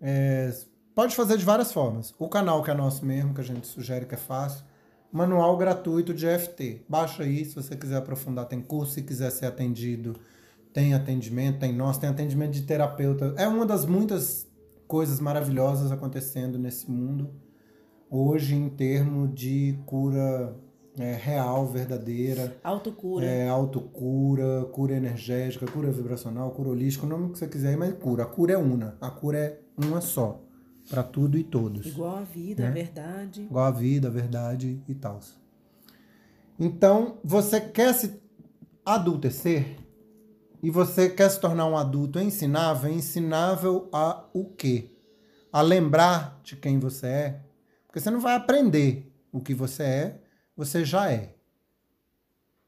é, 0.00 0.52
Pode 0.94 1.14
fazer 1.14 1.36
de 1.36 1.44
várias 1.44 1.72
formas. 1.72 2.12
O 2.18 2.28
canal 2.28 2.62
que 2.62 2.70
é 2.70 2.74
nosso 2.74 3.04
mesmo, 3.06 3.32
que 3.32 3.40
a 3.40 3.44
gente 3.44 3.66
sugere 3.66 4.06
que 4.06 4.14
é 4.14 4.18
fácil. 4.18 4.64
Manual 5.12 5.56
gratuito 5.56 6.12
de 6.12 6.26
FT. 6.26 6.84
Baixa 6.88 7.22
aí 7.22 7.44
se 7.44 7.54
você 7.54 7.76
quiser 7.76 7.96
aprofundar. 7.96 8.46
Tem 8.46 8.60
curso, 8.60 8.94
se 8.94 9.02
quiser 9.02 9.30
ser 9.30 9.46
atendido, 9.46 10.16
tem 10.72 10.94
atendimento, 10.94 11.60
tem 11.60 11.72
nós, 11.72 11.96
tem 11.96 12.08
atendimento 12.10 12.52
de 12.52 12.62
terapeuta. 12.62 13.34
É 13.36 13.46
uma 13.46 13.64
das 13.64 13.84
muitas 13.84 14.48
coisas 14.88 15.20
maravilhosas 15.20 15.92
acontecendo 15.92 16.58
nesse 16.58 16.90
mundo 16.90 17.30
hoje 18.10 18.56
em 18.56 18.68
termos 18.68 19.32
de 19.32 19.78
cura 19.86 20.56
é, 20.98 21.14
real, 21.14 21.66
verdadeira. 21.66 22.56
Autocura. 22.64 23.24
É, 23.24 23.48
autocura, 23.48 24.64
cura 24.72 24.94
energética, 24.94 25.66
cura 25.66 25.92
vibracional, 25.92 26.50
cura 26.50 26.70
holística, 26.70 27.06
o 27.06 27.08
nome 27.08 27.30
que 27.30 27.38
você 27.38 27.46
quiser, 27.46 27.76
mas 27.76 27.94
cura. 27.94 28.24
A 28.24 28.26
cura 28.26 28.54
é 28.54 28.58
una. 28.58 28.96
A 29.00 29.08
cura 29.08 29.38
é 29.38 29.60
uma 29.76 30.00
só 30.00 30.49
para 30.90 31.04
tudo 31.04 31.38
e 31.38 31.44
todos. 31.44 31.86
Igual 31.86 32.16
a 32.16 32.22
vida, 32.22 32.64
né? 32.64 32.68
a 32.68 32.72
verdade. 32.72 33.42
Igual 33.42 33.64
a 33.64 33.70
vida, 33.70 34.08
a 34.08 34.10
verdade 34.10 34.82
e 34.88 34.94
tal. 34.94 35.20
Então, 36.58 37.18
você 37.24 37.60
quer 37.60 37.94
se 37.94 38.20
adultecer 38.84 39.76
e 40.60 40.68
você 40.68 41.08
quer 41.08 41.30
se 41.30 41.40
tornar 41.40 41.66
um 41.66 41.76
adulto 41.76 42.18
ensinável, 42.18 42.92
ensinável 42.92 43.88
a 43.92 44.24
o 44.34 44.44
quê? 44.44 44.90
A 45.52 45.62
lembrar 45.62 46.40
de 46.42 46.56
quem 46.56 46.78
você 46.78 47.06
é. 47.06 47.40
Porque 47.86 48.00
você 48.00 48.10
não 48.10 48.20
vai 48.20 48.34
aprender 48.34 49.10
o 49.32 49.40
que 49.40 49.54
você 49.54 49.82
é, 49.82 50.20
você 50.56 50.84
já 50.84 51.10
é. 51.10 51.34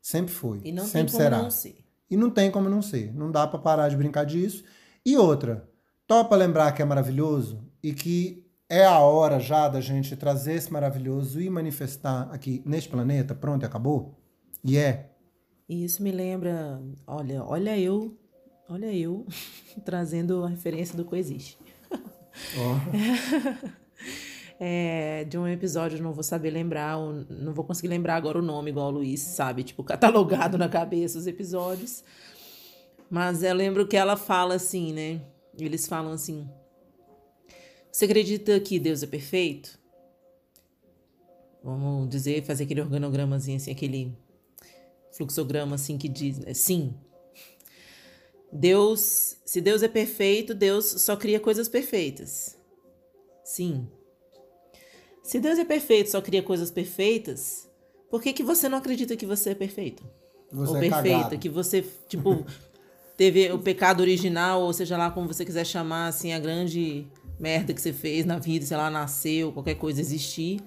Sempre 0.00 0.32
foi. 0.32 0.60
E 0.64 0.72
não 0.72 0.84
sempre 0.84 1.10
tem 1.10 1.12
como 1.12 1.22
será. 1.22 1.42
não 1.42 1.50
ser. 1.50 1.84
E 2.08 2.16
não 2.16 2.30
tem 2.30 2.50
como 2.50 2.68
não 2.68 2.82
ser. 2.82 3.14
Não 3.14 3.30
dá 3.30 3.46
para 3.46 3.58
parar 3.58 3.88
de 3.88 3.96
brincar 3.96 4.24
disso. 4.24 4.64
E 5.04 5.16
outra, 5.16 5.68
topa 6.06 6.36
lembrar 6.36 6.72
que 6.72 6.82
é 6.82 6.84
maravilhoso? 6.84 7.71
E 7.82 7.92
que 7.92 8.46
é 8.68 8.84
a 8.84 8.98
hora 9.00 9.38
já 9.38 9.68
da 9.68 9.80
gente 9.80 10.16
trazer 10.16 10.54
esse 10.54 10.72
maravilhoso 10.72 11.40
e 11.40 11.50
manifestar 11.50 12.28
aqui 12.32 12.62
neste 12.64 12.88
planeta, 12.88 13.34
pronto, 13.34 13.66
acabou? 13.66 14.18
E 14.64 14.78
é. 14.78 15.10
E 15.68 15.84
isso 15.84 16.02
me 16.02 16.10
lembra, 16.10 16.80
olha, 17.06 17.44
olha 17.44 17.78
eu, 17.78 18.16
olha 18.68 18.92
eu 18.94 19.26
trazendo 19.84 20.44
a 20.44 20.48
referência 20.48 20.96
do 20.96 21.04
Coexiste. 21.04 21.58
Oh. 22.56 23.68
é, 24.58 25.24
de 25.24 25.36
um 25.36 25.46
episódio, 25.46 26.02
não 26.02 26.12
vou 26.12 26.22
saber 26.22 26.50
lembrar, 26.50 26.96
não 27.28 27.52
vou 27.52 27.64
conseguir 27.64 27.88
lembrar 27.88 28.16
agora 28.16 28.38
o 28.38 28.42
nome, 28.42 28.70
igual 28.70 28.88
o 28.88 28.92
Luiz, 28.92 29.20
sabe? 29.20 29.64
Tipo, 29.64 29.84
catalogado 29.84 30.56
na 30.56 30.68
cabeça 30.68 31.18
os 31.18 31.26
episódios. 31.26 32.02
Mas 33.10 33.42
eu 33.42 33.54
lembro 33.54 33.86
que 33.86 33.96
ela 33.96 34.16
fala 34.16 34.54
assim, 34.54 34.92
né? 34.94 35.20
Eles 35.58 35.86
falam 35.86 36.12
assim: 36.12 36.48
você 37.92 38.06
acredita 38.06 38.58
que 38.58 38.78
Deus 38.78 39.02
é 39.02 39.06
perfeito? 39.06 39.78
Vamos 41.62 42.08
dizer, 42.08 42.42
fazer 42.42 42.64
aquele 42.64 42.80
organogramazinho 42.80 43.58
assim, 43.58 43.70
aquele 43.70 44.16
fluxograma 45.12 45.74
assim 45.74 45.98
que 45.98 46.08
diz, 46.08 46.38
né? 46.38 46.54
sim. 46.54 46.94
Deus, 48.50 49.36
se 49.44 49.60
Deus 49.60 49.82
é 49.82 49.88
perfeito, 49.88 50.54
Deus 50.54 50.86
só 50.86 51.16
cria 51.16 51.38
coisas 51.38 51.68
perfeitas. 51.68 52.58
Sim. 53.44 53.88
Se 55.22 55.38
Deus 55.38 55.58
é 55.58 55.64
perfeito, 55.64 56.10
só 56.10 56.20
cria 56.20 56.42
coisas 56.42 56.70
perfeitas, 56.70 57.70
por 58.10 58.20
que, 58.20 58.32
que 58.32 58.42
você 58.42 58.68
não 58.68 58.78
acredita 58.78 59.16
que 59.16 59.24
você 59.24 59.50
é 59.50 59.54
perfeito? 59.54 60.02
Você 60.50 60.70
ou 60.70 60.76
é 60.76 60.80
perfeita, 60.80 61.18
cagado. 61.18 61.38
que 61.38 61.48
você, 61.48 61.82
tipo, 62.08 62.44
teve 63.16 63.50
o 63.52 63.58
pecado 63.58 64.00
original, 64.00 64.62
ou 64.62 64.72
seja 64.72 64.98
lá 64.98 65.10
como 65.10 65.28
você 65.28 65.44
quiser 65.44 65.64
chamar, 65.64 66.08
assim, 66.08 66.32
a 66.32 66.38
grande 66.38 67.06
merda 67.38 67.74
que 67.74 67.80
você 67.80 67.92
fez 67.92 68.24
na 68.24 68.38
vida, 68.38 68.64
sei 68.64 68.76
lá, 68.76 68.90
nasceu, 68.90 69.52
qualquer 69.52 69.74
coisa 69.74 70.00
existir. 70.00 70.60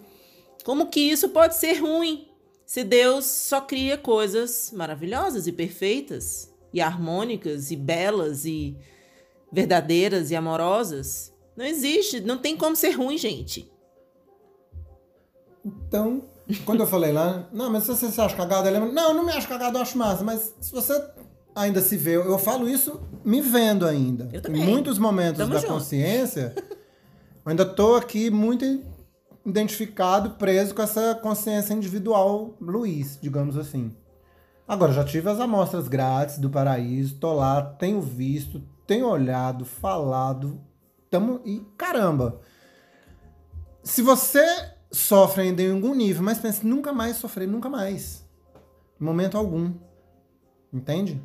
Como 0.64 0.88
que 0.88 1.00
isso 1.00 1.30
pode 1.30 1.56
ser 1.56 1.74
ruim? 1.80 2.28
Se 2.66 2.84
Deus 2.84 3.26
só 3.26 3.62
cria 3.62 3.98
coisas 3.98 4.72
maravilhosas 4.74 5.46
e 5.46 5.52
perfeitas, 5.52 6.52
e 6.74 6.82
harmônicas, 6.82 7.72
e 7.72 7.76
belas, 7.76 8.46
e 8.46 8.76
verdadeiras 9.52 10.32
e 10.32 10.36
amorosas, 10.36 11.34
não 11.56 11.64
existe, 11.64 12.20
não 12.20 12.38
tem 12.38 12.58
como 12.58 12.76
ser 12.76 12.92
ruim, 12.92 13.18
gente. 13.18 13.72
Então, 15.64 16.26
quando 16.66 16.82
eu 16.82 16.88
falei 16.88 17.12
lá, 17.12 17.48
não, 17.54 17.70
mas 17.70 17.84
se 17.84 17.90
você 17.90 18.12
se 18.12 18.20
acha 18.20 18.36
cagado, 18.36 18.68
ele 18.68 18.80
não, 18.80 19.14
não 19.14 19.26
me 19.26 19.32
acho 19.32 19.48
cagado, 19.48 19.78
eu 19.78 19.82
acho 19.82 19.98
massa, 19.98 20.24
mas 20.24 20.54
se 20.60 20.72
você 20.72 20.94
ainda 21.56 21.82
se 21.82 21.96
vê, 21.96 22.18
eu 22.18 22.38
falo 22.38 22.68
isso 22.68 23.00
me 23.24 23.42
vendo 23.42 23.86
ainda. 23.86 24.30
Eu 24.32 24.42
também. 24.42 24.62
Em 24.62 24.66
muitos 24.66 25.00
momentos 25.00 25.38
Tamo 25.38 25.54
da 25.54 25.60
junto. 25.60 25.74
consciência, 25.74 26.54
eu 26.58 27.50
ainda 27.50 27.66
tô 27.66 27.96
aqui 27.96 28.30
muito 28.30 28.84
identificado, 29.46 30.32
preso 30.32 30.76
com 30.76 30.82
essa 30.82 31.16
consciência 31.16 31.74
individual 31.74 32.56
Luiz, 32.60 33.18
digamos 33.22 33.58
assim. 33.58 33.96
Agora, 34.68 34.92
já 34.92 35.04
tive 35.04 35.30
as 35.30 35.40
amostras 35.40 35.88
grátis 35.88 36.40
do 36.40 36.50
paraíso, 36.50 37.20
tô 37.20 37.34
lá, 37.34 37.62
tenho 37.62 38.02
visto, 38.02 38.62
tenho 38.88 39.08
olhado, 39.08 39.64
falado, 39.64 40.60
tamo, 41.10 41.40
e 41.46 41.64
caramba, 41.78 42.42
se 43.84 44.02
você 44.02 44.44
sofre 44.92 45.44
ainda 45.44 45.62
em 45.62 45.72
algum 45.72 45.94
nível, 45.94 46.24
mas 46.24 46.40
pense, 46.40 46.66
nunca 46.66 46.92
mais 46.92 47.18
sofrer, 47.18 47.48
nunca 47.48 47.70
mais. 47.70 48.26
Em 49.00 49.04
momento 49.04 49.38
algum. 49.38 49.74
Entende? 50.74 51.22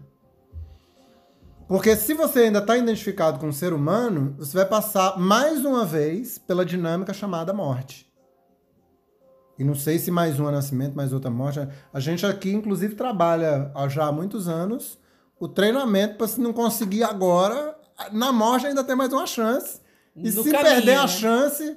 Porque 1.71 1.95
se 1.95 2.15
você 2.15 2.41
ainda 2.41 2.59
está 2.59 2.77
identificado 2.77 3.39
com 3.39 3.49
o 3.49 3.53
ser 3.53 3.73
humano, 3.73 4.35
você 4.37 4.57
vai 4.57 4.67
passar 4.67 5.17
mais 5.17 5.65
uma 5.65 5.87
vez 5.87 6.37
pela 6.37 6.65
dinâmica 6.65 7.15
chamada 7.15 7.53
morte. 7.53 8.13
E 9.57 9.63
não 9.63 9.77
sei 9.77 9.97
se 9.97 10.11
mais 10.11 10.41
um 10.41 10.51
nascimento, 10.51 10.97
mais 10.97 11.13
outra 11.13 11.31
morte. 11.31 11.61
A 11.95 12.01
gente 12.01 12.27
aqui, 12.27 12.51
inclusive, 12.53 12.97
trabalha 12.97 13.71
há 13.73 13.87
já 13.87 14.07
há 14.07 14.11
muitos 14.11 14.49
anos 14.49 14.99
o 15.39 15.47
treinamento 15.47 16.17
para 16.17 16.27
se 16.27 16.41
não 16.41 16.53
conseguir 16.53 17.05
agora, 17.05 17.79
na 18.11 18.33
morte 18.33 18.67
ainda 18.67 18.83
tem 18.83 18.97
mais 18.97 19.13
uma 19.13 19.29
chance. 19.29 19.81
E 20.17 20.29
se 20.29 20.43
caminho, 20.51 20.75
perder 20.75 20.97
a 20.97 21.03
né? 21.03 21.07
chance, 21.07 21.77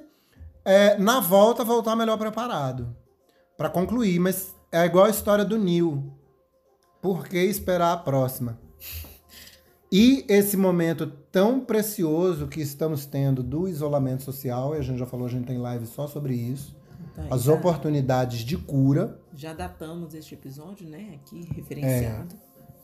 é, 0.64 0.98
na 0.98 1.20
volta 1.20 1.62
voltar 1.62 1.94
melhor 1.94 2.18
preparado. 2.18 2.96
Para 3.56 3.70
concluir, 3.70 4.18
mas 4.18 4.56
é 4.72 4.84
igual 4.84 5.04
a 5.04 5.10
história 5.10 5.44
do 5.44 5.56
Neil. 5.56 6.12
Por 7.00 7.28
que 7.28 7.38
esperar 7.38 7.92
a 7.92 7.96
próxima? 7.96 8.58
E 9.96 10.24
esse 10.26 10.56
momento 10.56 11.06
tão 11.30 11.60
precioso 11.60 12.48
que 12.48 12.60
estamos 12.60 13.06
tendo 13.06 13.44
do 13.44 13.68
isolamento 13.68 14.24
social, 14.24 14.74
e 14.74 14.78
a 14.78 14.82
gente 14.82 14.98
já 14.98 15.06
falou, 15.06 15.24
a 15.24 15.30
gente 15.30 15.46
tem 15.46 15.56
live 15.56 15.86
só 15.86 16.08
sobre 16.08 16.34
isso, 16.34 16.76
Então, 17.12 17.26
as 17.30 17.44
já, 17.44 17.52
oportunidades 17.52 18.40
de 18.40 18.56
cura, 18.56 19.20
já 19.32 19.52
datamos 19.52 20.12
este 20.12 20.34
episódio, 20.34 20.88
né? 20.88 21.14
Aqui 21.14 21.48
referenciado. 21.54 22.34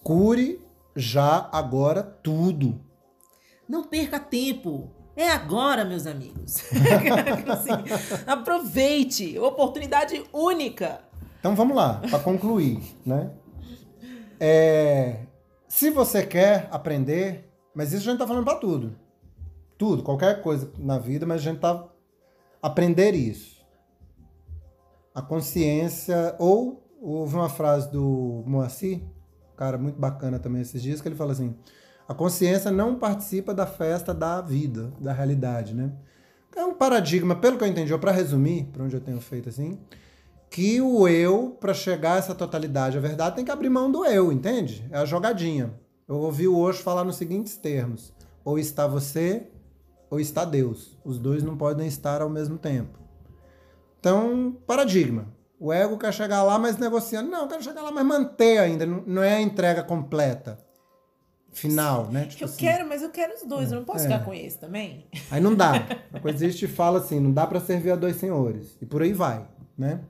cure 0.05 0.61
já 0.95 1.51
agora 1.51 2.05
tudo. 2.05 2.81
Não 3.69 3.83
perca 3.83 4.21
tempo. 4.21 4.89
É 5.17 5.31
agora, 5.31 5.85
meus 5.85 6.07
amigos. 6.07 6.63
Assim, 7.51 7.73
aproveite. 8.25 9.37
Oportunidade 9.37 10.23
única. 10.33 11.01
Então 11.41 11.57
vamos 11.57 11.77
lá, 11.77 12.01
para 12.09 12.21
concluir, 12.21 12.81
né? 13.05 13.33
É, 14.39 15.27
se 15.71 15.89
você 15.89 16.27
quer 16.27 16.69
aprender, 16.73 17.49
mas 17.73 17.93
isso 17.93 18.09
a 18.09 18.11
gente 18.11 18.19
tá 18.19 18.27
falando 18.27 18.45
para 18.45 18.59
tudo. 18.59 18.97
Tudo, 19.79 20.03
qualquer 20.03 20.43
coisa 20.43 20.69
na 20.77 20.99
vida, 20.99 21.25
mas 21.25 21.41
a 21.41 21.45
gente 21.45 21.61
tá 21.61 21.87
aprender 22.61 23.15
isso. 23.15 23.65
A 25.15 25.23
consciência 25.23 26.35
ou 26.41 26.83
houve 27.01 27.37
uma 27.37 27.49
frase 27.49 27.89
do 27.89 28.43
Moacir, 28.45 28.99
um 28.99 29.57
cara 29.57 29.79
muito 29.79 29.97
bacana 29.99 30.41
também 30.41 30.61
esses 30.61 30.83
dias, 30.83 31.01
que 31.01 31.07
ele 31.07 31.15
fala 31.15 31.31
assim: 31.31 31.55
a 32.09 32.15
consciência 32.15 32.73
não 32.73 32.99
participa 32.99 33.55
da 33.55 33.65
festa 33.65 34.13
da 34.13 34.41
vida, 34.41 34.93
da 35.01 35.13
realidade, 35.13 35.73
né? 35.73 35.93
É 36.57 36.65
um 36.65 36.75
paradigma, 36.75 37.37
pelo 37.37 37.57
que 37.57 37.63
eu 37.63 37.69
entendi, 37.69 37.97
para 37.97 38.11
resumir, 38.11 38.65
para 38.73 38.83
onde 38.83 38.97
eu 38.97 39.01
tenho 39.01 39.21
feito 39.21 39.49
assim, 39.49 39.79
que 40.51 40.81
o 40.81 41.07
eu, 41.07 41.57
para 41.61 41.73
chegar 41.73 42.15
a 42.15 42.17
essa 42.17 42.35
totalidade, 42.35 42.99
a 42.99 43.01
verdade, 43.01 43.37
tem 43.37 43.45
que 43.45 43.51
abrir 43.53 43.71
mão 43.71 43.91
do 43.91 44.05
eu, 44.05 44.33
entende? 44.33 44.85
É 44.91 44.99
a 44.99 45.05
jogadinha. 45.05 45.73
Eu 46.09 46.17
ouvi 46.17 46.49
o 46.49 46.59
Osho 46.59 46.83
falar 46.83 47.05
nos 47.05 47.17
seguintes 47.17 47.57
termos: 47.57 48.13
ou 48.45 48.59
está 48.59 48.87
você, 48.87 49.47
ou 50.11 50.19
está 50.19 50.45
Deus. 50.45 50.99
Os 51.05 51.19
dois 51.19 51.43
não 51.45 51.57
podem 51.57 51.87
estar 51.87 52.21
ao 52.21 52.29
mesmo 52.29 52.59
tempo. 52.59 52.99
Então, 54.01 54.57
paradigma. 54.67 55.29
O 55.59 55.73
ego 55.73 55.99
quer 55.99 56.13
chegar 56.13 56.43
lá, 56.43 56.59
mas 56.59 56.79
negociando. 56.79 57.31
Não, 57.31 57.43
eu 57.43 57.49
quero 57.49 57.63
chegar 57.63 57.83
lá, 57.83 57.93
mas 57.93 58.05
manter 58.05 58.59
ainda. 58.59 58.87
Não 58.87 59.23
é 59.23 59.35
a 59.37 59.41
entrega 59.41 59.83
completa. 59.83 60.59
Final, 61.53 62.07
né? 62.07 62.27
Tipo 62.27 62.45
Eu 62.45 62.47
assim. 62.47 62.57
quero, 62.59 62.89
mas 62.89 63.03
eu 63.03 63.11
quero 63.11 63.35
os 63.35 63.43
dois. 63.43 63.71
Eu 63.71 63.79
não 63.79 63.85
posso 63.85 64.01
É. 64.07 64.09
ficar 64.09 64.25
com 64.25 64.33
esse 64.33 64.57
também. 64.59 65.07
Aí 65.31 65.41
não 65.41 65.55
dá. 65.55 65.73
A 66.15 66.21
coexiste 66.21 66.67
fala 66.67 67.01
assim, 67.01 67.21
não 67.21 67.33
dá 67.33 67.47
pra 67.47 67.61
servir 67.61 67.91
a 67.91 67.97
dois 67.97 68.17
senhores. 68.17 68.77
E 68.81 68.87
por 68.87 69.03
aí 69.03 69.13
vai, 69.13 69.47
né? 69.77 70.01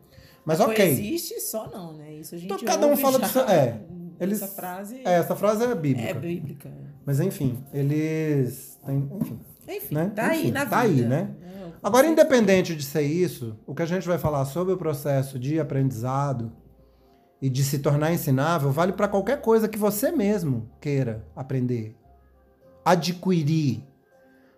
Mas 0.44 0.58
ok. 0.60 0.74
Coexiste 0.74 1.40
só 1.40 1.68
não, 1.68 1.92
né? 1.94 2.12
Isso 2.14 2.34
a 2.34 2.38
gente 2.38 2.52
Então, 2.52 2.64
cada 2.66 2.86
um 2.86 2.96
fala 2.96 3.18
do 3.18 3.26
seu- 3.28 3.42
é, 3.42 3.80
eles- 4.18 4.40
Essa 4.42 4.52
frase 4.54 5.00
É, 5.04 5.12
essa 5.14 5.36
frase 5.36 5.64
é 5.64 5.74
bíblica. 5.74 6.08
é 6.08 6.14
bíblica. 6.14 6.70
Mas 7.04 7.20
enfim, 7.20 7.62
eles 7.72 8.78
têm, 8.84 9.08
enfim. 9.20 9.40
Enfim, 9.68 9.94
Né? 9.94 10.12
tá 10.14 10.26
aí 10.28 10.40
Enfim, 10.40 10.50
na 10.52 10.60
vida. 10.64 10.70
tá 10.70 10.80
aí, 10.80 11.02
né? 11.02 11.30
É, 11.42 11.70
Agora, 11.82 12.06
independente 12.06 12.74
de 12.74 12.82
ser 12.82 13.02
isso, 13.02 13.56
o 13.66 13.74
que 13.74 13.82
a 13.82 13.86
gente 13.86 14.06
vai 14.06 14.18
falar 14.18 14.44
sobre 14.44 14.74
o 14.74 14.76
processo 14.76 15.38
de 15.38 15.58
aprendizado 15.60 16.52
e 17.40 17.48
de 17.48 17.62
se 17.64 17.78
tornar 17.78 18.12
ensinável 18.12 18.70
vale 18.70 18.92
para 18.92 19.08
qualquer 19.08 19.40
coisa 19.40 19.68
que 19.68 19.78
você 19.78 20.10
mesmo 20.10 20.68
queira 20.80 21.24
aprender, 21.36 21.96
adquirir. 22.84 23.84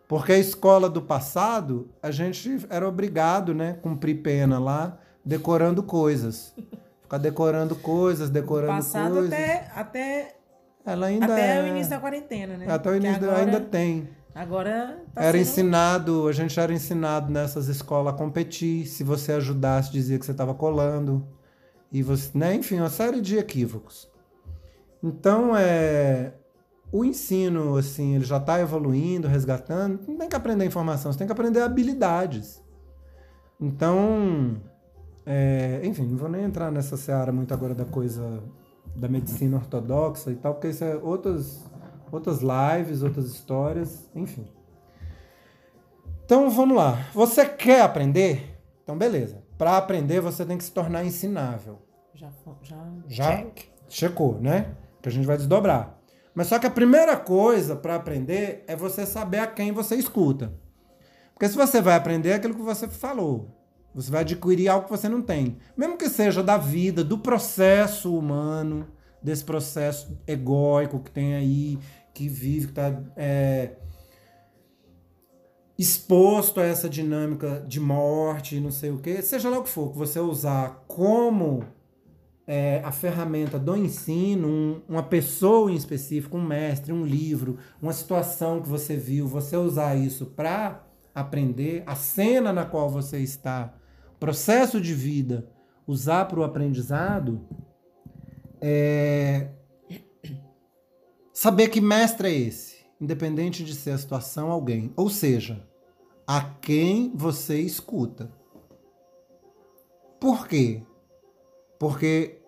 Porque 0.08 0.32
a 0.32 0.38
escola 0.38 0.90
do 0.90 1.00
passado, 1.02 1.90
a 2.02 2.10
gente 2.10 2.66
era 2.68 2.86
obrigado, 2.88 3.54
né, 3.54 3.74
cumprir 3.82 4.22
pena 4.22 4.58
lá, 4.58 4.98
decorando 5.24 5.82
coisas. 5.82 6.54
Ficar 7.02 7.18
decorando 7.18 7.76
coisas, 7.76 8.30
decorando 8.30 8.72
Passado 8.72 9.14
coisas. 9.14 9.32
até, 9.32 9.70
até, 9.74 10.36
Ela 10.84 11.06
ainda 11.06 11.26
até 11.26 11.58
é... 11.58 11.62
o 11.62 11.66
início 11.68 11.90
da 11.90 11.98
quarentena, 12.00 12.56
né? 12.56 12.66
Até 12.70 12.90
o 12.90 12.96
início 12.96 13.20
da- 13.20 13.26
agora, 13.28 13.44
ainda 13.44 13.60
tem. 13.60 14.08
Agora 14.34 15.04
tá 15.14 15.22
era 15.22 15.32
sendo- 15.32 15.42
ensinado, 15.42 16.26
a 16.26 16.32
gente 16.32 16.58
era 16.58 16.72
ensinado 16.72 17.30
nessas 17.30 17.68
escolas 17.68 18.14
a 18.14 18.16
competir. 18.16 18.86
Se 18.86 19.04
você 19.04 19.32
ajudasse, 19.32 19.92
dizia 19.92 20.18
que 20.18 20.24
você 20.24 20.32
estava 20.32 20.54
colando. 20.54 21.26
E 21.92 22.02
você, 22.02 22.30
né? 22.36 22.54
Enfim, 22.54 22.78
uma 22.78 22.88
série 22.88 23.20
de 23.20 23.36
equívocos. 23.36 24.10
Então, 25.02 25.54
é, 25.54 26.32
o 26.90 27.04
ensino, 27.04 27.76
assim, 27.76 28.14
ele 28.14 28.24
já 28.24 28.38
está 28.38 28.58
evoluindo, 28.58 29.28
resgatando. 29.28 30.00
Não 30.08 30.16
tem 30.16 30.28
que 30.30 30.36
aprender 30.36 30.64
informação, 30.64 31.12
você 31.12 31.18
tem 31.18 31.26
que 31.26 31.32
aprender 31.32 31.60
habilidades. 31.60 32.62
Então, 33.60 34.56
é, 35.24 35.80
enfim, 35.84 36.06
não 36.06 36.16
vou 36.16 36.28
nem 36.28 36.42
entrar 36.44 36.70
nessa 36.70 36.96
seara 36.96 37.32
muito 37.32 37.52
agora 37.54 37.74
da 37.74 37.84
coisa 37.84 38.42
da 38.94 39.08
medicina 39.08 39.56
ortodoxa 39.56 40.30
e 40.30 40.36
tal, 40.36 40.54
porque 40.54 40.68
isso 40.68 40.84
é 40.84 40.96
outras, 40.96 41.64
outras 42.10 42.40
lives, 42.40 43.02
outras 43.02 43.26
histórias, 43.26 44.08
enfim. 44.14 44.46
Então 46.24 46.50
vamos 46.50 46.76
lá. 46.76 46.98
Você 47.14 47.46
quer 47.46 47.82
aprender? 47.82 48.58
Então 48.82 48.96
beleza. 48.96 49.42
Para 49.56 49.76
aprender 49.76 50.20
você 50.20 50.44
tem 50.44 50.58
que 50.58 50.64
se 50.64 50.72
tornar 50.72 51.04
ensinável. 51.04 51.78
Já, 52.14 52.30
já, 52.62 52.76
Já 53.08 53.36
check. 53.36 53.60
checou, 53.88 54.40
né? 54.40 54.74
Que 55.00 55.08
a 55.08 55.12
gente 55.12 55.26
vai 55.26 55.36
desdobrar. 55.36 55.98
Mas 56.34 56.46
só 56.46 56.58
que 56.58 56.66
a 56.66 56.70
primeira 56.70 57.16
coisa 57.16 57.76
para 57.76 57.94
aprender 57.94 58.64
é 58.66 58.74
você 58.74 59.04
saber 59.04 59.38
a 59.38 59.46
quem 59.46 59.72
você 59.72 59.96
escuta. 59.96 60.52
Porque 61.34 61.48
se 61.48 61.56
você 61.56 61.80
vai 61.80 61.94
aprender 61.94 62.30
é 62.30 62.34
aquilo 62.34 62.54
que 62.54 62.62
você 62.62 62.88
falou, 62.88 63.61
você 63.94 64.10
vai 64.10 64.20
adquirir 64.22 64.68
algo 64.68 64.84
que 64.86 64.90
você 64.90 65.08
não 65.08 65.22
tem. 65.22 65.58
Mesmo 65.76 65.96
que 65.98 66.08
seja 66.08 66.42
da 66.42 66.56
vida, 66.56 67.02
do 67.04 67.18
processo 67.18 68.16
humano, 68.16 68.86
desse 69.22 69.44
processo 69.44 70.18
egóico 70.26 71.00
que 71.00 71.10
tem 71.10 71.34
aí, 71.34 71.78
que 72.14 72.28
vive, 72.28 72.66
que 72.68 72.72
está 72.72 72.90
exposto 75.78 76.60
a 76.60 76.64
essa 76.64 76.88
dinâmica 76.88 77.64
de 77.66 77.80
morte, 77.80 78.60
não 78.60 78.70
sei 78.70 78.90
o 78.90 78.98
quê, 78.98 79.20
seja 79.22 79.48
lá 79.48 79.58
o 79.58 79.62
que 79.62 79.68
for, 79.68 79.90
que 79.90 79.98
você 79.98 80.20
usar 80.20 80.84
como 80.86 81.64
é, 82.46 82.80
a 82.84 82.90
ferramenta 82.92 83.58
do 83.58 83.76
ensino, 83.76 84.48
um- 84.48 84.82
uma 84.88 85.02
pessoa 85.02 85.70
em 85.70 85.76
específico, 85.76 86.36
um 86.36 86.44
mestre, 86.44 86.92
um 86.92 87.04
livro, 87.04 87.56
uma 87.80 87.92
situação 87.92 88.60
que 88.60 88.68
você 88.68 88.96
viu, 88.96 89.26
você 89.26 89.56
usar 89.56 89.94
isso 89.94 90.26
para 90.26 90.84
aprender, 91.14 91.82
a 91.86 91.94
cena 91.94 92.52
na 92.52 92.64
qual 92.64 92.90
você 92.90 93.18
está, 93.18 93.72
processo 94.22 94.80
de 94.80 94.94
vida, 94.94 95.50
usar 95.84 96.26
para 96.26 96.38
o 96.38 96.44
aprendizado, 96.44 97.44
é, 98.60 99.50
saber 101.32 101.70
que 101.70 101.80
mestre 101.80 102.28
é 102.28 102.32
esse, 102.32 102.86
independente 103.00 103.64
de 103.64 103.74
ser 103.74 103.90
a 103.90 103.98
situação, 103.98 104.48
alguém. 104.48 104.92
Ou 104.94 105.10
seja, 105.10 105.68
a 106.24 106.40
quem 106.40 107.10
você 107.16 107.58
escuta. 107.58 108.32
Por 110.20 110.46
quê? 110.46 110.84
Porque 111.76 112.40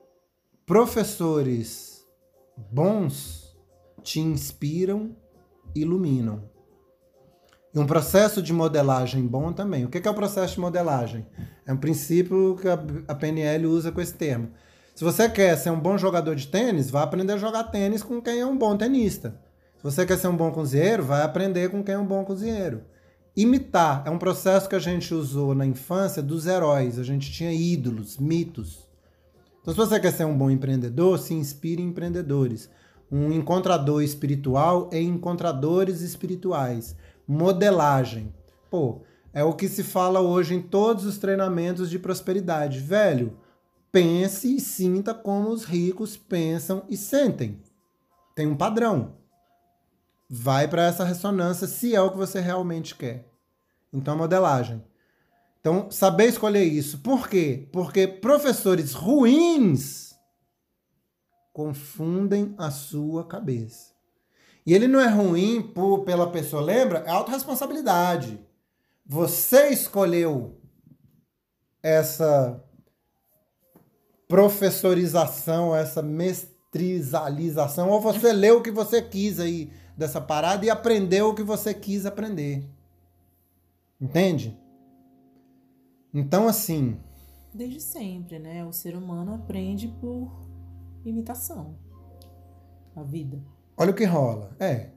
professores 0.64 2.06
bons 2.70 3.58
te 4.00 4.20
inspiram, 4.20 5.16
iluminam. 5.74 6.48
E 7.74 7.78
um 7.78 7.86
processo 7.86 8.40
de 8.40 8.52
modelagem 8.52 9.26
bom 9.26 9.52
também. 9.52 9.84
O 9.84 9.88
que 9.88 10.06
é 10.06 10.10
o 10.10 10.14
processo 10.14 10.54
de 10.54 10.60
modelagem? 10.60 11.26
É 11.66 11.72
um 11.72 11.76
princípio 11.76 12.56
que 12.60 12.68
a 12.68 13.14
PNL 13.16 13.66
usa 13.66 13.90
com 13.90 14.00
esse 14.00 14.14
termo. 14.14 14.50
Se 14.94 15.02
você 15.02 15.28
quer 15.28 15.56
ser 15.56 15.70
um 15.70 15.80
bom 15.80 15.98
jogador 15.98 16.36
de 16.36 16.46
tênis, 16.46 16.88
vá 16.88 17.02
aprender 17.02 17.32
a 17.32 17.36
jogar 17.36 17.64
tênis 17.64 18.00
com 18.00 18.22
quem 18.22 18.38
é 18.38 18.46
um 18.46 18.56
bom 18.56 18.76
tenista. 18.76 19.40
Se 19.76 19.82
você 19.82 20.06
quer 20.06 20.16
ser 20.16 20.28
um 20.28 20.36
bom 20.36 20.52
cozinheiro, 20.52 21.02
vai 21.02 21.22
aprender 21.22 21.68
com 21.68 21.82
quem 21.82 21.96
é 21.96 21.98
um 21.98 22.06
bom 22.06 22.24
cozinheiro. 22.24 22.82
Imitar 23.36 24.04
é 24.06 24.10
um 24.10 24.18
processo 24.18 24.68
que 24.68 24.76
a 24.76 24.80
gente 24.80 25.12
usou 25.12 25.52
na 25.52 25.66
infância 25.66 26.22
dos 26.22 26.46
heróis. 26.46 26.96
A 26.96 27.02
gente 27.02 27.32
tinha 27.32 27.52
ídolos, 27.52 28.18
mitos. 28.18 28.88
Então, 29.60 29.74
se 29.74 29.78
você 29.78 29.98
quer 29.98 30.12
ser 30.12 30.26
um 30.26 30.38
bom 30.38 30.48
empreendedor, 30.48 31.18
se 31.18 31.34
inspire 31.34 31.82
em 31.82 31.88
empreendedores. 31.88 32.70
Um 33.10 33.32
encontrador 33.32 34.00
espiritual 34.00 34.88
em 34.92 35.08
encontradores 35.08 36.02
espirituais 36.02 36.94
modelagem. 37.26 38.34
Pô, 38.70 39.02
é 39.32 39.42
o 39.42 39.52
que 39.52 39.68
se 39.68 39.82
fala 39.82 40.20
hoje 40.20 40.54
em 40.54 40.62
todos 40.62 41.04
os 41.04 41.18
treinamentos 41.18 41.90
de 41.90 41.98
prosperidade. 41.98 42.80
Velho, 42.80 43.36
pense 43.90 44.56
e 44.56 44.60
sinta 44.60 45.12
como 45.12 45.50
os 45.50 45.64
ricos 45.64 46.16
pensam 46.16 46.84
e 46.88 46.96
sentem. 46.96 47.60
Tem 48.34 48.46
um 48.46 48.56
padrão. 48.56 49.14
Vai 50.28 50.66
para 50.66 50.84
essa 50.84 51.04
ressonância 51.04 51.66
se 51.66 51.94
é 51.94 52.00
o 52.00 52.10
que 52.10 52.16
você 52.16 52.40
realmente 52.40 52.94
quer. 52.94 53.28
Então, 53.92 54.16
modelagem. 54.16 54.82
Então, 55.60 55.90
saber 55.90 56.26
escolher 56.26 56.64
isso. 56.64 56.98
Por 56.98 57.28
quê? 57.28 57.68
Porque 57.72 58.06
professores 58.06 58.92
ruins 58.92 60.14
confundem 61.52 62.54
a 62.58 62.70
sua 62.70 63.24
cabeça. 63.24 63.93
E 64.66 64.72
ele 64.72 64.88
não 64.88 64.98
é 64.98 65.08
ruim 65.08 65.60
por, 65.62 66.04
pela 66.04 66.30
pessoa, 66.30 66.62
lembra? 66.62 67.00
É 67.00 67.10
autorresponsabilidade. 67.10 68.40
Você 69.04 69.68
escolheu 69.68 70.58
essa 71.82 72.64
professorização, 74.26 75.76
essa 75.76 76.02
mestrizalização, 76.02 77.90
ou 77.90 78.00
você 78.00 78.32
leu 78.34 78.58
o 78.58 78.62
que 78.62 78.70
você 78.70 79.02
quis 79.02 79.38
aí 79.38 79.70
dessa 79.96 80.20
parada 80.20 80.64
e 80.64 80.70
aprendeu 80.70 81.28
o 81.28 81.34
que 81.34 81.42
você 81.42 81.74
quis 81.74 82.06
aprender. 82.06 82.66
Entende? 84.00 84.58
Então, 86.12 86.48
assim. 86.48 86.98
Desde 87.52 87.80
sempre, 87.80 88.38
né? 88.38 88.64
O 88.64 88.72
ser 88.72 88.96
humano 88.96 89.34
aprende 89.34 89.88
por 89.88 90.32
imitação. 91.04 91.76
A 92.96 93.02
vida. 93.02 93.42
Olha 93.76 93.90
o 93.90 93.94
que 93.94 94.04
rola. 94.04 94.50
É. 94.58 94.88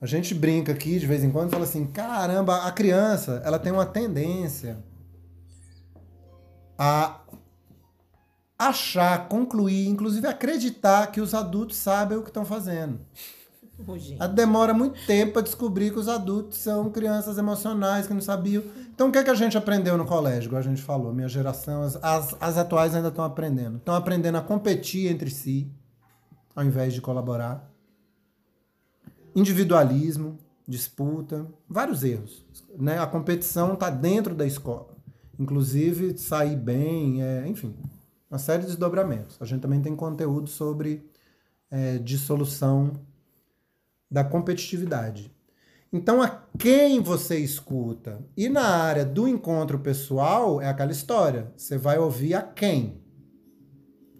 A 0.00 0.06
gente 0.06 0.34
brinca 0.34 0.72
aqui 0.72 0.98
de 0.98 1.06
vez 1.06 1.24
em 1.24 1.30
quando 1.30 1.48
e 1.48 1.52
fala 1.52 1.64
assim: 1.64 1.86
caramba, 1.86 2.66
a 2.66 2.72
criança 2.72 3.40
ela 3.44 3.58
tem 3.58 3.72
uma 3.72 3.86
tendência 3.86 4.78
a 6.78 7.20
achar, 8.58 9.28
concluir, 9.28 9.88
inclusive 9.88 10.26
acreditar 10.26 11.06
que 11.08 11.20
os 11.20 11.34
adultos 11.34 11.76
sabem 11.76 12.18
o 12.18 12.22
que 12.22 12.30
estão 12.30 12.44
fazendo. 12.44 13.00
Ela 14.18 14.28
demora 14.28 14.72
muito 14.72 15.04
tempo 15.04 15.32
para 15.32 15.42
descobrir 15.42 15.90
que 15.90 15.98
os 15.98 16.06
adultos 16.06 16.58
são 16.58 16.90
crianças 16.90 17.38
emocionais 17.38 18.06
que 18.06 18.14
não 18.14 18.20
sabiam. 18.20 18.62
Então, 18.94 19.08
o 19.08 19.12
que, 19.12 19.18
é 19.18 19.24
que 19.24 19.30
a 19.30 19.34
gente 19.34 19.58
aprendeu 19.58 19.98
no 19.98 20.04
colégio? 20.04 20.48
Igual 20.48 20.60
a 20.60 20.64
gente 20.64 20.80
falou, 20.80 21.12
minha 21.12 21.28
geração, 21.28 21.82
as, 21.82 21.96
as, 22.00 22.36
as 22.40 22.56
atuais 22.56 22.94
ainda 22.94 23.08
estão 23.08 23.24
aprendendo. 23.24 23.78
Estão 23.78 23.94
aprendendo 23.94 24.38
a 24.38 24.42
competir 24.42 25.10
entre 25.10 25.28
si 25.28 25.68
ao 26.54 26.64
invés 26.64 26.92
de 26.92 27.00
colaborar. 27.00 27.70
Individualismo, 29.34 30.38
disputa, 30.66 31.46
vários 31.68 32.04
erros. 32.04 32.44
Né? 32.78 32.98
A 32.98 33.06
competição 33.06 33.74
está 33.74 33.90
dentro 33.90 34.34
da 34.34 34.46
escola. 34.46 34.94
Inclusive, 35.38 36.16
sair 36.16 36.56
bem, 36.56 37.22
é, 37.22 37.46
enfim, 37.46 37.74
uma 38.30 38.38
série 38.38 38.62
de 38.62 38.68
desdobramentos. 38.68 39.36
A 39.40 39.44
gente 39.44 39.62
também 39.62 39.80
tem 39.80 39.96
conteúdo 39.96 40.48
sobre 40.48 41.04
é, 41.70 41.98
dissolução 41.98 42.92
da 44.10 44.22
competitividade. 44.22 45.34
Então, 45.92 46.22
a 46.22 46.42
quem 46.58 47.00
você 47.00 47.38
escuta? 47.38 48.20
E 48.36 48.48
na 48.48 48.66
área 48.66 49.04
do 49.04 49.28
encontro 49.28 49.78
pessoal, 49.78 50.60
é 50.60 50.68
aquela 50.68 50.90
história. 50.90 51.52
Você 51.56 51.78
vai 51.78 51.98
ouvir 51.98 52.34
a 52.34 52.42
quem? 52.42 53.03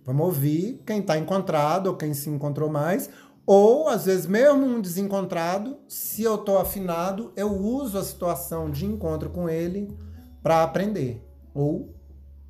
Vamos 0.04 0.26
ouvir 0.26 0.82
quem 0.84 1.00
está 1.00 1.16
encontrado 1.16 1.86
ou 1.86 1.96
quem 1.96 2.12
se 2.12 2.28
encontrou 2.28 2.70
mais. 2.70 3.08
Ou, 3.46 3.88
às 3.88 4.06
vezes, 4.06 4.26
mesmo 4.26 4.64
um 4.64 4.80
desencontrado, 4.80 5.78
se 5.88 6.22
eu 6.22 6.36
estou 6.36 6.58
afinado, 6.58 7.32
eu 7.36 7.52
uso 7.52 7.98
a 7.98 8.04
situação 8.04 8.70
de 8.70 8.86
encontro 8.86 9.30
com 9.30 9.48
ele 9.48 9.94
para 10.42 10.62
aprender. 10.62 11.22
Ou 11.52 11.94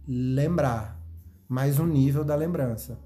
lembrar. 0.07 1.01
Mais 1.49 1.79
um 1.79 1.87
nível 1.87 2.25
da 2.25 2.35
lembrança. 2.35 2.99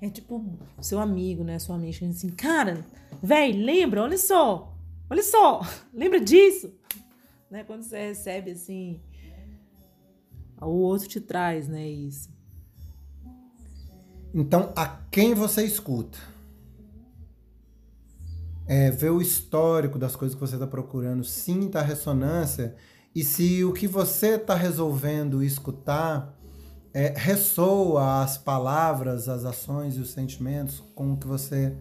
É 0.00 0.08
tipo 0.08 0.58
seu 0.80 0.98
amigo, 0.98 1.44
né? 1.44 1.58
Sua 1.58 1.76
amiga 1.76 2.06
assim, 2.06 2.30
cara, 2.30 2.84
velho, 3.22 3.64
lembra, 3.64 4.02
olha 4.02 4.18
só, 4.18 4.74
olha 5.08 5.22
só, 5.22 5.60
lembra 5.92 6.20
disso? 6.20 6.74
Né? 7.50 7.62
Quando 7.64 7.82
você 7.82 8.08
recebe 8.08 8.52
assim, 8.52 9.00
o 10.60 10.70
outro 10.70 11.06
te 11.06 11.20
traz, 11.20 11.68
né? 11.68 11.86
Isso. 11.86 12.31
Então, 14.34 14.72
a 14.74 14.86
quem 15.10 15.34
você 15.34 15.62
escuta? 15.62 16.18
É, 18.66 18.90
ver 18.90 19.10
o 19.10 19.20
histórico 19.20 19.98
das 19.98 20.16
coisas 20.16 20.34
que 20.34 20.40
você 20.40 20.54
está 20.54 20.66
procurando, 20.66 21.22
sinta 21.22 21.80
a 21.80 21.82
ressonância 21.82 22.74
e 23.14 23.22
se 23.22 23.62
o 23.62 23.72
que 23.74 23.86
você 23.86 24.36
está 24.36 24.54
resolvendo 24.54 25.42
escutar 25.42 26.34
é, 26.94 27.12
ressoa 27.14 28.22
as 28.22 28.38
palavras, 28.38 29.28
as 29.28 29.44
ações 29.44 29.96
e 29.96 30.00
os 30.00 30.10
sentimentos 30.10 30.82
com 30.94 31.12
o 31.12 31.16
que 31.16 31.26
você 31.26 31.76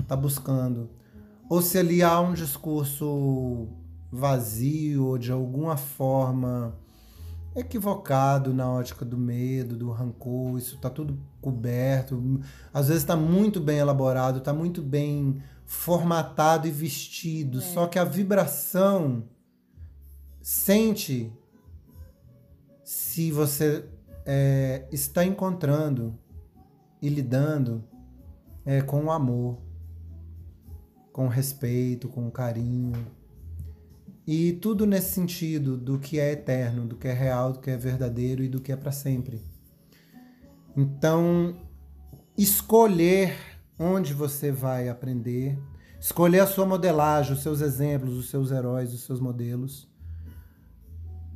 está 0.00 0.16
buscando. 0.16 0.90
Ou 1.48 1.62
se 1.62 1.78
ali 1.78 2.02
há 2.02 2.18
um 2.20 2.32
discurso 2.32 3.68
vazio 4.10 5.06
ou 5.06 5.18
de 5.18 5.30
alguma 5.30 5.76
forma 5.76 6.74
equivocado 7.54 8.52
na 8.52 8.68
ótica 8.68 9.04
do 9.04 9.18
medo, 9.18 9.76
do 9.76 9.90
rancor, 9.90 10.58
isso 10.58 10.76
está 10.76 10.90
tudo 10.90 11.18
coberto. 11.42 12.40
Às 12.72 12.88
vezes 12.88 13.02
está 13.02 13.16
muito 13.16 13.60
bem 13.60 13.78
elaborado, 13.78 14.38
está 14.38 14.54
muito 14.54 14.80
bem 14.80 15.42
formatado 15.66 16.66
e 16.66 16.70
vestido, 16.70 17.58
é. 17.58 17.60
só 17.60 17.86
que 17.86 17.98
a 17.98 18.04
vibração 18.04 19.24
sente 20.40 21.32
se 22.82 23.30
você 23.30 23.84
é, 24.24 24.86
está 24.90 25.24
encontrando 25.24 26.18
e 27.00 27.08
lidando 27.08 27.84
é, 28.64 28.80
com 28.80 29.04
o 29.04 29.10
amor, 29.10 29.58
com 31.12 31.26
respeito, 31.26 32.08
com 32.08 32.30
carinho 32.30 32.92
e 34.26 34.52
tudo 34.52 34.86
nesse 34.86 35.12
sentido 35.12 35.76
do 35.76 35.98
que 35.98 36.20
é 36.20 36.32
eterno, 36.32 36.86
do 36.86 36.96
que 36.96 37.08
é 37.08 37.12
real, 37.12 37.52
do 37.52 37.60
que 37.60 37.70
é 37.70 37.76
verdadeiro 37.76 38.42
e 38.42 38.48
do 38.48 38.60
que 38.60 38.70
é 38.70 38.76
para 38.76 38.92
sempre. 38.92 39.40
Então, 40.76 41.54
escolher 42.36 43.36
onde 43.78 44.14
você 44.14 44.50
vai 44.50 44.88
aprender, 44.88 45.58
escolher 46.00 46.40
a 46.40 46.46
sua 46.46 46.64
modelagem, 46.64 47.34
os 47.34 47.42
seus 47.42 47.60
exemplos, 47.60 48.16
os 48.16 48.30
seus 48.30 48.50
heróis, 48.50 48.92
os 48.94 49.02
seus 49.02 49.20
modelos. 49.20 49.88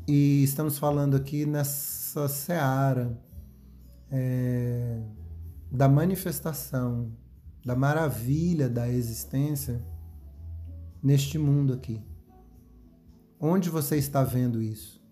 E 0.09 0.43
estamos 0.43 0.79
falando 0.79 1.17
aqui 1.17 1.45
nessa 1.45 2.29
seara 2.29 3.21
é, 4.11 5.03
da 5.71 5.89
manifestação, 5.89 7.13
da 7.65 7.75
maravilha 7.75 8.69
da 8.69 8.89
existência 8.89 9.85
neste 11.03 11.37
mundo 11.39 11.73
aqui. 11.73 12.03
Onde 13.39 13.69
você 13.69 13.97
está 13.97 14.25
vendo 14.25 14.63
isso? 14.63 15.05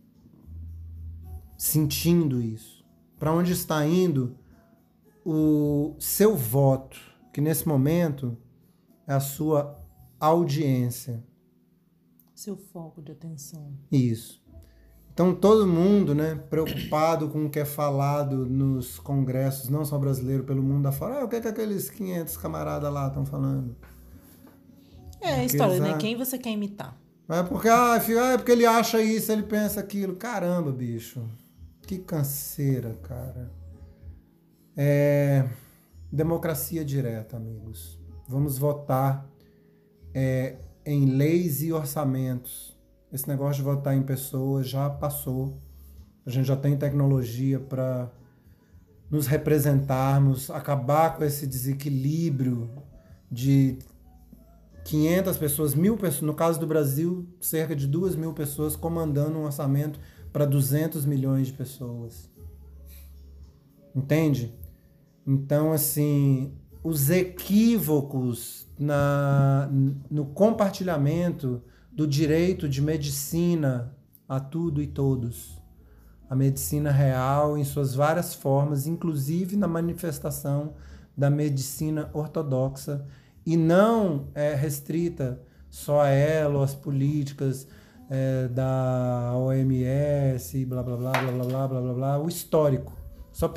Sentindo 1.59 2.41
isso? 2.41 2.84
Para 3.25 3.33
onde 3.33 3.53
está 3.53 3.87
indo 3.87 4.37
o 5.25 5.97
seu 5.99 6.37
voto, 6.37 7.01
que 7.33 7.41
nesse 7.41 7.67
momento 7.67 8.37
é 9.07 9.15
a 9.15 9.21
sua 9.21 9.81
audiência? 10.21 11.25
Seu 12.35 12.55
foco 12.55 13.01
de 13.01 13.13
atenção. 13.13 13.73
Isso. 13.91 14.45
Então 15.11 15.35
todo 15.35 15.67
mundo, 15.67 16.15
né, 16.15 16.35
preocupado 16.51 17.31
com 17.31 17.47
o 17.47 17.49
que 17.49 17.61
é 17.61 17.65
falado 17.65 18.45
nos 18.45 18.99
congressos, 18.99 19.71
não 19.71 19.87
só 19.87 19.97
brasileiro, 19.97 20.45
pelo 20.45 20.63
mundo 20.63 20.85
afora. 20.87 21.21
Ah, 21.21 21.25
o 21.25 21.29
que 21.29 21.37
é 21.37 21.41
que 21.41 21.49
aqueles 21.49 21.89
500 21.89 22.37
camaradas 22.37 22.93
lá 22.93 23.09
estão 23.09 23.25
falando? 23.25 23.75
É 25.23 25.33
a 25.37 25.45
história, 25.47 25.81
né? 25.81 25.97
Quem 25.97 26.15
você 26.15 26.37
quer 26.37 26.51
imitar? 26.51 26.95
É 27.27 27.43
porque, 27.43 27.71
ah, 27.71 27.99
filho, 28.01 28.23
ah, 28.23 28.33
é 28.33 28.37
porque 28.37 28.53
ele 28.53 28.67
acha 28.67 29.01
isso, 29.01 29.33
ele 29.33 29.45
pensa 29.45 29.81
aquilo. 29.81 30.15
Caramba, 30.15 30.71
bicho. 30.71 31.27
Que 31.87 31.99
canseira, 31.99 32.95
cara. 33.03 33.51
É 34.77 35.45
democracia 36.11 36.85
direta, 36.85 37.37
amigos. 37.37 37.99
Vamos 38.29 38.57
votar 38.57 39.29
é, 40.15 40.57
em 40.87 41.07
leis 41.07 41.61
e 41.63 41.73
orçamentos. 41.73 42.75
Esse 43.13 43.29
negócio 43.29 43.57
de 43.57 43.63
votar 43.63 43.97
em 43.97 44.03
pessoas 44.03 44.69
já 44.69 44.89
passou. 44.89 45.61
A 46.25 46.31
gente 46.31 46.47
já 46.47 46.57
tem 46.57 46.77
tecnologia 46.77 47.59
para 47.59 48.11
nos 49.11 49.27
representarmos, 49.27 50.51
acabar 50.51 51.17
com 51.17 51.25
esse 51.25 51.47
desequilíbrio 51.47 52.71
de 53.31 53.79
500 54.85 55.37
pessoas, 55.37 55.75
mil 55.75 55.97
pessoas, 55.97 56.23
no 56.23 56.35
caso 56.35 56.59
do 56.61 56.67
Brasil, 56.67 57.27
cerca 57.41 57.75
de 57.75 57.87
2 57.87 58.17
mil 58.17 58.33
pessoas 58.33 58.77
comandando 58.77 59.39
um 59.39 59.45
orçamento 59.45 59.99
para 60.35 60.47
200 60.47 61.07
milhões 61.07 61.47
de 61.47 61.53
pessoas. 61.53 62.29
Entende? 63.95 64.53
Então, 65.25 65.73
assim, 65.73 66.53
os 66.83 67.09
equívocos 67.09 68.67
na, 68.77 69.71
no 70.11 70.27
compartilhamento 70.27 71.63
do 71.93 72.05
direito 72.05 72.69
de 72.69 72.83
medicina 72.83 73.97
a 74.29 74.41
tudo 74.41 74.83
e 74.83 74.89
todos. 74.89 75.63
A 76.29 76.35
medicina 76.35 76.91
real 76.91 77.57
em 77.57 77.63
suas 77.63 77.95
várias 77.95 78.35
formas, 78.35 78.89
inclusive 78.89 79.55
na 79.55 79.69
manifestação 79.69 80.75
da 81.17 81.31
medicina 81.31 82.11
ortodoxa, 82.13 83.07
e 83.47 83.57
não 83.57 84.27
é 84.35 84.53
restrita 84.53 85.41
só 85.71 86.01
a 86.01 86.09
ela, 86.09 86.57
ou 86.57 86.65
às 86.65 86.75
políticas 86.75 87.69
é, 88.11 88.49
da 88.49 89.33
OMS, 89.37 90.65
blá 90.67 90.83
blá 90.83 90.97
blá 90.97 91.13
blá 91.13 91.33
blá 91.33 91.69
blá 91.69 91.81
blá 91.81 91.95
blá 91.95 92.19
o 92.19 92.29
histórico. 92.29 92.93
Só 93.33 93.53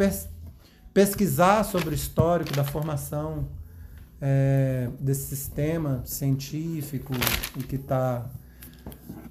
pesquisar 0.93 1.63
sobre 1.63 1.89
o 1.89 1.93
histórico 1.93 2.53
da 2.53 2.63
formação 2.63 3.47
é, 4.19 4.89
desse 4.99 5.35
sistema 5.35 6.01
científico 6.05 7.13
e 7.57 7.63
que 7.63 7.75
está 7.75 8.29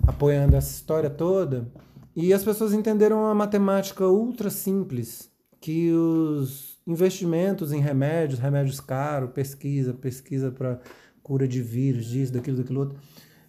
apoiando 0.07 0.57
essa 0.57 0.71
história 0.71 1.11
toda. 1.11 1.69
E 2.15 2.33
as 2.33 2.45
pessoas 2.45 2.73
entenderam 2.73 3.19
uma 3.19 3.35
matemática 3.35 4.07
ultra 4.07 4.49
simples, 4.49 5.31
que 5.61 5.93
os 5.93 6.79
investimentos 6.87 7.73
em 7.73 7.81
remédios, 7.81 8.39
remédios 8.39 8.81
caros, 8.81 9.31
pesquisa, 9.33 9.93
pesquisa 9.93 10.51
para 10.51 10.81
cura 11.23 11.49
de 11.49 11.61
vírus, 11.61 12.07
disso, 12.07 12.33
daquilo, 12.33 12.59
daquilo 12.59 12.81
outro, 12.81 12.99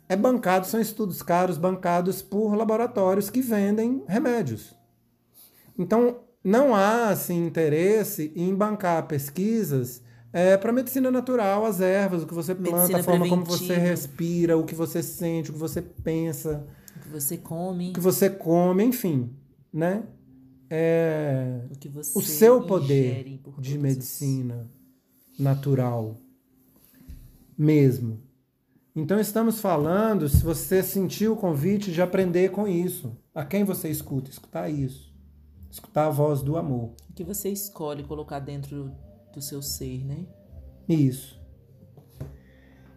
é 0.10 0.16
bancado, 0.16 0.66
são 0.68 0.80
estudos 0.80 1.22
caros 1.22 1.58
bancados 1.58 2.22
por 2.22 2.55
laboratórios 2.55 3.30
que 3.30 3.41
vendem 3.41 4.03
remédios. 4.08 4.76
Então, 5.78 6.22
não 6.43 6.74
há 6.74 7.10
assim, 7.10 7.45
interesse 7.45 8.32
em 8.36 8.53
bancar 8.55 9.05
pesquisas 9.08 10.01
é, 10.32 10.55
para 10.58 10.72
medicina 10.72 11.10
natural, 11.12 11.66
as 11.66 11.82
ervas, 11.82 12.24
o 12.24 12.28
que 12.28 12.34
você 12.34 12.53
planta, 12.55 12.78
medicina 12.78 12.99
a 12.99 13.03
forma 13.03 13.26
preventiva. 13.26 13.47
como 13.47 13.60
você 13.60 13.76
respira, 13.76 14.58
o 14.58 14.64
que 14.64 14.76
você 14.76 15.01
sente, 15.03 15.49
o 15.49 15.53
que 15.53 15.60
você 15.60 15.82
pensa. 15.82 16.66
O 16.95 16.99
que 16.99 17.10
você 17.10 17.38
come. 17.38 17.89
O 17.89 17.93
que 17.93 17.99
você 17.99 18.30
come, 18.30 18.84
enfim, 18.84 19.30
né? 19.74 20.03
É, 20.70 21.62
o, 22.14 22.20
o 22.20 22.22
seu 22.22 22.64
poder 22.68 23.39
de 23.58 23.78
medicina 23.78 24.70
natural 25.39 26.18
mesmo. 27.58 28.26
Então 28.97 29.19
estamos 29.19 29.61
falando, 29.61 30.27
se 30.27 30.43
você 30.43 30.83
sentiu 30.83 31.33
o 31.33 31.37
convite 31.37 31.91
de 31.91 32.01
aprender 32.01 32.51
com 32.51 32.67
isso, 32.67 33.15
a 33.33 33.45
quem 33.45 33.63
você 33.63 33.89
escuta, 33.89 34.29
escutar 34.29 34.69
isso 34.69 35.07
escutar 35.77 36.07
a 36.07 36.09
voz 36.09 36.41
do 36.41 36.57
amor. 36.57 36.91
Que 37.15 37.23
você 37.23 37.49
escolhe 37.49 38.03
colocar 38.03 38.39
dentro 38.39 38.91
do 39.33 39.41
seu 39.41 39.61
ser, 39.61 40.03
né? 40.05 40.25
Isso. 40.87 41.39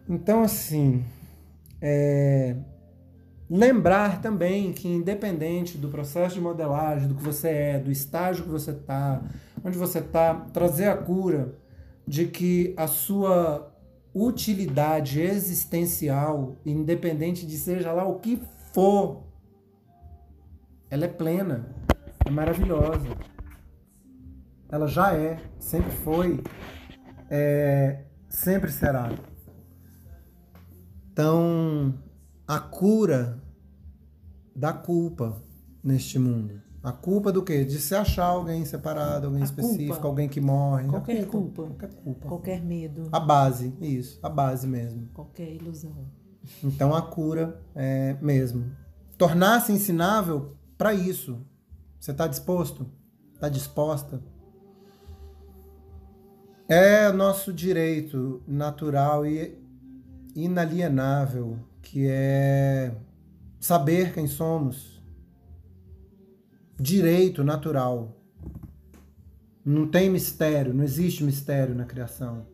Então, 0.09 0.41
assim, 0.41 1.03
é... 1.81 2.55
lembrar 3.49 4.21
também 4.21 4.73
que, 4.73 4.87
independente 4.87 5.77
do 5.77 5.89
processo 5.89 6.35
de 6.35 6.41
modelagem, 6.41 7.07
do 7.07 7.15
que 7.15 7.23
você 7.23 7.49
é, 7.49 7.79
do 7.79 7.91
estágio 7.91 8.43
que 8.43 8.49
você 8.49 8.71
está, 8.71 9.21
onde 9.63 9.77
você 9.77 9.99
está, 9.99 10.33
trazer 10.53 10.87
a 10.87 10.97
cura 10.97 11.55
de 12.07 12.27
que 12.27 12.73
a 12.75 12.87
sua 12.87 13.70
utilidade 14.13 15.21
existencial, 15.21 16.57
independente 16.65 17.45
de 17.45 17.57
seja 17.57 17.91
lá 17.93 18.05
o 18.05 18.19
que 18.19 18.41
for, 18.73 19.23
ela 20.89 21.05
é 21.05 21.07
plena 21.07 21.73
é 22.25 22.29
maravilhosa. 22.29 23.07
Ela 24.69 24.87
já 24.87 25.13
é, 25.13 25.37
sempre 25.59 25.91
foi, 25.91 26.43
é, 27.29 28.05
sempre 28.29 28.71
será. 28.71 29.11
Então, 31.11 31.93
a 32.47 32.59
cura 32.59 33.41
da 34.55 34.71
culpa 34.71 35.41
neste 35.83 36.17
mundo. 36.17 36.61
A 36.83 36.91
culpa 36.91 37.31
do 37.31 37.43
quê? 37.43 37.63
De 37.63 37.79
se 37.79 37.93
achar 37.93 38.25
alguém 38.25 38.65
separado, 38.65 39.27
alguém 39.27 39.41
a 39.41 39.45
específico, 39.45 39.93
culpa. 39.93 40.07
alguém 40.07 40.27
que 40.27 40.41
morre. 40.41 40.87
Qualquer 40.87 41.25
culpa, 41.27 41.63
culpa. 41.63 41.63
Qualquer 41.63 41.95
culpa. 41.95 42.27
Qualquer 42.27 42.61
medo. 42.63 43.07
A 43.11 43.19
base, 43.19 43.73
isso. 43.79 44.19
A 44.23 44.29
base 44.29 44.67
mesmo. 44.67 45.07
Qualquer 45.13 45.53
ilusão. 45.53 46.07
Então 46.63 46.95
a 46.95 47.01
cura 47.03 47.61
é 47.75 48.17
mesmo. 48.19 48.71
Tornar-se 49.15 49.71
ensinável 49.71 50.57
para 50.75 50.91
isso. 50.91 51.45
Você 51.99 52.09
está 52.09 52.25
disposto? 52.25 52.89
Está 53.35 53.47
disposta? 53.47 54.19
É 56.67 57.11
nosso 57.11 57.53
direito 57.53 58.41
natural 58.47 59.23
e 59.23 59.55
inalienável, 60.33 61.59
que 61.81 62.07
é 62.09 62.95
saber 63.59 64.13
quem 64.13 64.25
somos. 64.25 64.90
Direito 66.83 67.43
natural. 67.43 68.17
Não 69.63 69.85
tem 69.85 70.09
mistério, 70.09 70.73
não 70.73 70.83
existe 70.83 71.23
mistério 71.23 71.75
na 71.75 71.85
criação. 71.85 72.47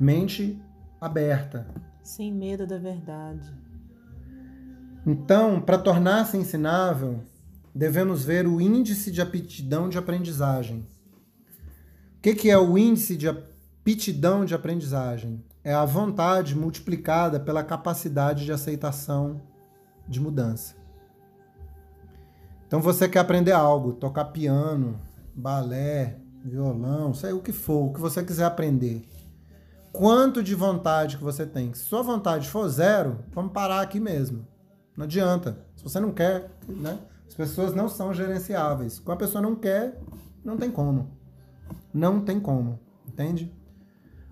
Mente 0.00 0.60
aberta. 1.00 1.68
Sem 2.02 2.34
medo 2.34 2.66
da 2.66 2.76
verdade. 2.76 3.48
Então, 5.06 5.60
para 5.60 5.78
tornar-se 5.78 6.36
ensinável, 6.36 7.20
devemos 7.72 8.24
ver 8.24 8.48
o 8.48 8.60
índice 8.60 9.12
de 9.12 9.22
aptidão 9.22 9.88
de 9.88 9.96
aprendizagem. 9.96 10.84
O 12.16 12.20
que, 12.20 12.34
que 12.34 12.50
é 12.50 12.58
o 12.58 12.76
índice 12.76 13.16
de 13.16 13.28
aptidão 13.28 14.44
de 14.44 14.56
aprendizagem? 14.56 15.40
É 15.62 15.72
a 15.72 15.84
vontade 15.84 16.56
multiplicada 16.56 17.38
pela 17.38 17.62
capacidade 17.62 18.44
de 18.44 18.50
aceitação 18.50 19.40
de 20.08 20.18
mudança. 20.18 20.79
Então 22.70 22.80
você 22.80 23.08
quer 23.08 23.18
aprender 23.18 23.50
algo, 23.50 23.94
tocar 23.94 24.26
piano, 24.26 25.00
balé, 25.34 26.20
violão, 26.44 27.12
sei 27.12 27.32
o 27.32 27.40
que 27.40 27.50
for, 27.50 27.86
o 27.86 27.92
que 27.92 27.98
você 27.98 28.22
quiser 28.22 28.44
aprender. 28.44 29.04
Quanto 29.92 30.40
de 30.40 30.54
vontade 30.54 31.16
que 31.16 31.24
você 31.24 31.44
tem? 31.44 31.74
Se 31.74 31.82
sua 31.82 32.00
vontade 32.00 32.48
for 32.48 32.68
zero, 32.68 33.24
vamos 33.32 33.50
parar 33.50 33.80
aqui 33.80 33.98
mesmo. 33.98 34.46
Não 34.96 35.02
adianta. 35.02 35.66
Se 35.74 35.82
você 35.82 35.98
não 35.98 36.12
quer, 36.12 36.48
né? 36.68 36.96
As 37.26 37.34
pessoas 37.34 37.74
não 37.74 37.88
são 37.88 38.14
gerenciáveis. 38.14 39.00
Quando 39.00 39.16
a 39.16 39.18
pessoa 39.18 39.42
não 39.42 39.56
quer, 39.56 40.00
não 40.44 40.56
tem 40.56 40.70
como. 40.70 41.10
Não 41.92 42.20
tem 42.20 42.38
como. 42.38 42.78
Entende? 43.04 43.52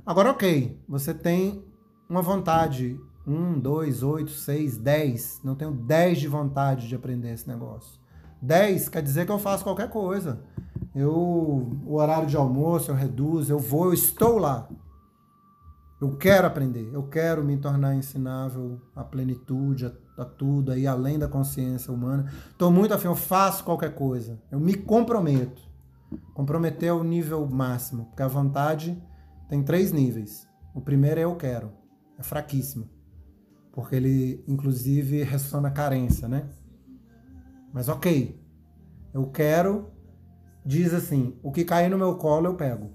Agora, 0.07 0.31
ok. 0.31 0.81
Você 0.89 1.13
tem 1.13 1.65
uma 2.09 2.23
vontade. 2.23 3.01
Um, 3.27 3.59
dois, 3.59 4.05
oito, 4.05 4.31
seis, 4.31 4.79
dez. 4.79 5.41
Não 5.43 5.57
tenho 5.57 5.73
dez 5.73 6.19
de 6.19 6.29
vontade 6.29 6.87
de 6.87 6.95
aprender 6.95 7.33
esse 7.33 7.49
negócio. 7.49 7.99
Dez 8.41 8.89
quer 8.89 9.03
dizer 9.03 9.27
que 9.27 9.33
eu 9.33 9.39
faço 9.39 9.65
qualquer 9.65 9.91
coisa. 9.91 10.41
Eu, 10.95 11.13
o 11.15 11.95
horário 11.95 12.27
de 12.27 12.37
almoço 12.37 12.91
eu 12.91 12.95
reduzo, 12.95 13.53
eu 13.53 13.59
vou, 13.59 13.87
eu 13.87 13.95
estou 13.95 14.39
lá. 14.39 14.69
Eu 16.01 16.17
quero 16.17 16.47
aprender, 16.47 16.91
eu 16.93 17.03
quero 17.05 17.43
me 17.45 17.57
tornar 17.57 17.95
ensinável 17.95 18.81
à 18.95 19.03
plenitude, 19.03 19.87
a, 19.87 20.23
a 20.23 20.25
tudo, 20.25 20.71
aí 20.71 20.87
além 20.87 21.19
da 21.19 21.27
consciência 21.27 21.93
humana. 21.93 22.33
Estou 22.51 22.71
muito 22.71 22.95
afim, 22.95 23.09
eu 23.09 23.17
faço 23.17 23.65
qualquer 23.65 23.95
coisa. 23.95 24.41
Eu 24.51 24.61
me 24.61 24.75
comprometo. 24.75 25.61
Comprometer 26.35 26.89
é 26.89 26.93
o 26.93 27.03
nível 27.03 27.47
máximo, 27.47 28.07
porque 28.07 28.23
a 28.23 28.29
vontade 28.29 28.97
tem 29.49 29.63
três 29.63 29.93
níveis. 29.93 30.47
O 30.75 30.81
primeiro 30.81 31.19
é 31.19 31.25
eu 31.25 31.35
quero, 31.35 31.73
é 32.17 32.23
fraquíssimo, 32.23 32.89
porque 33.73 33.97
ele 33.97 34.45
inclusive 34.47 35.25
ressona 35.25 35.71
carência, 35.71 36.29
né? 36.29 36.49
Mas 37.73 37.89
ok, 37.89 38.41
eu 39.13 39.27
quero, 39.31 39.91
diz 40.65 40.93
assim: 40.95 41.39
o 41.43 41.53
que 41.53 41.65
cair 41.65 41.89
no 41.89 41.99
meu 41.99 42.17
colo 42.17 42.47
eu 42.47 42.55
pego. 42.55 42.91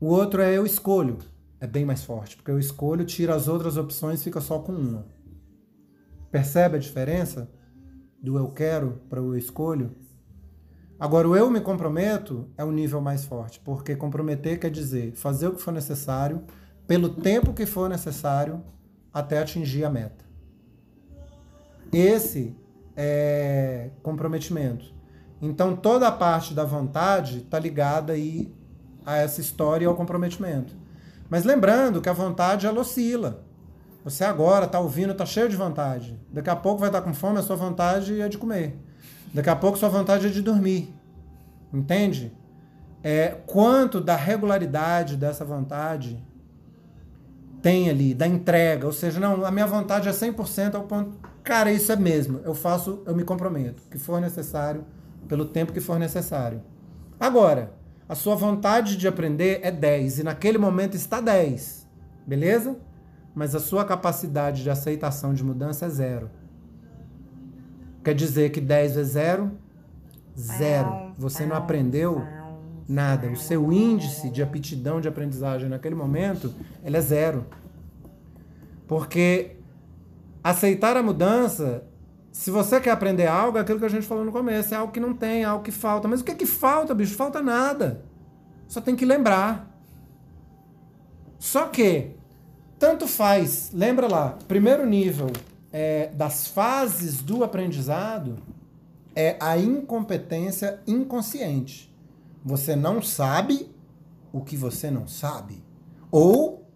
O 0.00 0.06
outro 0.06 0.40
é 0.40 0.56
eu 0.56 0.64
escolho 0.64 1.18
é 1.60 1.66
bem 1.66 1.84
mais 1.84 2.04
forte, 2.04 2.36
porque 2.36 2.50
eu 2.50 2.58
escolho, 2.58 3.04
tiro 3.04 3.34
as 3.34 3.48
outras 3.48 3.76
opções, 3.76 4.22
fica 4.22 4.40
só 4.40 4.60
com 4.60 4.72
uma. 4.72 5.06
Percebe 6.30 6.76
a 6.76 6.80
diferença? 6.80 7.50
do 8.20 8.36
eu 8.36 8.48
quero 8.48 9.00
para 9.08 9.22
o 9.22 9.32
eu 9.32 9.38
escolho. 9.38 9.94
Agora, 10.98 11.28
o 11.28 11.36
eu 11.36 11.48
me 11.48 11.60
comprometo 11.60 12.48
é 12.56 12.64
o 12.64 12.72
nível 12.72 13.00
mais 13.00 13.24
forte, 13.24 13.60
porque 13.60 13.94
comprometer 13.94 14.58
quer 14.58 14.72
dizer 14.72 15.12
fazer 15.12 15.46
o 15.46 15.54
que 15.54 15.62
for 15.62 15.70
necessário, 15.70 16.42
pelo 16.84 17.08
tempo 17.10 17.54
que 17.54 17.64
for 17.64 17.88
necessário, 17.88 18.60
até 19.12 19.38
atingir 19.38 19.84
a 19.84 19.90
meta. 19.90 20.24
Esse 21.92 22.56
é 23.00 23.90
comprometimento. 24.02 24.92
Então, 25.40 25.76
toda 25.76 26.08
a 26.08 26.12
parte 26.12 26.52
da 26.52 26.64
vontade 26.64 27.38
está 27.38 27.56
ligada 27.56 28.12
aí 28.12 28.52
a 29.06 29.18
essa 29.18 29.40
história 29.40 29.84
e 29.84 29.86
ao 29.86 29.94
comprometimento. 29.94 30.74
Mas 31.30 31.44
lembrando 31.44 32.00
que 32.00 32.08
a 32.08 32.12
vontade 32.12 32.66
ela 32.66 32.80
oscila. 32.80 33.44
Você 34.02 34.24
agora 34.24 34.64
está 34.64 34.80
ouvindo, 34.80 35.12
está 35.12 35.24
cheio 35.24 35.48
de 35.48 35.54
vontade. 35.54 36.18
Daqui 36.32 36.50
a 36.50 36.56
pouco 36.56 36.80
vai 36.80 36.88
estar 36.88 37.00
tá 37.00 37.06
com 37.06 37.14
fome, 37.14 37.38
a 37.38 37.42
sua 37.42 37.54
vontade 37.54 38.20
é 38.20 38.28
de 38.28 38.36
comer. 38.36 38.76
Daqui 39.32 39.50
a 39.50 39.54
pouco 39.54 39.78
sua 39.78 39.88
vontade 39.88 40.26
é 40.26 40.30
de 40.30 40.42
dormir. 40.42 40.92
Entende? 41.72 42.32
É, 43.04 43.36
quanto 43.46 44.00
da 44.00 44.16
regularidade 44.16 45.16
dessa 45.16 45.44
vontade 45.44 46.20
tem 47.62 47.88
ali, 47.88 48.12
da 48.12 48.26
entrega. 48.26 48.86
Ou 48.86 48.92
seja, 48.92 49.20
não, 49.20 49.44
a 49.44 49.52
minha 49.52 49.66
vontade 49.66 50.08
é 50.08 50.12
100% 50.12 50.74
ao 50.74 50.82
ponto. 50.82 51.27
Cara, 51.48 51.72
isso 51.72 51.90
é 51.90 51.96
mesmo. 51.96 52.42
Eu 52.44 52.54
faço, 52.54 53.02
eu 53.06 53.16
me 53.16 53.24
comprometo. 53.24 53.82
Que 53.90 53.98
for 53.98 54.20
necessário, 54.20 54.84
pelo 55.26 55.46
tempo 55.46 55.72
que 55.72 55.80
for 55.80 55.98
necessário. 55.98 56.60
Agora, 57.18 57.72
a 58.06 58.14
sua 58.14 58.34
vontade 58.34 58.98
de 58.98 59.08
aprender 59.08 59.60
é 59.62 59.70
10 59.70 60.18
e 60.18 60.22
naquele 60.24 60.58
momento 60.58 60.94
está 60.94 61.22
10. 61.22 61.88
Beleza? 62.26 62.76
Mas 63.34 63.54
a 63.54 63.60
sua 63.60 63.82
capacidade 63.86 64.62
de 64.62 64.68
aceitação 64.68 65.32
de 65.32 65.42
mudança 65.42 65.86
é 65.86 65.88
zero. 65.88 66.30
Quer 68.04 68.12
dizer 68.12 68.50
que 68.50 68.60
10 68.60 68.96
vezes 68.96 69.12
0? 69.14 69.50
Zero. 70.38 71.14
Você 71.16 71.46
não 71.46 71.56
aprendeu 71.56 72.22
nada. 72.86 73.26
O 73.26 73.36
seu 73.38 73.72
índice 73.72 74.28
de 74.28 74.42
aptidão 74.42 75.00
de 75.00 75.08
aprendizagem 75.08 75.70
naquele 75.70 75.94
momento, 75.94 76.52
ele 76.84 76.98
é 76.98 77.00
zero. 77.00 77.46
Porque 78.86 79.57
aceitar 80.50 80.96
a 80.96 81.02
mudança, 81.02 81.84
se 82.32 82.50
você 82.50 82.80
quer 82.80 82.90
aprender 82.90 83.26
algo, 83.26 83.58
é 83.58 83.60
aquilo 83.60 83.78
que 83.78 83.84
a 83.84 83.90
gente 83.90 84.06
falou 84.06 84.24
no 84.24 84.32
começo, 84.32 84.72
é 84.72 84.76
algo 84.76 84.92
que 84.92 85.00
não 85.00 85.12
tem, 85.12 85.42
é 85.42 85.44
algo 85.44 85.62
que 85.62 85.70
falta. 85.70 86.08
Mas 86.08 86.20
o 86.20 86.24
que 86.24 86.32
é 86.32 86.34
que 86.34 86.46
falta, 86.46 86.94
bicho? 86.94 87.14
Falta 87.14 87.42
nada. 87.42 88.04
Só 88.66 88.80
tem 88.80 88.96
que 88.96 89.04
lembrar. 89.04 89.68
Só 91.38 91.66
que, 91.66 92.12
tanto 92.78 93.06
faz, 93.06 93.70
lembra 93.74 94.08
lá, 94.08 94.38
primeiro 94.46 94.86
nível 94.86 95.30
é, 95.72 96.08
das 96.14 96.46
fases 96.48 97.20
do 97.20 97.44
aprendizado 97.44 98.38
é 99.14 99.36
a 99.40 99.58
incompetência 99.58 100.80
inconsciente. 100.86 101.94
Você 102.44 102.74
não 102.74 103.02
sabe 103.02 103.70
o 104.32 104.40
que 104.40 104.56
você 104.56 104.90
não 104.90 105.06
sabe. 105.06 105.62
Ou 106.10 106.66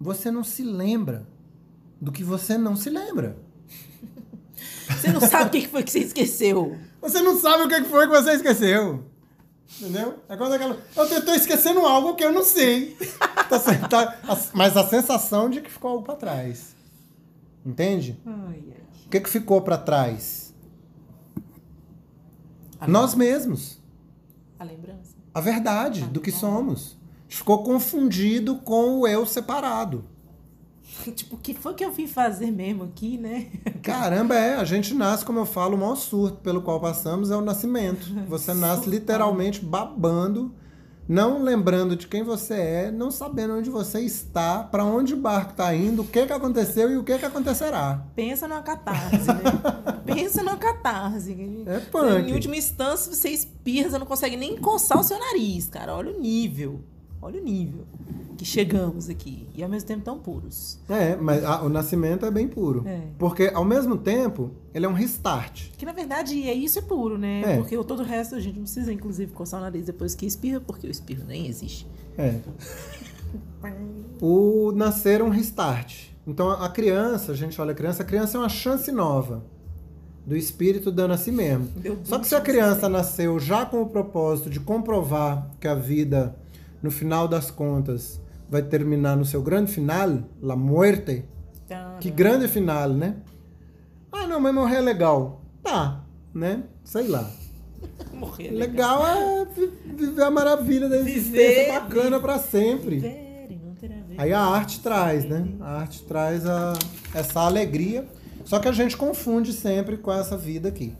você 0.00 0.30
não 0.30 0.44
se 0.44 0.62
lembra 0.62 1.26
do 2.02 2.10
que 2.10 2.24
você 2.24 2.58
não 2.58 2.74
se 2.74 2.90
lembra. 2.90 3.36
Você 4.88 5.12
não 5.12 5.20
sabe 5.20 5.46
o 5.46 5.50
que 5.50 5.68
foi 5.68 5.84
que 5.84 5.90
você 5.92 6.00
esqueceu. 6.00 6.76
Você 7.00 7.20
não 7.20 7.38
sabe 7.38 7.62
o 7.62 7.68
que 7.68 7.84
foi 7.84 8.08
que 8.08 8.12
você 8.12 8.32
esqueceu. 8.32 9.04
Entendeu? 9.80 10.18
É 10.28 10.36
quando 10.36 10.54
aquela. 10.54 10.76
Eu 10.96 11.04
estou 11.04 11.32
esquecendo 11.32 11.78
algo 11.80 12.16
que 12.16 12.24
eu 12.24 12.32
não 12.32 12.42
sei. 12.42 12.96
tá, 13.48 13.78
tá, 13.88 14.18
mas 14.52 14.76
a 14.76 14.84
sensação 14.88 15.48
de 15.48 15.60
que 15.60 15.70
ficou 15.70 15.92
algo 15.92 16.04
para 16.04 16.16
trás. 16.16 16.74
Entende? 17.64 18.20
Ai, 18.26 18.64
ai. 18.66 18.82
O 19.06 19.08
que, 19.08 19.20
que 19.20 19.30
ficou 19.30 19.62
para 19.62 19.78
trás? 19.78 20.52
A 22.80 22.88
Nós 22.88 23.14
mesmos. 23.14 23.80
A 24.58 24.64
lembrança. 24.64 25.14
A 25.32 25.40
verdade 25.40 26.02
a 26.02 26.06
do 26.06 26.20
que 26.20 26.32
somos. 26.32 26.98
Ficou 27.28 27.62
confundido 27.62 28.56
com 28.56 28.98
o 28.98 29.06
eu 29.06 29.24
separado. 29.24 30.11
tipo, 31.14 31.36
o 31.36 31.38
que 31.38 31.54
foi 31.54 31.74
que 31.74 31.84
eu 31.84 31.92
vim 31.92 32.06
fazer 32.06 32.50
mesmo 32.50 32.84
aqui, 32.84 33.18
né? 33.18 33.46
Caramba, 33.82 34.34
é. 34.34 34.56
A 34.56 34.64
gente 34.64 34.94
nasce, 34.94 35.24
como 35.24 35.38
eu 35.38 35.46
falo, 35.46 35.76
o 35.76 35.78
maior 35.78 35.96
surto 35.96 36.38
pelo 36.38 36.62
qual 36.62 36.80
passamos 36.80 37.30
é 37.30 37.36
o 37.36 37.40
nascimento. 37.40 38.06
Você 38.28 38.52
nasce 38.54 38.88
literalmente 38.88 39.64
babando 39.64 40.54
não 41.08 41.42
lembrando 41.42 41.96
de 41.96 42.06
quem 42.06 42.22
você 42.22 42.54
é, 42.54 42.90
não 42.90 43.10
sabendo 43.10 43.54
onde 43.54 43.68
você 43.68 44.00
está, 44.00 44.62
para 44.62 44.84
onde 44.84 45.14
o 45.14 45.16
barco 45.16 45.50
está 45.50 45.74
indo, 45.74 46.02
o 46.02 46.06
que, 46.06 46.24
que 46.24 46.32
aconteceu 46.32 46.90
e 46.90 46.96
o 46.96 47.02
que, 47.02 47.18
que 47.18 47.24
acontecerá. 47.24 48.04
Pensa 48.14 48.46
numa 48.46 48.62
catarse, 48.62 49.26
né? 49.26 49.42
Pensa 50.06 50.42
numa 50.42 50.56
catarse. 50.56 51.36
É 51.66 51.80
punk. 51.80 52.30
Em 52.30 52.32
última 52.32 52.56
instância, 52.56 53.12
você 53.12 53.30
espirra, 53.30 53.90
você 53.90 53.98
não 53.98 54.06
consegue 54.06 54.36
nem 54.36 54.56
coçar 54.56 54.98
o 54.98 55.02
seu 55.02 55.18
nariz, 55.18 55.66
cara. 55.66 55.94
Olha 55.94 56.12
o 56.12 56.20
nível. 56.20 56.80
Olha 57.22 57.40
o 57.40 57.44
nível 57.44 57.86
que 58.36 58.44
chegamos 58.44 59.08
aqui. 59.08 59.48
E 59.54 59.62
ao 59.62 59.68
mesmo 59.68 59.86
tempo 59.86 60.02
tão 60.02 60.18
puros. 60.18 60.80
É, 60.88 61.14
mas 61.14 61.44
a, 61.44 61.62
o 61.62 61.68
nascimento 61.68 62.26
é 62.26 62.30
bem 62.30 62.48
puro. 62.48 62.82
É. 62.84 63.02
Porque 63.16 63.48
ao 63.54 63.64
mesmo 63.64 63.96
tempo, 63.96 64.50
ele 64.74 64.84
é 64.84 64.88
um 64.88 64.92
restart. 64.92 65.70
Que 65.78 65.86
na 65.86 65.92
verdade 65.92 66.42
é 66.48 66.52
isso 66.52 66.80
é 66.80 66.82
puro, 66.82 67.16
né? 67.16 67.42
É. 67.42 67.56
Porque 67.56 67.76
todo 67.84 68.00
o 68.00 68.04
resto 68.04 68.34
a 68.34 68.40
gente 68.40 68.56
não 68.56 68.64
precisa, 68.64 68.92
inclusive, 68.92 69.30
coçar 69.32 69.60
o 69.60 69.62
nariz 69.62 69.86
depois 69.86 70.16
que 70.16 70.26
espirra, 70.26 70.60
porque 70.60 70.88
o 70.88 70.90
espirro 70.90 71.24
nem 71.24 71.46
existe. 71.46 71.86
É. 72.18 72.40
o 74.20 74.72
nascer 74.72 75.20
é 75.20 75.24
um 75.24 75.30
restart. 75.30 76.08
Então 76.26 76.50
a 76.50 76.68
criança, 76.68 77.30
a 77.30 77.34
gente 77.36 77.60
olha 77.60 77.70
a 77.70 77.74
criança, 77.74 78.02
a 78.02 78.06
criança 78.06 78.36
é 78.36 78.40
uma 78.40 78.48
chance 78.48 78.90
nova 78.90 79.44
do 80.26 80.36
espírito 80.36 80.90
dando 80.90 81.14
a 81.14 81.16
si 81.16 81.30
mesmo. 81.30 81.68
Só 82.04 82.18
que 82.18 82.26
se 82.26 82.34
a 82.34 82.40
criança 82.40 82.88
nasceu 82.88 83.38
já 83.38 83.64
com 83.64 83.82
o 83.82 83.88
propósito 83.88 84.50
de 84.50 84.58
comprovar 84.60 85.50
que 85.60 85.68
a 85.68 85.74
vida 85.74 86.36
no 86.82 86.90
final 86.90 87.28
das 87.28 87.50
contas, 87.50 88.20
vai 88.48 88.62
terminar 88.62 89.16
no 89.16 89.24
seu 89.24 89.42
grande 89.42 89.72
final, 89.72 90.24
La 90.40 90.56
Muerte. 90.56 91.24
Que 92.00 92.10
grande 92.10 92.48
final, 92.48 92.90
né? 92.90 93.16
Ah, 94.10 94.26
não, 94.26 94.38
mas 94.40 94.54
morrer 94.54 94.76
é 94.76 94.80
legal. 94.80 95.42
Tá, 95.62 96.04
né? 96.34 96.64
Sei 96.84 97.08
lá. 97.08 97.30
morrer 98.12 98.48
é 98.48 98.50
legal. 98.50 99.02
legal 99.02 99.06
é 99.06 99.46
viver 99.94 100.22
a 100.22 100.30
maravilha 100.30 100.88
da 100.88 100.98
existência 100.98 101.72
bacana 101.72 102.20
para 102.20 102.38
sempre. 102.38 102.98
Viver, 102.98 103.32
Aí 104.18 104.32
a 104.32 104.40
arte 104.40 104.80
traz, 104.80 105.24
né? 105.24 105.48
A 105.60 105.80
arte 105.80 106.02
traz 106.04 106.46
a, 106.46 106.74
essa 107.14 107.40
alegria. 107.40 108.06
Só 108.44 108.58
que 108.58 108.68
a 108.68 108.72
gente 108.72 108.96
confunde 108.96 109.52
sempre 109.52 109.96
com 109.96 110.12
essa 110.12 110.36
vida 110.36 110.68
aqui. 110.68 110.94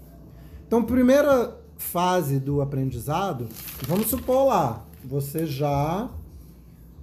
Então, 0.67 0.83
primeira 0.83 1.57
fase 1.77 2.39
do 2.39 2.63
aprendizado, 2.63 3.49
vamos 3.87 4.07
supor 4.07 4.47
lá, 4.47 4.85
você 5.05 5.47
já 5.47 6.11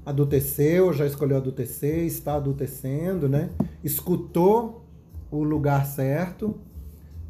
adulteceu, 0.05 0.91
já 0.93 1.05
escolheu 1.05 1.37
adultecer, 1.37 2.05
está 2.05 2.35
adultecendo, 2.35 3.29
né? 3.29 3.49
Escutou 3.83 4.85
o 5.31 5.43
lugar 5.43 5.85
certo, 5.85 6.55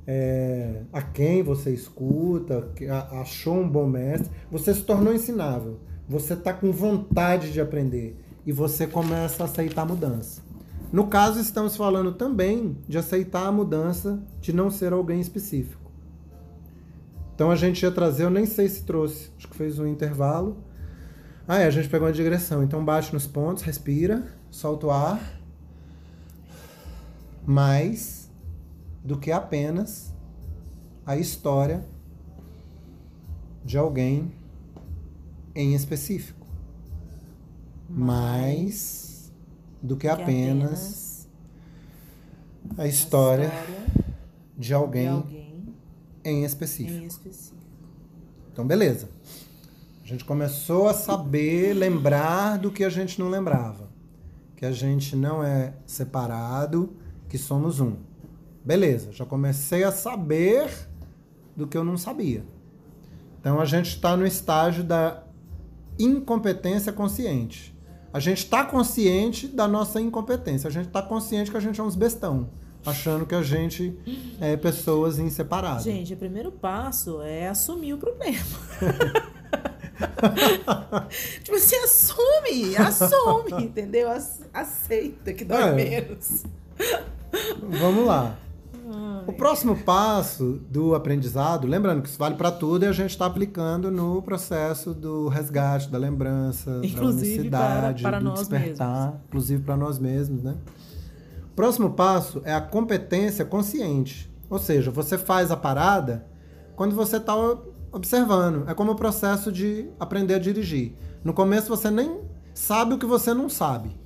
é, 0.08 0.82
a 0.92 1.02
quem 1.02 1.44
você 1.44 1.72
escuta, 1.72 2.68
achou 3.12 3.60
um 3.60 3.70
bom 3.70 3.88
mestre, 3.88 4.32
você 4.50 4.74
se 4.74 4.82
tornou 4.82 5.14
ensinável. 5.14 5.80
Você 6.08 6.34
está 6.34 6.52
com 6.52 6.72
vontade 6.72 7.52
de 7.52 7.62
aprender 7.62 8.18
e 8.44 8.52
você 8.52 8.88
começa 8.88 9.44
a 9.44 9.46
aceitar 9.46 9.84
a 9.84 9.86
mudança. 9.86 10.42
No 10.92 11.06
caso, 11.06 11.40
estamos 11.40 11.76
falando 11.76 12.14
também 12.14 12.76
de 12.88 12.98
aceitar 12.98 13.46
a 13.46 13.52
mudança 13.52 14.20
de 14.42 14.52
não 14.52 14.72
ser 14.72 14.92
alguém 14.92 15.22
específico. 15.22 15.89
Então 17.40 17.50
a 17.50 17.56
gente 17.56 17.82
ia 17.84 17.90
trazer, 17.90 18.26
eu 18.26 18.30
nem 18.30 18.46
sei 18.46 18.68
se 18.68 18.84
trouxe, 18.84 19.32
acho 19.38 19.48
que 19.48 19.56
fez 19.56 19.80
um 19.80 19.88
intervalo. 19.88 20.58
Ah, 21.48 21.60
é, 21.60 21.68
a 21.68 21.70
gente 21.70 21.88
pegou 21.88 22.06
uma 22.06 22.14
digressão. 22.14 22.62
Então 22.62 22.84
bate 22.84 23.14
nos 23.14 23.26
pontos, 23.26 23.64
respira, 23.64 24.28
solta 24.52 24.88
o 24.88 24.92
ar. 24.92 25.40
Mais 27.48 28.30
do 29.02 29.18
que 29.18 29.32
apenas 29.32 30.14
a 31.06 31.16
história 31.16 31.86
de 33.64 33.78
alguém 33.78 34.34
em 35.56 35.74
específico. 35.74 36.46
Mais 37.90 39.32
do 39.82 39.96
que, 39.96 40.08
que 40.08 40.08
apenas, 40.10 41.26
a 42.78 42.86
história, 42.86 43.46
a 43.46 43.48
história 43.48 43.90
de, 44.58 44.74
alguém 44.74 45.04
de 45.04 45.10
alguém 45.10 45.39
em 46.30 46.44
específico. 46.44 47.04
Em 47.04 47.08
específico. 47.08 47.58
Então, 48.52 48.66
beleza. 48.66 49.10
A 50.04 50.08
gente 50.08 50.26
começou 50.26 50.88
a 50.88 50.94
saber, 50.94 51.74
lembrar 51.74 52.58
do 52.58 52.72
que 52.72 52.84
a 52.84 52.90
gente 52.90 53.20
não 53.20 53.30
lembrava. 53.30 53.90
Que 54.56 54.66
a 54.66 54.72
gente 54.72 55.16
não 55.16 55.44
é 55.44 55.74
separado, 55.86 56.96
que 57.28 57.38
somos 57.38 57.80
um. 57.80 57.96
Beleza, 58.66 59.12
já 59.12 59.26
comecei 59.26 59.84
a 59.84 59.92
saber 59.92 60.70
do 61.56 61.68
que 61.68 61.78
eu 61.78 61.84
não 61.84 61.98
sabia. 61.98 62.44
Então 63.40 63.60
a 63.60 63.66
gente 63.66 63.90
está 63.90 64.18
no 64.18 64.26
estágio 64.26 64.84
da 64.84 65.24
incompetência 65.98 66.92
consciente. 66.92 67.78
A 68.12 68.20
gente 68.20 68.40
está 68.40 68.66
consciente 68.66 69.48
da 69.48 69.68
nossa 69.68 70.02
incompetência. 70.02 70.68
A 70.68 70.72
gente 70.72 70.88
está 70.88 71.02
consciente 71.02 71.52
que 71.52 71.58
a 71.58 71.60
gente 71.60 71.80
é 71.80 71.84
uns 71.84 71.96
bestão. 71.96 72.50
Achando 72.86 73.26
que 73.26 73.36
a 73.36 73.42
gente 73.42 73.98
é 74.40 74.56
pessoas 74.58 75.20
inseparadas. 75.20 75.84
Gente, 75.84 76.14
o 76.14 76.18
primeiro 76.18 76.52
passo 76.52 77.22
é 77.22 77.48
assumir 77.48 77.94
o 77.94 77.98
problema. 77.98 78.40
tipo 81.44 81.56
assim, 81.56 81.76
assume, 81.78 82.78
assume, 82.78 83.66
entendeu? 83.66 84.10
Aceita 84.54 85.34
que 85.34 85.44
dói 85.44 85.62
é. 85.62 85.74
menos. 85.74 86.44
Vamos 87.62 88.06
lá. 88.06 88.38
O 89.28 89.34
próximo 89.34 89.78
passo 89.78 90.60
do 90.70 90.96
aprendizado, 90.96 91.68
lembrando 91.68 92.02
que 92.02 92.10
isso 92.10 92.18
vale 92.18 92.36
para 92.36 92.52
tudo, 92.52 92.86
e 92.86 92.88
a 92.88 92.92
gente 92.92 93.12
está 93.12 93.28
aplicando 93.28 93.92
no 93.92 94.24
processo 94.24 94.92
do 94.92 95.28
resgate, 95.28 95.90
da 95.90 96.00
lembrança, 96.00 96.82
inclusive 96.84 97.48
da 97.48 97.60
unicidade, 97.60 98.02
para, 98.02 98.20
para 98.20 98.28
do 98.28 98.34
despertar, 98.34 99.06
mesmos. 99.06 99.22
inclusive 99.28 99.64
para 99.64 99.78
nós 99.78 100.00
mesmos, 100.00 100.42
né? 100.42 100.56
Próximo 101.56 101.92
passo 101.92 102.42
é 102.46 102.54
a 102.54 102.62
competência 102.62 103.44
consciente, 103.44 104.32
ou 104.50 104.60
seja, 104.60 104.90
você 104.92 105.18
faz 105.18 105.52
a 105.52 105.58
parada 105.58 106.26
quando 106.76 106.96
você 106.96 107.18
está 107.18 107.36
observando. 107.92 108.70
É 108.70 108.74
como 108.74 108.94
o 108.94 108.96
processo 108.96 109.52
de 109.52 109.90
aprender 110.00 110.36
a 110.36 110.40
dirigir. 110.40 110.96
No 111.24 111.34
começo 111.34 111.68
você 111.68 111.92
nem 111.92 112.22
sabe 112.54 112.94
o 112.94 112.98
que 112.98 113.06
você 113.06 113.34
não 113.34 113.50
sabe. 113.50 114.00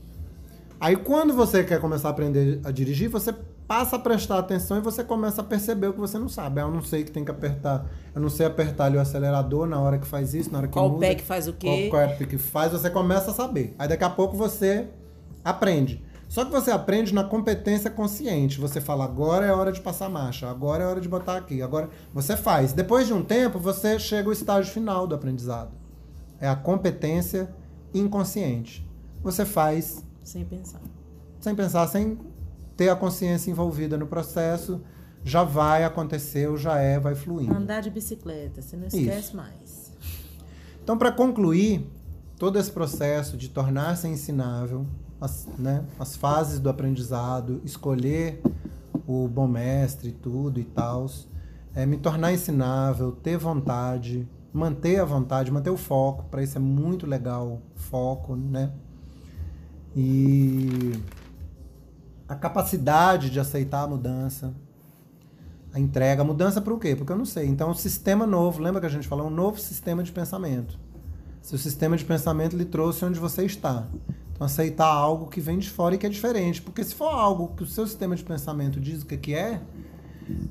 Aí 0.80 0.96
quando 0.96 1.34
você 1.34 1.64
quer 1.64 1.80
começar 1.80 2.10
a 2.10 2.12
aprender 2.12 2.60
a 2.64 2.72
dirigir, 2.72 3.10
você 3.10 3.34
passa 3.68 3.96
a 3.96 4.00
prestar 4.00 4.40
atenção 4.40 4.78
e 4.78 4.82
você 4.82 5.04
começa 5.04 5.42
a 5.42 5.44
perceber 5.44 5.88
o 5.88 5.94
que 5.94 6.00
você 6.00 6.20
não 6.20 6.28
sabe. 6.28 6.60
Ah, 6.60 6.64
eu 6.64 6.72
não 6.72 6.82
sei 6.82 7.04
que 7.04 7.12
tem 7.12 7.24
que 7.24 7.32
apertar, 7.32 7.86
eu 8.14 8.22
não 8.22 8.30
sei 8.30 8.46
apertar 8.46 8.86
ali 8.86 8.98
o 8.98 9.00
acelerador 9.00 9.66
na 9.66 9.80
hora 9.80 9.98
que 9.98 10.06
faz 10.06 10.34
isso, 10.34 10.52
na 10.52 10.60
hora 10.60 10.68
que 10.68 10.74
qual 10.74 10.90
muda. 10.90 11.00
Qual 11.00 11.10
pé 11.10 11.16
que 11.16 11.24
faz 11.24 11.48
o 11.48 11.54
quê? 11.54 11.88
Qual 11.90 12.08
pé 12.08 12.26
que 12.26 12.38
faz, 12.38 12.72
você 12.72 12.90
começa 12.90 13.32
a 13.32 13.34
saber. 13.34 13.74
Aí 13.80 13.88
daqui 13.88 14.04
a 14.04 14.10
pouco 14.10 14.36
você 14.36 14.88
aprende. 15.44 16.04
Só 16.28 16.44
que 16.44 16.52
você 16.52 16.72
aprende 16.72 17.14
na 17.14 17.24
competência 17.24 17.92
consciente. 17.92 18.60
Você 18.60 18.82
fala, 18.82 19.06
agora 19.06 19.46
é 19.46 19.52
hora 19.52 19.72
de 19.72 19.82
passar 19.82 20.10
marcha, 20.10 20.50
agora 20.50 20.84
é 20.84 20.88
hora 20.88 21.02
de 21.02 21.08
botar 21.08 21.38
aqui, 21.38 21.62
agora 21.62 21.90
você 22.14 22.36
faz. 22.36 22.74
Depois 22.74 23.08
de 23.08 23.14
um 23.14 23.24
tempo, 23.24 23.60
você 23.60 24.00
chega 24.00 24.28
ao 24.28 24.34
estágio 24.34 24.72
final 24.74 25.06
do 25.06 25.14
aprendizado. 25.14 25.72
É 26.40 26.48
a 26.48 26.56
competência 26.56 27.54
inconsciente. 27.94 28.88
Você 29.22 29.46
faz 29.46 30.04
sem 30.24 30.46
pensar. 30.46 30.82
Sem 31.40 31.54
pensar, 31.54 31.88
sem 31.88 32.18
ter 32.76 32.90
a 32.90 32.96
consciência 32.96 33.52
envolvida 33.52 33.98
no 33.98 34.08
processo, 34.08 34.82
já 35.24 35.44
vai 35.44 35.84
acontecer, 35.84 36.50
ou 36.50 36.58
já 36.58 36.78
é, 36.78 37.00
vai 37.00 37.16
fluindo. 37.16 37.54
Andar 37.54 37.82
de 37.82 37.90
bicicleta, 37.90 38.62
você 38.62 38.76
não 38.76 38.88
esquece 38.88 39.28
Isso. 39.28 39.38
mais. 39.38 39.94
Então, 40.84 40.98
para 40.98 41.12
concluir 41.12 41.90
todo 42.38 42.60
esse 42.60 42.72
processo 42.72 43.38
de 43.38 43.50
tornar-se 43.50 44.08
ensinável, 44.08 44.86
as, 45.24 45.48
né, 45.58 45.86
as 45.98 46.18
fases 46.18 46.60
do 46.60 46.70
aprendizado, 46.70 47.62
escolher 47.64 48.42
o 49.08 49.26
bom 49.26 49.48
mestre, 49.48 50.12
tudo 50.12 50.60
e 50.60 50.66
tal, 50.66 51.10
é, 51.74 51.86
me 51.86 51.96
tornar 51.96 52.34
ensinável, 52.34 53.14
ter 53.14 53.38
vontade, 53.38 54.28
manter 54.52 55.00
a 55.00 55.06
vontade, 55.06 55.50
manter 55.50 55.70
o 55.70 55.78
foco, 55.78 56.26
para 56.26 56.44
isso 56.44 56.58
é 56.58 56.62
muito 56.62 57.08
legal, 57.08 57.62
foco, 57.74 58.36
né? 58.36 58.74
E 59.96 60.92
a 62.28 62.36
capacidade 62.36 63.30
de 63.30 63.40
aceitar 63.40 63.84
a 63.84 63.88
mudança, 63.88 64.54
a 65.74 65.80
entrega. 65.80 66.22
A 66.22 66.26
mudança 66.26 66.60
para 66.60 66.74
o 66.74 66.80
quê? 66.80 66.98
Porque 66.98 67.14
eu 67.14 67.18
não 67.18 67.26
sei. 67.26 67.48
Então, 67.48 67.70
um 67.70 67.74
sistema 67.74 68.28
novo, 68.28 68.62
lembra 68.62 68.82
que 68.82 68.88
a 68.88 68.90
gente 68.90 69.08
falou? 69.08 69.28
Um 69.28 69.34
novo 69.34 69.58
sistema 69.58 70.04
de 70.04 70.12
pensamento. 70.12 70.78
Seu 71.42 71.58
sistema 71.58 71.96
de 71.96 72.04
pensamento 72.04 72.58
lhe 72.58 72.66
trouxe 72.66 73.06
onde 73.06 73.20
você 73.20 73.46
está. 73.46 73.88
Aceitar 74.44 74.88
algo 74.88 75.28
que 75.28 75.40
vem 75.40 75.58
de 75.58 75.70
fora 75.70 75.96
e 75.96 75.98
que 75.98 76.06
é 76.06 76.10
diferente. 76.10 76.62
Porque 76.62 76.84
se 76.84 76.94
for 76.94 77.10
algo 77.10 77.56
que 77.56 77.64
o 77.64 77.68
seu 77.68 77.88
sistema 77.88 78.16
de 78.16 78.24
pensamento 78.24 78.80
diz 78.80 79.02
o 79.02 79.06
que 79.06 79.34
é, 79.34 79.62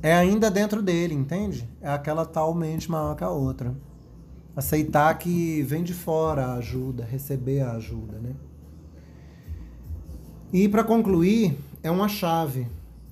é 0.02 0.14
ainda 0.14 0.50
dentro 0.50 0.82
dele, 0.82 1.14
entende? 1.14 1.68
É 1.80 1.88
aquela 1.88 2.24
tal 2.24 2.54
mente 2.54 2.90
maior 2.90 3.14
que 3.14 3.24
a 3.24 3.30
outra. 3.30 3.74
Aceitar 4.54 5.18
que 5.18 5.62
vem 5.62 5.82
de 5.82 5.94
fora 5.94 6.46
a 6.46 6.54
ajuda, 6.54 7.04
receber 7.04 7.60
a 7.60 7.72
ajuda, 7.72 8.18
né? 8.18 8.34
E 10.52 10.68
para 10.68 10.84
concluir, 10.84 11.58
é 11.82 11.90
uma 11.90 12.08
chave. 12.08 12.66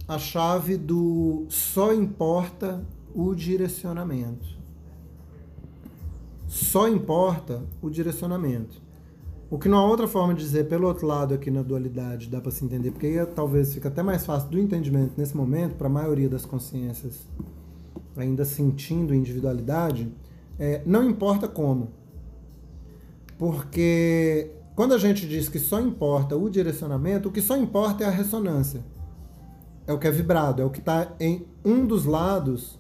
A 0.07 0.19
chave 0.19 0.77
do 0.77 1.47
só 1.49 1.95
importa 1.95 2.85
o 3.15 3.35
direcionamento. 3.35 4.47
Só 6.47 6.89
importa 6.89 7.63
o 7.81 7.89
direcionamento. 7.89 8.83
O 9.51 9.59
que 9.59 9.69
não 9.69 9.79
há 9.79 9.85
outra 9.85 10.07
forma 10.07 10.33
de 10.33 10.41
dizer, 10.41 10.69
pelo 10.69 10.87
outro 10.87 11.07
lado 11.07 11.35
aqui 11.35 11.51
na 11.51 11.61
dualidade, 11.61 12.29
dá 12.29 12.41
para 12.41 12.53
se 12.53 12.65
entender, 12.65 12.93
porque 12.93 13.07
aí 13.07 13.27
talvez 13.27 13.75
fica 13.75 13.89
até 13.89 14.01
mais 14.01 14.25
fácil 14.25 14.49
do 14.49 14.59
entendimento 14.61 15.15
nesse 15.17 15.37
momento, 15.37 15.75
para 15.75 15.89
a 15.89 15.91
maioria 15.91 16.29
das 16.29 16.47
consciências 16.47 17.27
ainda 18.17 18.45
sentindo 18.45 19.15
individualidade, 19.15 20.09
é, 20.59 20.83
não 20.87 21.09
importa 21.09 21.49
como. 21.49 21.89
Porque 23.39 24.51
quando 24.77 24.95
a 24.95 24.99
gente 24.99 25.27
diz 25.27 25.49
que 25.49 25.59
só 25.59 25.81
importa 25.81 26.37
o 26.37 26.49
direcionamento, 26.49 27.29
o 27.29 27.33
que 27.33 27.41
só 27.41 27.57
importa 27.57 28.05
é 28.05 28.07
a 28.07 28.11
ressonância. 28.11 28.85
É 29.87 29.93
o 29.93 29.99
que 29.99 30.07
é 30.07 30.11
vibrado, 30.11 30.63
é 30.63 30.65
o 30.65 30.71
que 30.71 30.79
está 30.79 31.13
em 31.19 31.47
um 31.65 31.85
dos 31.85 32.05
lados 32.05 32.79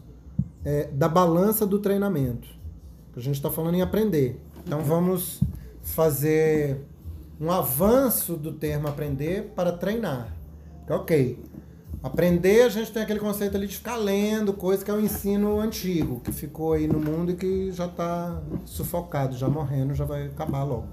é, 0.65 0.89
da 0.93 1.09
balança 1.09 1.67
do 1.67 1.79
treinamento. 1.79 2.49
A 3.17 3.21
gente 3.21 3.35
está 3.35 3.51
falando 3.51 3.75
em 3.75 3.83
aprender. 3.83 4.41
Então 4.65 4.83
vamos 4.83 5.41
fazer 5.82 6.85
um 7.40 7.51
avanço 7.51 8.36
do 8.36 8.52
termo 8.52 8.89
aprender 8.89 9.52
para 9.55 9.73
treinar. 9.73 10.36
Ok. 10.89 11.39
Aprender, 12.02 12.62
a 12.62 12.69
gente 12.69 12.93
tem 12.93 13.02
aquele 13.02 13.20
conceito 13.20 13.57
ali 13.57 13.66
de 13.66 13.77
ficar 13.77 13.97
lendo, 13.97 14.55
coisa 14.55 14.82
que 14.82 14.90
é 14.90 14.94
o 14.94 15.01
ensino 15.01 15.61
antigo, 15.61 16.20
que 16.20 16.32
ficou 16.32 16.73
aí 16.73 16.86
no 16.86 16.98
mundo 16.98 17.32
e 17.32 17.36
que 17.36 17.70
já 17.73 17.86
está 17.86 18.43
sufocado, 18.65 19.36
já 19.36 19.48
morrendo, 19.48 19.94
já 19.94 20.07
vai 20.07 20.27
acabar 20.27 20.65
logo. 20.65 20.86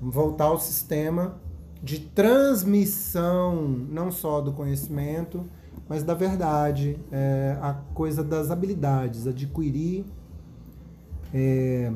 Voltar 0.00 0.44
ao 0.44 0.60
sistema 0.60 1.40
de 1.82 2.00
transmissão, 2.00 3.62
não 3.90 4.10
só 4.10 4.40
do 4.40 4.52
conhecimento, 4.52 5.48
mas 5.88 6.02
da 6.02 6.12
verdade, 6.12 6.98
é, 7.10 7.56
a 7.62 7.72
coisa 7.72 8.22
das 8.22 8.50
habilidades, 8.50 9.26
adquirir 9.26 10.04
é, 11.32 11.90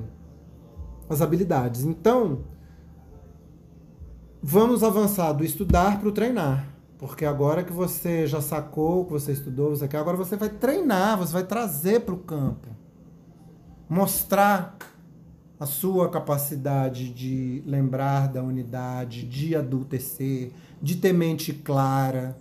as 1.09 1.21
habilidades. 1.21 1.83
Então, 1.83 2.45
vamos 4.43 4.83
avançar 4.83 5.33
do 5.33 5.45
estudar 5.45 5.99
para 6.01 6.09
o 6.09 6.13
treinar. 6.13 6.69
Porque 6.99 7.25
agora 7.25 7.65
que 7.65 7.73
você 7.73 8.27
já 8.27 8.41
sacou, 8.41 9.05
que 9.05 9.13
você 9.13 9.33
estudou, 9.33 9.71
você 9.71 9.89
quer, 9.89 9.99
agora 9.99 10.17
você 10.17 10.37
vai 10.37 10.49
treinar, 10.49 11.19
você 11.19 11.33
vai 11.33 11.43
trazer 11.43 12.03
para 12.03 12.15
o 12.15 12.19
campo. 12.19 12.69
Mostrar 13.89 14.77
a 15.59 15.67
sua 15.67 16.09
capacidade 16.09 17.11
de 17.11 17.63
lembrar 17.67 18.29
da 18.29 18.43
unidade, 18.43 19.27
de 19.27 19.55
adultecer, 19.55 20.53
de 20.81 20.97
ter 20.97 21.13
mente 21.13 21.53
clara, 21.53 22.37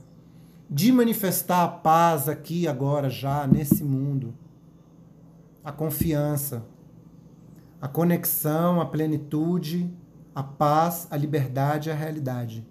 de 0.70 0.92
manifestar 0.92 1.64
a 1.64 1.68
paz 1.68 2.30
aqui, 2.30 2.68
agora, 2.68 3.10
já, 3.10 3.46
nesse 3.46 3.84
mundo. 3.84 4.34
A 5.64 5.72
confiança, 5.72 6.64
a 7.82 7.88
conexão, 7.88 8.80
a 8.80 8.86
plenitude, 8.86 9.92
a 10.36 10.44
paz, 10.44 11.08
a 11.10 11.18
liberdade 11.18 11.90
e 11.90 11.92
a 11.92 11.96
realidade. 11.96 12.66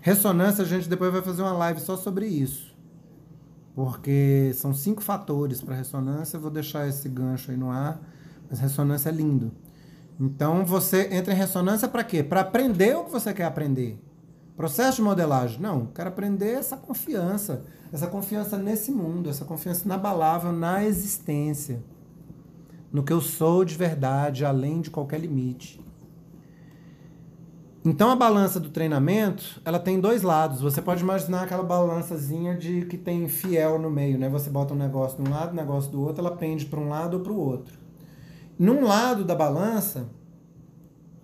Ressonância, 0.00 0.62
a 0.62 0.66
gente 0.66 0.88
depois 0.88 1.12
vai 1.12 1.20
fazer 1.20 1.42
uma 1.42 1.52
live 1.52 1.80
só 1.80 1.96
sobre 1.96 2.26
isso. 2.26 2.74
Porque 3.74 4.52
são 4.54 4.72
cinco 4.72 5.02
fatores 5.02 5.60
para 5.60 5.74
ressonância. 5.74 6.36
Eu 6.36 6.40
vou 6.40 6.50
deixar 6.50 6.88
esse 6.88 7.08
gancho 7.08 7.50
aí 7.50 7.56
no 7.56 7.70
ar 7.70 8.00
mas 8.48 8.60
ressonância 8.60 9.10
é 9.10 9.12
lindo. 9.12 9.52
Então 10.18 10.64
você 10.64 11.08
entra 11.12 11.32
em 11.32 11.36
ressonância 11.36 11.86
para 11.86 12.02
quê? 12.02 12.22
Para 12.22 12.40
aprender 12.40 12.96
o 12.96 13.04
que 13.04 13.10
você 13.10 13.32
quer 13.32 13.44
aprender. 13.44 14.02
Processo 14.56 14.96
de 14.96 15.02
modelagem. 15.02 15.60
Não, 15.60 15.86
quero 15.86 16.08
aprender 16.08 16.52
essa 16.52 16.76
confiança. 16.76 17.64
Essa 17.92 18.06
confiança 18.06 18.58
nesse 18.58 18.90
mundo, 18.90 19.30
essa 19.30 19.44
confiança 19.44 19.84
inabalável 19.84 20.52
na 20.52 20.84
existência. 20.84 21.82
No 22.92 23.02
que 23.02 23.12
eu 23.12 23.20
sou 23.20 23.64
de 23.64 23.74
verdade, 23.74 24.44
além 24.44 24.80
de 24.80 24.90
qualquer 24.90 25.20
limite. 25.20 25.80
Então 27.84 28.10
a 28.10 28.16
balança 28.16 28.58
do 28.58 28.70
treinamento, 28.70 29.60
ela 29.64 29.78
tem 29.78 30.00
dois 30.00 30.22
lados. 30.22 30.60
Você 30.60 30.82
pode 30.82 31.02
imaginar 31.02 31.42
aquela 31.42 31.62
balançazinha 31.62 32.56
de 32.56 32.84
que 32.86 32.98
tem 32.98 33.28
fiel 33.28 33.78
no 33.78 33.90
meio, 33.90 34.18
né? 34.18 34.28
Você 34.28 34.50
bota 34.50 34.74
um 34.74 34.76
negócio 34.76 35.22
de 35.22 35.28
um 35.28 35.32
lado, 35.32 35.52
um 35.52 35.56
negócio 35.56 35.90
do 35.90 36.02
outro, 36.02 36.20
ela 36.20 36.36
pende 36.36 36.66
para 36.66 36.80
um 36.80 36.88
lado 36.88 37.14
ou 37.14 37.20
para 37.22 37.32
o 37.32 37.38
outro. 37.38 37.78
Num 38.58 38.84
lado 38.84 39.24
da 39.24 39.34
balança 39.34 40.08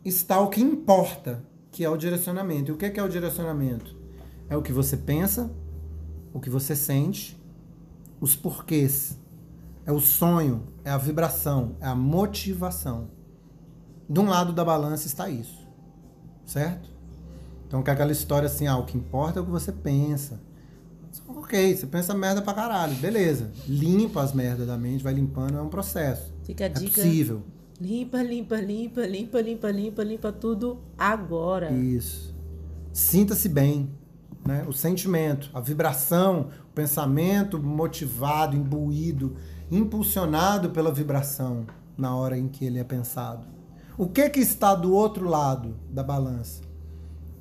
está 0.04 0.40
o 0.40 0.48
que 0.48 0.60
importa, 0.60 1.44
que 1.72 1.84
é 1.84 1.90
o 1.90 1.96
direcionamento. 1.96 2.70
E 2.70 2.74
o 2.74 2.76
que 2.76 2.98
é 2.98 3.02
o 3.02 3.08
direcionamento? 3.08 3.96
É 4.48 4.56
o 4.56 4.62
que 4.62 4.72
você 4.72 4.96
pensa, 4.96 5.50
o 6.32 6.38
que 6.38 6.48
você 6.48 6.76
sente, 6.76 7.36
os 8.20 8.36
porquês. 8.36 9.18
É 9.86 9.92
o 9.92 10.00
sonho, 10.00 10.62
é 10.84 10.90
a 10.90 10.96
vibração, 10.98 11.76
é 11.80 11.86
a 11.86 11.94
motivação. 11.94 13.08
De 14.08 14.18
um 14.20 14.28
lado 14.28 14.52
da 14.52 14.64
balança 14.64 15.06
está 15.06 15.28
isso. 15.28 15.62
Certo? 16.44 16.90
Então, 17.66 17.82
que 17.82 17.90
é 17.90 17.92
aquela 17.92 18.12
história 18.12 18.46
assim, 18.46 18.66
ah, 18.66 18.76
o 18.76 18.84
que 18.84 18.96
importa 18.96 19.38
é 19.38 19.42
o 19.42 19.44
que 19.44 19.50
você 19.50 19.72
pensa. 19.72 20.40
Ok, 21.28 21.76
você 21.76 21.86
pensa 21.86 22.12
merda 22.14 22.42
pra 22.42 22.52
caralho, 22.52 22.94
beleza. 22.96 23.50
Limpa 23.66 24.22
as 24.22 24.32
merdas 24.32 24.66
da 24.66 24.76
mente, 24.76 25.02
vai 25.02 25.14
limpando, 25.14 25.56
é 25.56 25.62
um 25.62 25.68
processo. 25.68 26.32
Fica 26.44 26.64
a 26.64 26.66
É 26.66 26.70
dica. 26.70 27.00
possível. 27.02 27.42
Limpa, 27.80 28.22
limpa, 28.22 28.56
limpa, 28.60 29.06
limpa, 29.06 29.40
limpa, 29.40 29.70
limpa, 29.70 30.04
limpa 30.04 30.32
tudo 30.32 30.78
agora. 30.96 31.72
Isso. 31.72 32.34
Sinta-se 32.92 33.48
bem. 33.48 33.90
Né? 34.46 34.64
O 34.68 34.72
sentimento, 34.72 35.50
a 35.54 35.60
vibração, 35.60 36.50
o 36.70 36.72
pensamento 36.74 37.58
motivado, 37.60 38.54
imbuído, 38.54 39.34
impulsionado 39.74 40.70
pela 40.70 40.92
vibração 40.92 41.66
na 41.96 42.14
hora 42.14 42.38
em 42.38 42.48
que 42.48 42.64
ele 42.64 42.78
é 42.78 42.84
pensado. 42.84 43.46
O 43.96 44.08
que 44.08 44.28
que 44.30 44.40
está 44.40 44.74
do 44.74 44.92
outro 44.92 45.28
lado 45.28 45.76
da 45.90 46.02
balança? 46.02 46.62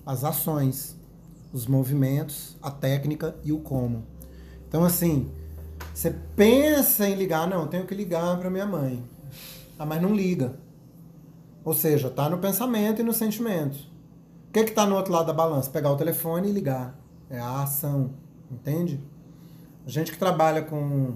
As 0.05 0.23
ações, 0.23 0.97
os 1.51 1.65
movimentos, 1.68 2.57
a 2.61 2.72
técnica 2.72 3.35
e 3.43 3.51
o 3.51 3.60
como. 3.60 4.03
Então 4.68 4.84
assim, 4.84 5.31
você 5.93 6.11
pensa 6.35 7.07
em 7.07 7.15
ligar, 7.15 7.47
não, 7.47 7.68
tenho 7.68 7.85
que 7.85 7.95
ligar 7.95 8.38
para 8.38 8.49
minha 8.49 8.65
mãe. 8.65 9.03
Ah, 9.77 9.85
mas 9.85 10.01
não 10.01 10.14
liga. 10.14 10.55
Ou 11.64 11.73
seja, 11.73 12.10
tá 12.10 12.30
no 12.30 12.38
pensamento 12.39 13.01
e 13.01 13.03
no 13.03 13.14
sentimento. 13.14 13.77
O 14.49 14.53
que 14.53 14.65
que 14.65 14.72
tá 14.72 14.85
no 14.85 14.95
outro 14.95 15.14
lado 15.14 15.27
da 15.27 15.34
balança? 15.34 15.69
Pegar 15.69 15.91
o 15.91 15.97
telefone 15.97 16.49
e 16.49 16.51
ligar. 16.51 16.95
É 17.30 17.39
a 17.39 17.64
ação, 17.64 18.11
entende? 18.51 18.99
A 19.85 19.89
gente 19.89 20.11
que 20.11 20.18
trabalha 20.18 20.61
com 20.61 21.15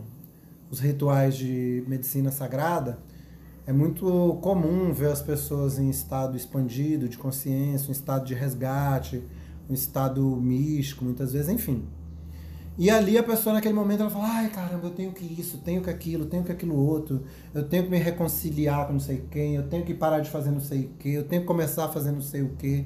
os 0.70 0.80
rituais 0.80 1.36
de 1.38 1.84
medicina 1.88 2.32
sagrada, 2.32 3.00
é 3.66 3.74
muito 3.74 4.38
comum 4.42 4.94
ver 4.94 5.12
as 5.12 5.22
pessoas 5.22 5.78
em 5.78 5.90
estado 5.90 6.38
expandido 6.38 7.10
de 7.10 7.18
consciência, 7.18 7.90
um 7.90 7.92
estado 7.92 8.26
de 8.26 8.34
resgate, 8.34 9.24
um 9.70 9.74
estado 9.74 10.24
místico, 10.38 11.04
muitas 11.04 11.34
vezes, 11.34 11.50
enfim. 11.50 11.86
E 12.78 12.92
ali 12.92 13.18
a 13.18 13.24
pessoa 13.24 13.54
naquele 13.54 13.74
momento 13.74 14.02
ela 14.02 14.10
fala, 14.10 14.28
ai 14.28 14.50
caramba, 14.50 14.88
eu 14.88 14.92
tenho 14.92 15.12
que 15.12 15.26
isso, 15.26 15.58
tenho 15.58 15.82
que 15.82 15.90
aquilo, 15.90 16.28
tenho 16.28 16.44
que 16.44 16.52
aquilo 16.52 16.76
outro, 16.76 17.24
eu 17.54 17.68
tenho 17.68 17.84
que 17.84 17.90
me 17.90 17.98
reconciliar 17.98 18.86
com 18.86 18.94
não 18.94 19.00
sei 19.00 19.26
quem, 19.32 19.56
eu 19.56 19.68
tenho 19.68 19.84
que 19.84 19.96
parar 19.96 20.20
de 20.20 20.30
fazer 20.30 20.52
não 20.52 20.62
sei 20.62 20.86
o 20.86 20.90
que, 20.90 21.10
eu 21.10 21.24
tenho 21.24 21.42
que 21.42 21.48
começar 21.48 21.86
a 21.86 21.90
fazer 21.90 22.12
não 22.12 22.22
sei 22.22 22.44
o 22.44 22.50
que. 22.50 22.86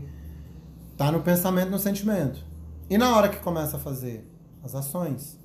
Tá 0.95 1.11
no 1.11 1.21
pensamento, 1.21 1.69
no 1.69 1.79
sentimento. 1.79 2.43
E 2.89 2.97
na 2.97 3.15
hora 3.15 3.27
que 3.27 3.37
começa 3.39 3.77
a 3.77 3.79
fazer? 3.79 4.25
As 4.63 4.75
ações. 4.75 5.40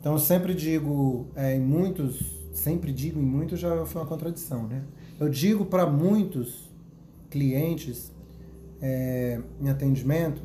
Então 0.00 0.12
eu 0.12 0.18
sempre 0.18 0.54
digo 0.54 1.28
é, 1.34 1.56
em 1.56 1.60
muitos, 1.60 2.48
sempre 2.52 2.92
digo 2.92 3.18
em 3.18 3.24
muitos 3.24 3.58
já 3.58 3.84
foi 3.84 4.02
uma 4.02 4.08
contradição, 4.08 4.66
né? 4.66 4.82
Eu 5.18 5.28
digo 5.28 5.64
para 5.64 5.86
muitos 5.86 6.70
clientes 7.28 8.12
é, 8.80 9.40
em 9.60 9.68
atendimento 9.68 10.42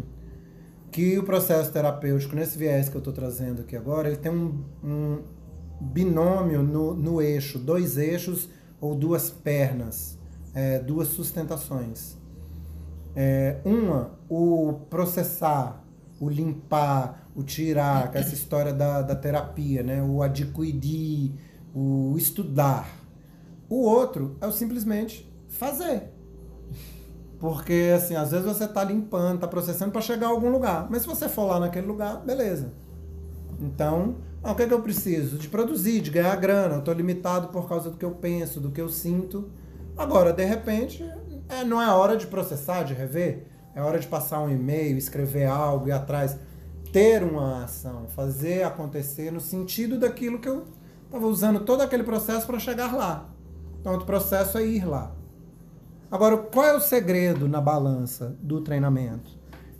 que 0.91 1.17
o 1.17 1.23
processo 1.23 1.71
terapêutico, 1.71 2.35
nesse 2.35 2.57
viés 2.57 2.87
que 2.87 2.95
eu 2.95 2.99
estou 2.99 3.13
trazendo 3.13 3.61
aqui 3.61 3.75
agora, 3.75 4.07
ele 4.07 4.17
tem 4.17 4.31
um, 4.31 4.63
um 4.83 5.23
binômio 5.81 6.61
no, 6.61 6.93
no 6.93 7.21
eixo, 7.21 7.57
dois 7.57 7.97
eixos 7.97 8.49
ou 8.79 8.95
duas 8.95 9.29
pernas, 9.29 10.17
é, 10.53 10.79
duas 10.79 11.07
sustentações. 11.09 12.17
É, 13.15 13.59
uma, 13.65 14.11
o 14.29 14.73
processar, 14.89 15.83
o 16.19 16.29
limpar, 16.29 17.22
o 17.35 17.43
tirar, 17.43 18.11
é 18.13 18.19
essa 18.19 18.33
história 18.33 18.73
da, 18.73 19.01
da 19.01 19.15
terapia, 19.15 19.83
né? 19.83 20.01
o 20.01 20.21
adquirir, 20.21 21.31
o 21.73 22.15
estudar. 22.17 22.87
O 23.69 23.81
outro 23.83 24.37
é 24.39 24.47
o 24.47 24.51
simplesmente 24.51 25.31
fazer. 25.49 26.11
Porque, 27.39 27.91
assim, 27.95 28.15
às 28.15 28.31
vezes 28.31 28.45
você 28.45 28.67
tá 28.67 28.83
limpando, 28.83 29.41
tá 29.41 29.47
processando 29.47 29.91
para 29.91 30.01
chegar 30.01 30.27
a 30.27 30.29
algum 30.29 30.49
lugar. 30.49 30.87
Mas 30.89 31.01
se 31.01 31.07
você 31.07 31.27
for 31.27 31.45
lá 31.45 31.59
naquele 31.59 31.87
lugar, 31.87 32.23
beleza. 32.23 32.71
Então, 33.59 34.15
ah, 34.41 34.51
o 34.51 34.55
que, 34.55 34.63
é 34.63 34.67
que 34.67 34.73
eu 34.73 34.81
preciso? 34.81 35.37
De 35.37 35.47
produzir, 35.47 36.01
de 36.01 36.11
ganhar 36.11 36.35
grana. 36.35 36.75
Eu 36.75 36.81
tô 36.81 36.93
limitado 36.93 37.47
por 37.47 37.67
causa 37.67 37.89
do 37.89 37.97
que 37.97 38.05
eu 38.05 38.11
penso, 38.11 38.59
do 38.59 38.71
que 38.71 38.79
eu 38.79 38.89
sinto. 38.89 39.49
Agora, 39.97 40.31
de 40.31 40.45
repente, 40.45 41.03
é, 41.49 41.63
não 41.63 41.81
é 41.81 41.87
hora 41.89 42.15
de 42.15 42.27
processar, 42.27 42.83
de 42.83 42.93
rever. 42.93 43.45
É 43.75 43.81
hora 43.81 43.99
de 43.99 44.07
passar 44.07 44.39
um 44.39 44.49
e-mail, 44.49 44.97
escrever 44.97 45.45
algo, 45.45 45.87
ir 45.87 45.91
atrás. 45.91 46.37
Ter 46.93 47.23
uma 47.23 47.63
ação, 47.63 48.07
fazer 48.07 48.63
acontecer 48.63 49.31
no 49.31 49.41
sentido 49.41 49.99
daquilo 49.99 50.37
que 50.37 50.47
eu 50.47 50.65
estava 51.05 51.25
usando 51.25 51.61
todo 51.61 51.81
aquele 51.81 52.03
processo 52.03 52.45
para 52.45 52.59
chegar 52.59 52.95
lá. 52.95 53.29
Então, 53.81 53.95
o 53.95 54.05
processo 54.05 54.59
é 54.59 54.65
ir 54.65 54.85
lá. 54.85 55.11
Agora, 56.11 56.37
qual 56.37 56.65
é 56.67 56.75
o 56.75 56.79
segredo 56.79 57.47
na 57.47 57.59
balança 57.59 58.37
do 58.39 58.61
treinamento? 58.61 59.31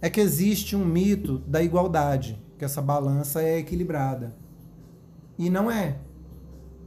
É 0.02 0.10
que 0.10 0.19
existe 0.19 0.76
um 0.76 0.84
mito 0.84 1.38
da 1.45 1.61
igualdade, 1.61 2.41
que 2.57 2.65
essa 2.65 2.81
balança 2.81 3.44
é 3.44 3.60
equilibrada. 3.60 4.35
E 5.38 5.52
não 5.52 5.69
é. 5.69 5.99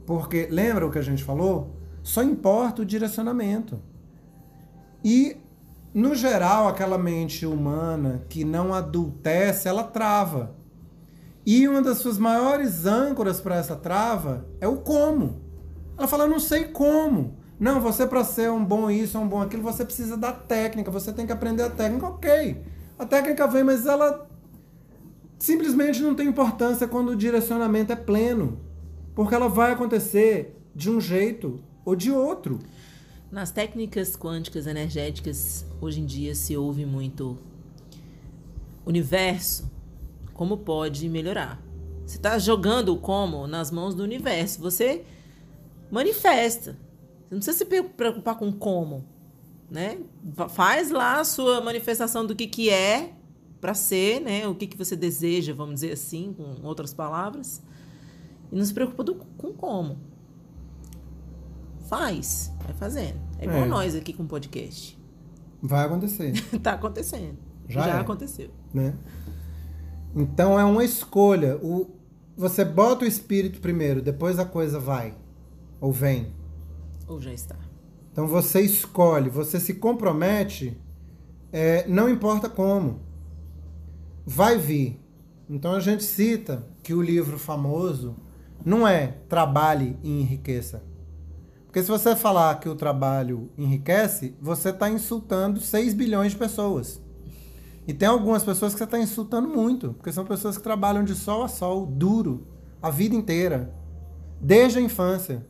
Porque, 0.05 0.49
lembra 0.51 0.85
o 0.85 0.91
que 0.91 0.99
a 0.99 1.01
gente 1.01 1.23
falou? 1.23 1.73
Só 2.03 2.21
importa 2.21 2.81
o 2.81 2.85
direcionamento. 2.85 3.79
E, 5.03 5.37
no 5.97 6.13
geral, 6.13 6.67
aquela 6.67 6.95
mente 6.95 7.43
humana 7.43 8.23
que 8.29 8.45
não 8.45 8.71
adultece, 8.71 9.67
ela 9.67 9.83
trava. 9.83 10.55
E 11.43 11.67
uma 11.67 11.81
das 11.81 11.97
suas 11.97 12.19
maiores 12.19 12.85
âncoras 12.85 13.41
para 13.41 13.55
essa 13.55 13.75
trava 13.75 14.45
é 14.61 14.67
o 14.67 14.77
como. 14.77 15.41
Ela 15.97 16.07
fala, 16.07 16.27
não 16.27 16.39
sei 16.39 16.65
como. 16.65 17.35
Não, 17.59 17.81
você 17.81 18.05
para 18.05 18.23
ser 18.23 18.51
um 18.51 18.63
bom 18.63 18.91
isso, 18.91 19.17
um 19.17 19.27
bom 19.27 19.41
aquilo, 19.41 19.63
você 19.63 19.83
precisa 19.83 20.15
da 20.15 20.31
técnica, 20.31 20.91
você 20.91 21.11
tem 21.11 21.25
que 21.25 21.31
aprender 21.31 21.63
a 21.63 21.69
técnica. 21.71 22.05
Ok, 22.05 22.61
a 22.99 23.03
técnica 23.03 23.47
vem, 23.47 23.63
mas 23.63 23.87
ela 23.87 24.29
simplesmente 25.39 26.03
não 26.03 26.13
tem 26.13 26.27
importância 26.27 26.87
quando 26.87 27.09
o 27.09 27.15
direcionamento 27.15 27.91
é 27.91 27.95
pleno. 27.95 28.59
Porque 29.15 29.33
ela 29.33 29.49
vai 29.49 29.71
acontecer 29.71 30.55
de 30.75 30.91
um 30.91 31.01
jeito 31.01 31.59
ou 31.83 31.95
de 31.95 32.11
outro. 32.11 32.59
Nas 33.29 33.51
técnicas 33.51 34.15
quânticas 34.15 34.67
energéticas, 34.67 35.65
hoje 35.81 35.99
em 35.99 36.05
dia 36.05 36.33
se 36.33 36.55
ouve 36.55 36.85
muito 36.85 37.37
universo, 38.85 39.69
como 40.33 40.57
pode 40.57 41.09
melhorar. 41.09 41.61
Você 42.05 42.15
está 42.15 42.39
jogando 42.39 42.93
o 42.93 42.97
como 42.97 43.45
nas 43.45 43.69
mãos 43.69 43.93
do 43.93 44.01
universo. 44.01 44.61
Você 44.61 45.03
manifesta. 45.91 46.71
Você 47.27 47.35
não 47.35 47.39
precisa 47.39 47.57
se 47.57 47.65
preocupar 47.65 48.37
com 48.37 48.49
como, 48.49 49.03
né? 49.69 49.99
Faz 50.47 50.89
lá 50.89 51.19
a 51.19 51.25
sua 51.25 51.59
manifestação 51.59 52.25
do 52.25 52.33
que, 52.33 52.47
que 52.47 52.69
é 52.69 53.11
para 53.59 53.73
ser, 53.73 54.21
né? 54.21 54.47
O 54.47 54.55
que, 54.55 54.67
que 54.67 54.77
você 54.77 54.95
deseja, 54.95 55.53
vamos 55.53 55.75
dizer 55.75 55.91
assim, 55.91 56.31
com 56.31 56.65
outras 56.65 56.93
palavras. 56.93 57.61
E 58.49 58.55
não 58.55 58.63
se 58.63 58.73
preocupa 58.73 59.03
do, 59.03 59.15
com 59.15 59.51
como. 59.51 59.97
Faz, 61.87 62.53
vai 62.63 62.73
fazendo. 62.73 63.19
É 63.39 63.45
igual 63.45 63.63
É. 63.63 63.65
nós 63.67 63.95
aqui 63.95 64.13
com 64.13 64.23
o 64.23 64.27
podcast. 64.27 64.97
Vai 65.61 65.85
acontecer, 65.85 66.33
tá 66.61 66.73
acontecendo. 66.73 67.37
Já 67.67 67.81
Já, 67.83 67.97
é. 67.97 67.99
aconteceu. 67.99 68.49
né? 68.73 68.93
Então 70.15 70.59
é 70.59 70.63
uma 70.63 70.83
escolha. 70.83 71.57
O, 71.57 71.89
você 72.35 72.63
bota 72.63 73.05
o 73.05 73.07
espírito 73.07 73.59
primeiro, 73.59 74.01
depois 74.01 74.39
a 74.39 74.45
coisa 74.45 74.79
vai 74.79 75.13
ou 75.81 75.91
vem. 75.91 76.33
Ou 77.07 77.21
já 77.21 77.33
está. 77.33 77.55
Então 78.11 78.27
você 78.27 78.61
escolhe, 78.61 79.29
você 79.29 79.59
se 79.59 79.75
compromete, 79.75 80.77
é, 81.51 81.87
não 81.87 82.09
importa 82.09 82.49
como. 82.49 82.99
Vai 84.25 84.57
vir. 84.57 84.99
Então 85.49 85.73
a 85.73 85.79
gente 85.79 86.03
cita 86.03 86.67
que 86.83 86.93
o 86.93 87.01
livro 87.01 87.37
famoso 87.37 88.15
não 88.65 88.87
é 88.87 89.17
Trabalhe 89.29 89.97
e 90.03 90.21
Enriqueça. 90.21 90.83
Porque 91.77 91.85
se 91.85 91.91
você 91.91 92.15
falar 92.15 92.59
que 92.59 92.67
o 92.67 92.73
trabalho 92.73 93.51
enriquece, 93.55 94.33
você 94.41 94.69
está 94.69 94.89
insultando 94.89 95.61
6 95.61 95.93
bilhões 95.93 96.31
de 96.31 96.37
pessoas. 96.39 96.99
E 97.87 97.93
tem 97.93 98.07
algumas 98.07 98.43
pessoas 98.43 98.73
que 98.73 98.79
você 98.79 98.83
está 98.85 98.97
insultando 98.97 99.47
muito, 99.47 99.93
porque 99.93 100.11
são 100.11 100.25
pessoas 100.25 100.57
que 100.57 100.63
trabalham 100.63 101.03
de 101.03 101.13
sol 101.13 101.43
a 101.43 101.47
sol, 101.47 101.85
duro, 101.85 102.47
a 102.81 102.89
vida 102.89 103.13
inteira, 103.13 103.71
desde 104.41 104.79
a 104.79 104.81
infância. 104.81 105.45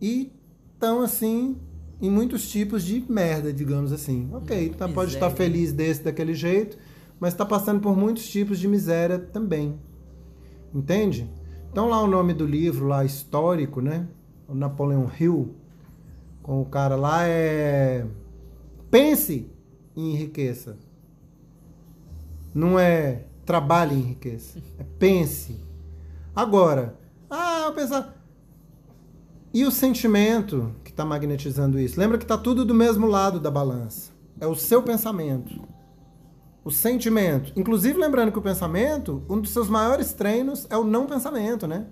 E 0.00 0.32
estão, 0.72 1.02
assim, 1.02 1.58
em 2.00 2.10
muitos 2.10 2.48
tipos 2.48 2.82
de 2.82 3.04
merda, 3.06 3.52
digamos 3.52 3.92
assim. 3.92 4.30
Ok, 4.32 4.72
então 4.74 4.90
pode 4.90 5.12
estar 5.12 5.28
feliz 5.28 5.74
desse, 5.74 6.04
daquele 6.04 6.32
jeito, 6.32 6.78
mas 7.20 7.34
está 7.34 7.44
passando 7.44 7.82
por 7.82 7.94
muitos 7.94 8.26
tipos 8.26 8.58
de 8.58 8.66
miséria 8.66 9.18
também. 9.18 9.78
Entende? 10.74 11.30
Então 11.70 11.86
lá 11.86 12.02
o 12.02 12.06
nome 12.06 12.32
do 12.32 12.46
livro, 12.46 12.86
lá 12.86 13.04
histórico, 13.04 13.82
né? 13.82 14.08
O 14.50 14.54
Napoleon 14.54 15.06
Hill, 15.18 15.54
com 16.42 16.60
o 16.60 16.64
cara 16.64 16.96
lá 16.96 17.24
é... 17.24 18.04
Pense 18.90 19.48
e 19.94 20.10
enriqueça. 20.10 20.76
Não 22.52 22.76
é 22.76 23.26
trabalhe 23.46 23.94
e 23.94 23.98
enriqueça. 23.98 24.58
É 24.76 24.84
pense. 24.98 25.56
Agora, 26.34 26.98
ah, 27.30 27.66
eu 27.66 27.72
pensar... 27.74 28.16
E 29.54 29.64
o 29.64 29.70
sentimento 29.70 30.74
que 30.82 30.90
está 30.90 31.04
magnetizando 31.04 31.78
isso? 31.78 31.98
Lembra 31.98 32.18
que 32.18 32.24
está 32.24 32.36
tudo 32.36 32.64
do 32.64 32.74
mesmo 32.74 33.06
lado 33.06 33.38
da 33.38 33.50
balança. 33.50 34.10
É 34.40 34.46
o 34.48 34.54
seu 34.56 34.82
pensamento. 34.82 35.60
O 36.64 36.72
sentimento. 36.72 37.52
Inclusive, 37.54 37.98
lembrando 37.98 38.32
que 38.32 38.38
o 38.38 38.42
pensamento, 38.42 39.22
um 39.28 39.40
dos 39.40 39.50
seus 39.50 39.68
maiores 39.68 40.12
treinos 40.12 40.66
é 40.70 40.76
o 40.76 40.84
não 40.84 41.06
pensamento, 41.06 41.68
né? 41.68 41.86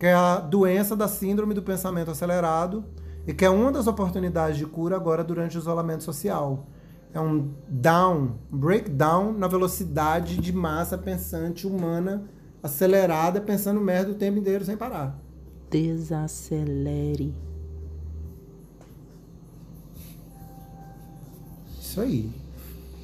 Que 0.00 0.06
é 0.06 0.14
a 0.14 0.40
doença 0.40 0.96
da 0.96 1.06
síndrome 1.06 1.54
do 1.54 1.62
pensamento 1.62 2.10
acelerado 2.10 2.84
e 3.24 3.32
que 3.32 3.44
é 3.44 3.50
uma 3.50 3.70
das 3.70 3.86
oportunidades 3.86 4.56
de 4.56 4.66
cura 4.66 4.96
agora 4.96 5.22
durante 5.22 5.56
o 5.56 5.60
isolamento 5.60 6.02
social. 6.02 6.66
É 7.12 7.20
um 7.20 7.52
down, 7.68 8.38
um 8.50 8.58
breakdown 8.58 9.32
na 9.32 9.46
velocidade 9.46 10.38
de 10.38 10.52
massa 10.52 10.98
pensante 10.98 11.66
humana 11.66 12.24
acelerada, 12.62 13.40
pensando 13.40 13.80
merda 13.80 14.10
o 14.12 14.14
tempo 14.14 14.38
inteiro 14.38 14.64
sem 14.64 14.76
parar. 14.76 15.18
Desacelere. 15.70 17.34
Isso 21.80 22.00
aí. 22.00 22.30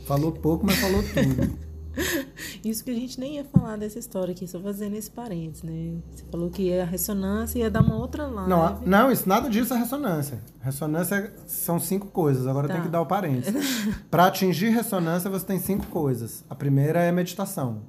Falou 0.07 0.33
pouco, 0.33 0.65
mas 0.65 0.77
falou 0.77 1.03
tudo. 1.03 1.59
Isso 2.65 2.85
que 2.85 2.91
a 2.91 2.95
gente 2.95 3.19
nem 3.19 3.37
ia 3.37 3.45
falar 3.45 3.77
dessa 3.77 3.99
história 3.99 4.33
aqui, 4.33 4.47
só 4.47 4.61
fazendo 4.61 4.95
esse 4.97 5.11
parênteses, 5.11 5.63
né? 5.63 5.95
Você 6.11 6.25
falou 6.31 6.51
que 6.51 6.79
a 6.79 6.85
ressonância 6.85 7.59
ia 7.59 7.71
dar 7.71 7.83
uma 7.83 7.97
outra 7.97 8.27
live. 8.27 8.51
Não, 8.51 8.81
não 8.85 9.11
isso, 9.13 9.29
nada 9.29 9.49
disso 9.49 9.73
é 9.75 9.79
ressonância. 9.79 10.41
Ressonância 10.61 11.33
são 11.47 11.79
cinco 11.81 12.07
coisas, 12.09 12.47
agora 12.47 12.69
Tá. 12.69 12.75
tem 12.75 12.83
que 12.83 12.89
dar 12.89 13.01
o 13.01 13.07
parênteses. 13.07 13.55
Para 14.11 14.27
atingir 14.27 14.71
ressonância, 14.71 15.31
você 15.31 15.45
tem 15.47 15.59
cinco 15.59 15.87
coisas. 15.87 16.45
A 16.51 16.55
primeira 16.55 17.01
é 17.01 17.11
meditação. 17.13 17.83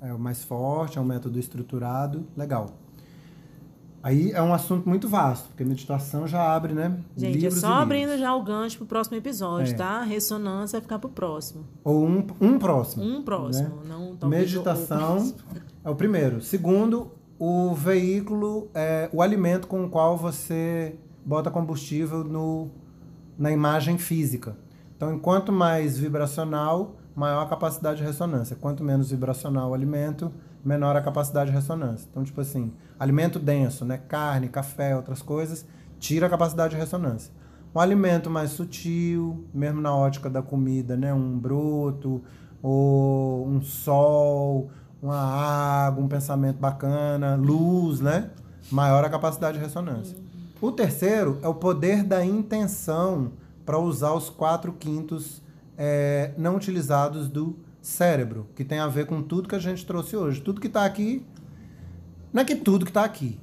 É 0.00 0.12
o 0.12 0.18
mais 0.18 0.42
forte, 0.44 0.98
é 0.98 1.00
um 1.00 1.04
método 1.04 1.38
estruturado, 1.38 2.26
legal. 2.36 2.70
Aí 4.04 4.32
é 4.32 4.42
um 4.42 4.52
assunto 4.52 4.86
muito 4.86 5.08
vasto, 5.08 5.48
porque 5.48 5.64
meditação 5.64 6.28
já 6.28 6.54
abre, 6.54 6.74
né? 6.74 6.94
Gente, 7.16 7.38
livros 7.38 7.56
é 7.56 7.66
só 7.66 7.72
abrindo 7.72 8.18
já 8.18 8.36
o 8.36 8.42
gancho 8.42 8.76
pro 8.76 8.86
próximo 8.86 9.16
episódio, 9.16 9.72
É. 9.72 9.76
tá? 9.76 10.02
Ressonância 10.02 10.78
vai 10.78 10.82
ficar 10.82 10.98
pro 10.98 11.08
próximo. 11.08 11.64
Ou 11.82 12.04
um, 12.04 12.26
um 12.38 12.58
próximo. 12.58 13.02
Um 13.02 13.22
próximo, 13.22 13.76
né? 13.82 14.14
não 14.20 14.28
Meditação 14.28 15.32
é 15.82 15.88
o 15.88 15.94
primeiro. 15.94 16.42
Segundo, 16.42 17.12
o 17.38 17.72
veículo, 17.74 18.68
é 18.74 19.08
o 19.10 19.22
alimento 19.22 19.66
com 19.66 19.86
o 19.86 19.88
qual 19.88 20.18
você 20.18 20.96
bota 21.24 21.50
combustível 21.50 22.22
no, 22.22 22.68
na 23.38 23.50
imagem 23.50 23.96
física. 23.96 24.54
Então, 24.94 25.14
enquanto 25.14 25.50
mais 25.50 25.96
vibracional, 25.96 26.96
maior 27.16 27.40
a 27.40 27.46
capacidade 27.46 28.00
de 28.00 28.04
ressonância. 28.04 28.54
Quanto 28.54 28.84
menos 28.84 29.10
vibracional 29.10 29.70
o 29.70 29.74
alimento, 29.74 30.30
menor 30.64 30.96
a 30.96 31.02
capacidade 31.02 31.50
de 31.50 31.56
ressonância. 31.56 32.08
Então, 32.10 32.24
tipo 32.24 32.40
assim, 32.40 32.72
alimento 32.98 33.38
denso, 33.38 33.84
né? 33.84 33.98
Carne, 34.08 34.48
café, 34.48 34.96
outras 34.96 35.20
coisas, 35.20 35.66
tira 35.98 36.26
a 36.26 36.30
capacidade 36.30 36.74
de 36.74 36.80
ressonância. 36.80 37.32
Um 37.74 37.80
alimento 37.80 38.30
mais 38.30 38.50
sutil, 38.50 39.44
mesmo 39.52 39.80
na 39.80 39.94
ótica 39.94 40.30
da 40.30 40.40
comida, 40.40 40.96
né? 40.96 41.12
Um 41.12 41.38
broto, 41.38 42.22
ou 42.62 43.46
um 43.46 43.60
sol, 43.60 44.70
uma 45.02 45.18
água, 45.18 46.02
um 46.02 46.08
pensamento 46.08 46.58
bacana, 46.58 47.34
luz, 47.34 48.00
né? 48.00 48.30
Maior 48.70 49.04
a 49.04 49.10
capacidade 49.10 49.58
de 49.58 49.64
ressonância. 49.64 50.16
O 50.60 50.72
terceiro 50.72 51.38
é 51.42 51.48
o 51.48 51.54
poder 51.54 52.02
da 52.02 52.24
intenção 52.24 53.32
para 53.66 53.78
usar 53.78 54.14
os 54.14 54.30
quatro 54.30 54.72
quintos 54.72 55.42
é, 55.76 56.32
não 56.38 56.56
utilizados 56.56 57.28
do 57.28 57.56
cérebro, 57.84 58.48
que 58.56 58.64
tem 58.64 58.78
a 58.78 58.88
ver 58.88 59.04
com 59.04 59.22
tudo 59.22 59.48
que 59.48 59.54
a 59.54 59.58
gente 59.58 59.84
trouxe 59.84 60.16
hoje. 60.16 60.40
Tudo 60.40 60.60
que 60.60 60.68
está 60.68 60.86
aqui, 60.86 61.24
não 62.32 62.40
é 62.40 62.44
que 62.44 62.56
tudo 62.56 62.84
que 62.84 62.90
está 62.90 63.04
aqui. 63.04 63.38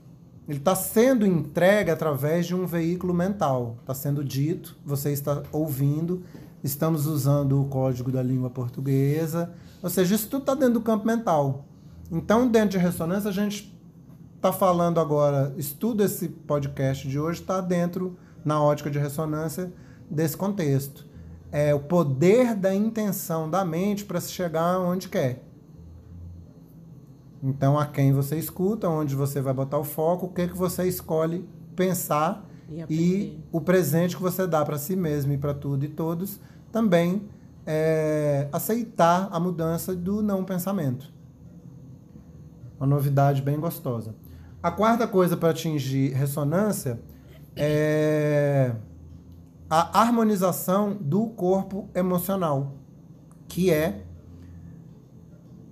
Ele 0.48 0.58
está 0.58 0.74
sendo 0.76 1.26
entregue 1.26 1.92
através 1.92 2.48
de 2.48 2.56
um 2.56 2.66
veículo 2.66 3.14
mental. 3.14 3.78
Está 3.82 3.94
sendo 3.94 4.24
dito, 4.24 4.76
você 4.84 5.12
está 5.12 5.44
ouvindo, 5.52 6.24
estamos 6.64 7.06
usando 7.06 7.62
o 7.62 7.66
código 7.66 8.12
da 8.12 8.24
língua 8.24 8.50
portuguesa. 8.50 9.54
Ou 9.82 9.90
seja, 9.90 10.16
isso 10.16 10.28
tudo 10.28 10.42
está 10.42 10.56
dentro 10.56 10.74
do 10.74 10.82
campo 10.82 11.06
mental. 11.06 11.66
Então, 12.12 12.48
dentro 12.48 12.72
de 12.72 12.78
ressonância, 12.80 13.30
a 13.30 13.34
gente 13.34 13.80
está 14.36 14.52
falando 14.52 15.00
agora, 15.00 15.54
estudo 15.56 16.04
esse 16.04 16.28
podcast 16.28 17.08
de 17.08 17.20
hoje 17.20 17.42
está 17.42 17.62
dentro, 17.62 18.18
na 18.44 18.62
ótica 18.62 18.90
de 18.90 18.98
ressonância, 18.98 19.72
desse 20.10 20.36
contexto. 20.36 21.11
É 21.52 21.74
o 21.74 21.80
poder 21.80 22.56
da 22.56 22.74
intenção 22.74 23.50
da 23.50 23.66
mente 23.66 24.06
para 24.06 24.22
se 24.22 24.32
chegar 24.32 24.80
onde 24.80 25.10
quer. 25.10 25.44
Então, 27.44 27.78
a 27.78 27.86
quem 27.86 28.14
você 28.14 28.38
escuta, 28.38 28.88
onde 28.88 29.16
você 29.16 29.42
vai 29.42 29.54
botar 29.54 29.80
o 29.80 29.84
foco, 29.84 30.28
o 30.28 30.30
que, 30.30 30.48
que 30.48 30.58
você 30.58 30.88
escolhe 30.88 31.48
pensar 31.76 32.48
E 32.70 32.86
e 32.90 33.44
o 33.52 33.60
presente 33.60 34.16
que 34.16 34.22
você 34.22 34.48
dá 34.48 34.64
para 34.64 34.78
si 34.78 34.96
mesmo 34.96 35.34
e 35.34 35.38
para 35.38 35.54
tudo 35.54 35.84
e 35.84 35.90
todos 35.90 36.40
também 36.72 37.28
é 37.66 38.48
aceitar 38.52 39.28
a 39.32 39.40
mudança 39.40 39.96
do 39.96 40.22
não 40.22 40.44
pensamento. 40.44 41.12
Uma 42.80 42.88
novidade 42.88 43.42
bem 43.42 43.60
gostosa. 43.60 44.16
A 44.64 44.72
quarta 44.72 45.08
coisa 45.08 45.36
para 45.36 45.50
atingir 45.50 46.14
ressonância 46.14 47.00
é 47.56 48.74
a 49.72 50.02
harmonização 50.02 50.98
do 51.00 51.28
corpo 51.28 51.90
emocional, 51.96 52.74
que 53.48 53.72
é 53.72 54.04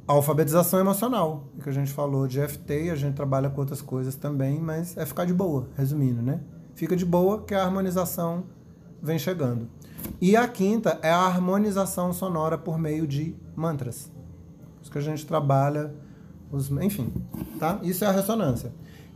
a 0.08 0.14
alfabetização 0.14 0.80
emocional, 0.80 1.50
que 1.62 1.68
a 1.68 1.72
gente 1.74 1.92
falou 1.92 2.26
de 2.26 2.40
FT, 2.40 2.92
a 2.92 2.96
gente 2.96 3.16
trabalha 3.16 3.50
com 3.50 3.60
outras 3.60 3.82
coisas 3.82 4.16
também, 4.16 4.58
mas 4.58 4.96
é 4.96 5.06
ficar 5.06 5.26
de 5.26 5.34
boa, 5.34 5.68
resumindo, 5.76 6.22
né? 6.22 6.40
Fica 6.76 6.96
de 6.96 7.06
boa 7.06 7.44
que 7.44 7.54
a 7.54 7.62
harmonização 7.62 8.46
vem 9.02 9.20
chegando. 9.20 9.68
E 10.22 10.34
a 10.34 10.48
quinta 10.48 10.98
é 11.02 11.12
a 11.12 11.26
harmonização 11.26 12.14
sonora 12.14 12.58
por 12.58 12.80
meio 12.80 13.06
de 13.06 13.36
mantras. 13.54 14.10
Isso 14.82 14.90
que 14.90 14.98
a 14.98 15.02
gente 15.02 15.26
trabalha, 15.26 15.94
os, 16.50 16.72
enfim, 16.72 17.12
tá? 17.60 17.80
Isso 17.84 18.06
é 18.06 18.08
a 18.08 18.12
ressonância. 18.12 18.72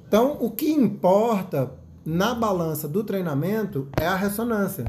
Então, 0.05 0.37
o 0.41 0.51
que 0.51 0.69
importa 0.69 1.71
na 2.05 2.35
balança 2.35 2.87
do 2.87 3.03
treinamento 3.03 3.87
é 3.99 4.05
a 4.05 4.15
ressonância. 4.15 4.85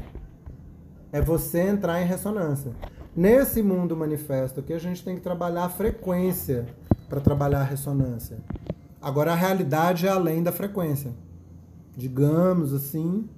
É 1.11 1.21
você 1.21 1.61
entrar 1.61 2.01
em 2.01 2.05
ressonância. 2.05 2.73
Nesse 3.15 3.63
mundo 3.63 3.95
manifesto 3.95 4.59
aqui, 4.59 4.73
a 4.73 4.79
gente 4.79 5.01
tem 5.03 5.15
que 5.15 5.21
trabalhar 5.21 5.63
a 5.63 5.69
frequência 5.69 6.65
para 7.07 7.21
trabalhar 7.21 7.61
a 7.61 7.63
ressonância. 7.63 8.37
Agora, 9.01 9.31
a 9.31 9.35
realidade 9.35 10.05
é 10.05 10.09
além 10.09 10.43
da 10.43 10.51
frequência. 10.51 11.13
Digamos 11.95 12.73
assim, 12.73 13.29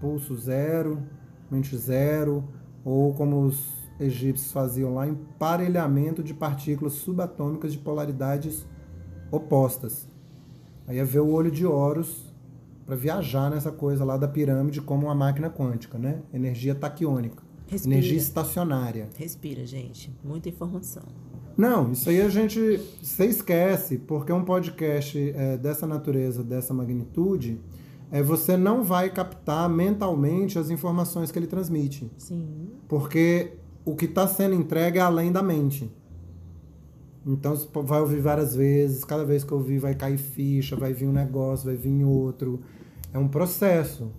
pulso 0.00 0.34
zero, 0.36 1.00
mente 1.48 1.76
zero, 1.76 2.42
ou 2.84 3.14
como 3.14 3.42
os 3.42 3.86
egípcios 4.00 4.50
faziam 4.50 4.94
lá, 4.94 5.06
emparelhamento 5.06 6.24
de 6.24 6.34
partículas 6.34 6.94
subatômicas 6.94 7.72
de 7.72 7.78
polaridades 7.78 8.66
opostas. 9.30 10.08
Aí 10.88 10.98
é 10.98 11.04
ver 11.04 11.20
o 11.20 11.30
olho 11.30 11.50
de 11.52 11.64
Horus 11.64 12.25
para 12.86 12.94
viajar 12.94 13.50
nessa 13.50 13.72
coisa 13.72 14.04
lá 14.04 14.16
da 14.16 14.28
pirâmide 14.28 14.80
como 14.80 15.06
uma 15.06 15.14
máquina 15.14 15.50
quântica, 15.50 15.98
né? 15.98 16.22
Energia 16.32 16.74
taquiônica, 16.74 17.42
Respira. 17.66 17.96
energia 17.96 18.16
estacionária. 18.16 19.08
Respira, 19.18 19.66
gente. 19.66 20.16
Muita 20.24 20.48
informação. 20.48 21.02
Não, 21.56 21.90
isso 21.90 22.08
aí 22.08 22.20
a 22.20 22.28
gente 22.28 22.80
você 23.02 23.26
esquece, 23.26 23.98
porque 23.98 24.32
um 24.32 24.44
podcast 24.44 25.18
é, 25.34 25.56
dessa 25.56 25.86
natureza, 25.86 26.44
dessa 26.44 26.72
magnitude, 26.72 27.58
é, 28.10 28.22
você 28.22 28.56
não 28.56 28.84
vai 28.84 29.10
captar 29.10 29.68
mentalmente 29.68 30.58
as 30.58 30.70
informações 30.70 31.32
que 31.32 31.38
ele 31.38 31.46
transmite. 31.46 32.10
Sim. 32.18 32.68
Porque 32.86 33.54
o 33.84 33.96
que 33.96 34.04
está 34.04 34.28
sendo 34.28 34.54
entregue 34.54 34.98
é 34.98 35.02
além 35.02 35.32
da 35.32 35.42
mente. 35.42 35.90
Então 37.26 37.56
você 37.56 37.66
vai 37.82 38.00
ouvir 38.00 38.20
várias 38.20 38.54
vezes, 38.54 39.02
cada 39.02 39.24
vez 39.24 39.42
que 39.42 39.50
eu 39.50 39.58
ouvir 39.58 39.78
vai 39.78 39.94
cair 39.96 40.16
ficha, 40.16 40.76
vai 40.76 40.92
vir 40.92 41.08
um 41.08 41.12
negócio, 41.12 41.66
vai 41.66 41.74
vir 41.74 42.04
outro. 42.04 42.60
É 43.16 43.18
um 43.18 43.28
processo. 43.28 44.12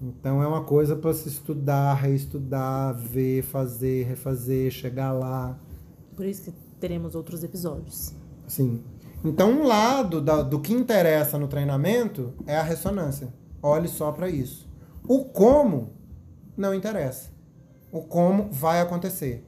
Então 0.00 0.40
é 0.40 0.46
uma 0.46 0.62
coisa 0.62 0.94
para 0.94 1.12
se 1.12 1.28
estudar, 1.28 1.94
reestudar, 1.94 2.94
ver, 2.94 3.42
fazer, 3.42 4.04
refazer, 4.06 4.70
chegar 4.70 5.10
lá. 5.10 5.58
Por 6.14 6.24
isso 6.24 6.42
que 6.42 6.52
teremos 6.78 7.16
outros 7.16 7.42
episódios. 7.42 8.14
Sim. 8.46 8.84
Então, 9.24 9.50
um 9.50 9.66
lado 9.66 10.20
da- 10.20 10.42
do 10.42 10.60
que 10.60 10.72
interessa 10.72 11.36
no 11.38 11.48
treinamento 11.48 12.32
é 12.46 12.56
a 12.56 12.62
ressonância. 12.62 13.34
Olhe 13.60 13.88
só 13.88 14.12
para 14.12 14.28
isso. 14.28 14.68
O 15.08 15.24
como 15.24 15.90
não 16.56 16.72
interessa. 16.72 17.30
O 17.90 18.00
como 18.02 18.48
vai 18.52 18.80
acontecer. 18.80 19.44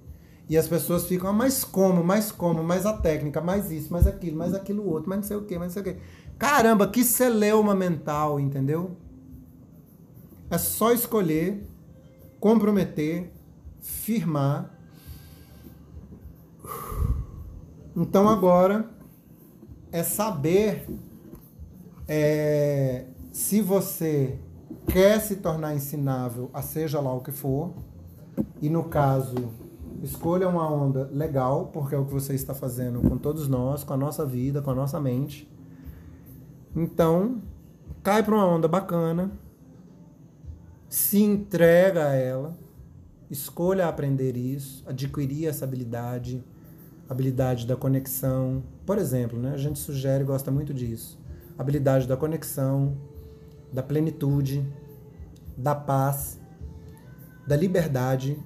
E 0.49 0.59
as 0.59 0.67
pessoas 0.69 1.07
ficam, 1.07 1.31
ah, 1.31 1.33
mas 1.33 1.65
como, 1.65 2.03
mais 2.05 2.31
como, 2.33 2.63
mais 2.65 2.85
a 2.85 2.93
técnica, 2.95 3.41
mais 3.41 3.71
isso, 3.71 3.93
mais 3.93 4.07
aquilo, 4.09 4.37
mais 4.37 4.53
aquilo 4.55 4.87
outro, 4.87 5.09
mais 5.09 5.21
não 5.23 5.29
sei 5.29 5.37
o 5.37 5.45
quê, 5.45 5.57
mais 5.59 5.75
não 5.75 5.83
sei 5.83 5.93
o 5.93 5.95
quê. 5.97 6.03
Caramba, 6.39 6.87
que 6.89 7.05
celeuma 7.05 7.75
mental, 7.75 8.39
entendeu? 8.39 8.97
É 10.51 10.59
só 10.59 10.93
escolher, 10.93 11.67
comprometer, 12.41 13.33
firmar. 13.81 14.71
Então 17.97 18.29
agora 18.29 18.91
é 19.93 20.03
saber 20.03 20.89
é, 22.09 23.07
se 23.33 23.61
você 23.61 24.39
quer 24.87 25.21
se 25.21 25.37
tornar 25.37 25.75
ensinável 25.75 26.51
a 26.53 26.61
seja 26.61 27.01
lá 27.01 27.15
o 27.15 27.21
que 27.21 27.33
for, 27.33 27.73
e 28.61 28.69
no 28.69 28.85
caso 28.85 29.53
Escolha 30.05 30.47
uma 30.47 30.71
onda 30.71 31.09
legal, 31.11 31.71
porque 31.73 31.95
é 31.95 31.99
o 31.99 32.05
que 32.05 32.13
você 32.13 32.35
está 32.35 32.53
fazendo 32.53 33.01
com 33.01 33.17
todos 33.17 33.49
nós, 33.49 33.83
com 33.83 33.95
a 33.95 33.97
nossa 33.97 34.27
vida, 34.27 34.61
com 34.61 34.71
a 34.71 34.75
nossa 34.75 35.01
mente. 35.01 35.51
Então, 36.75 37.41
cai 38.03 38.23
para 38.23 38.35
uma 38.35 38.47
onda 38.47 38.67
bacana, 38.67 39.31
se 40.89 41.23
entrega 41.23 42.09
a 42.09 42.15
ela, 42.15 42.59
escolha 43.31 43.87
aprender 43.87 44.37
isso, 44.37 44.83
adquirir 44.87 45.47
essa 45.47 45.65
habilidade, 45.65 46.45
habilidade 47.09 47.67
da 47.67 47.77
conexão. 47.77 48.63
Por 48.85 48.99
exemplo, 48.99 49.39
né, 49.39 49.53
a 49.53 49.57
gente 49.57 49.79
sugere 49.79 50.25
e 50.25 50.27
gosta 50.27 50.51
muito 50.51 50.75
disso. 50.75 51.19
Habilidade 51.57 52.09
da 52.09 52.17
conexão, 52.17 52.97
da 53.73 53.83
plenitude, 53.83 54.67
da 55.57 55.75
paz, 55.75 56.41
da 57.47 57.57
liberdade 57.57 58.37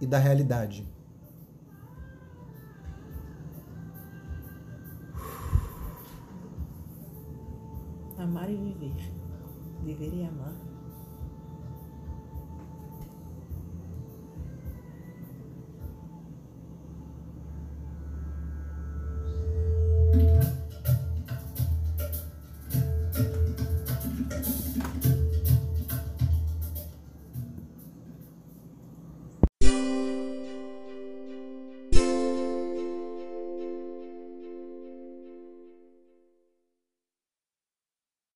e 0.00 0.06
da 0.06 0.18
realidade. 0.18 0.86
amar 8.28 8.50
e 8.50 8.56
viver. 8.56 8.92
Viver 9.84 10.14
e 10.14 10.26
amar. 10.26 10.52
thank 20.10 20.67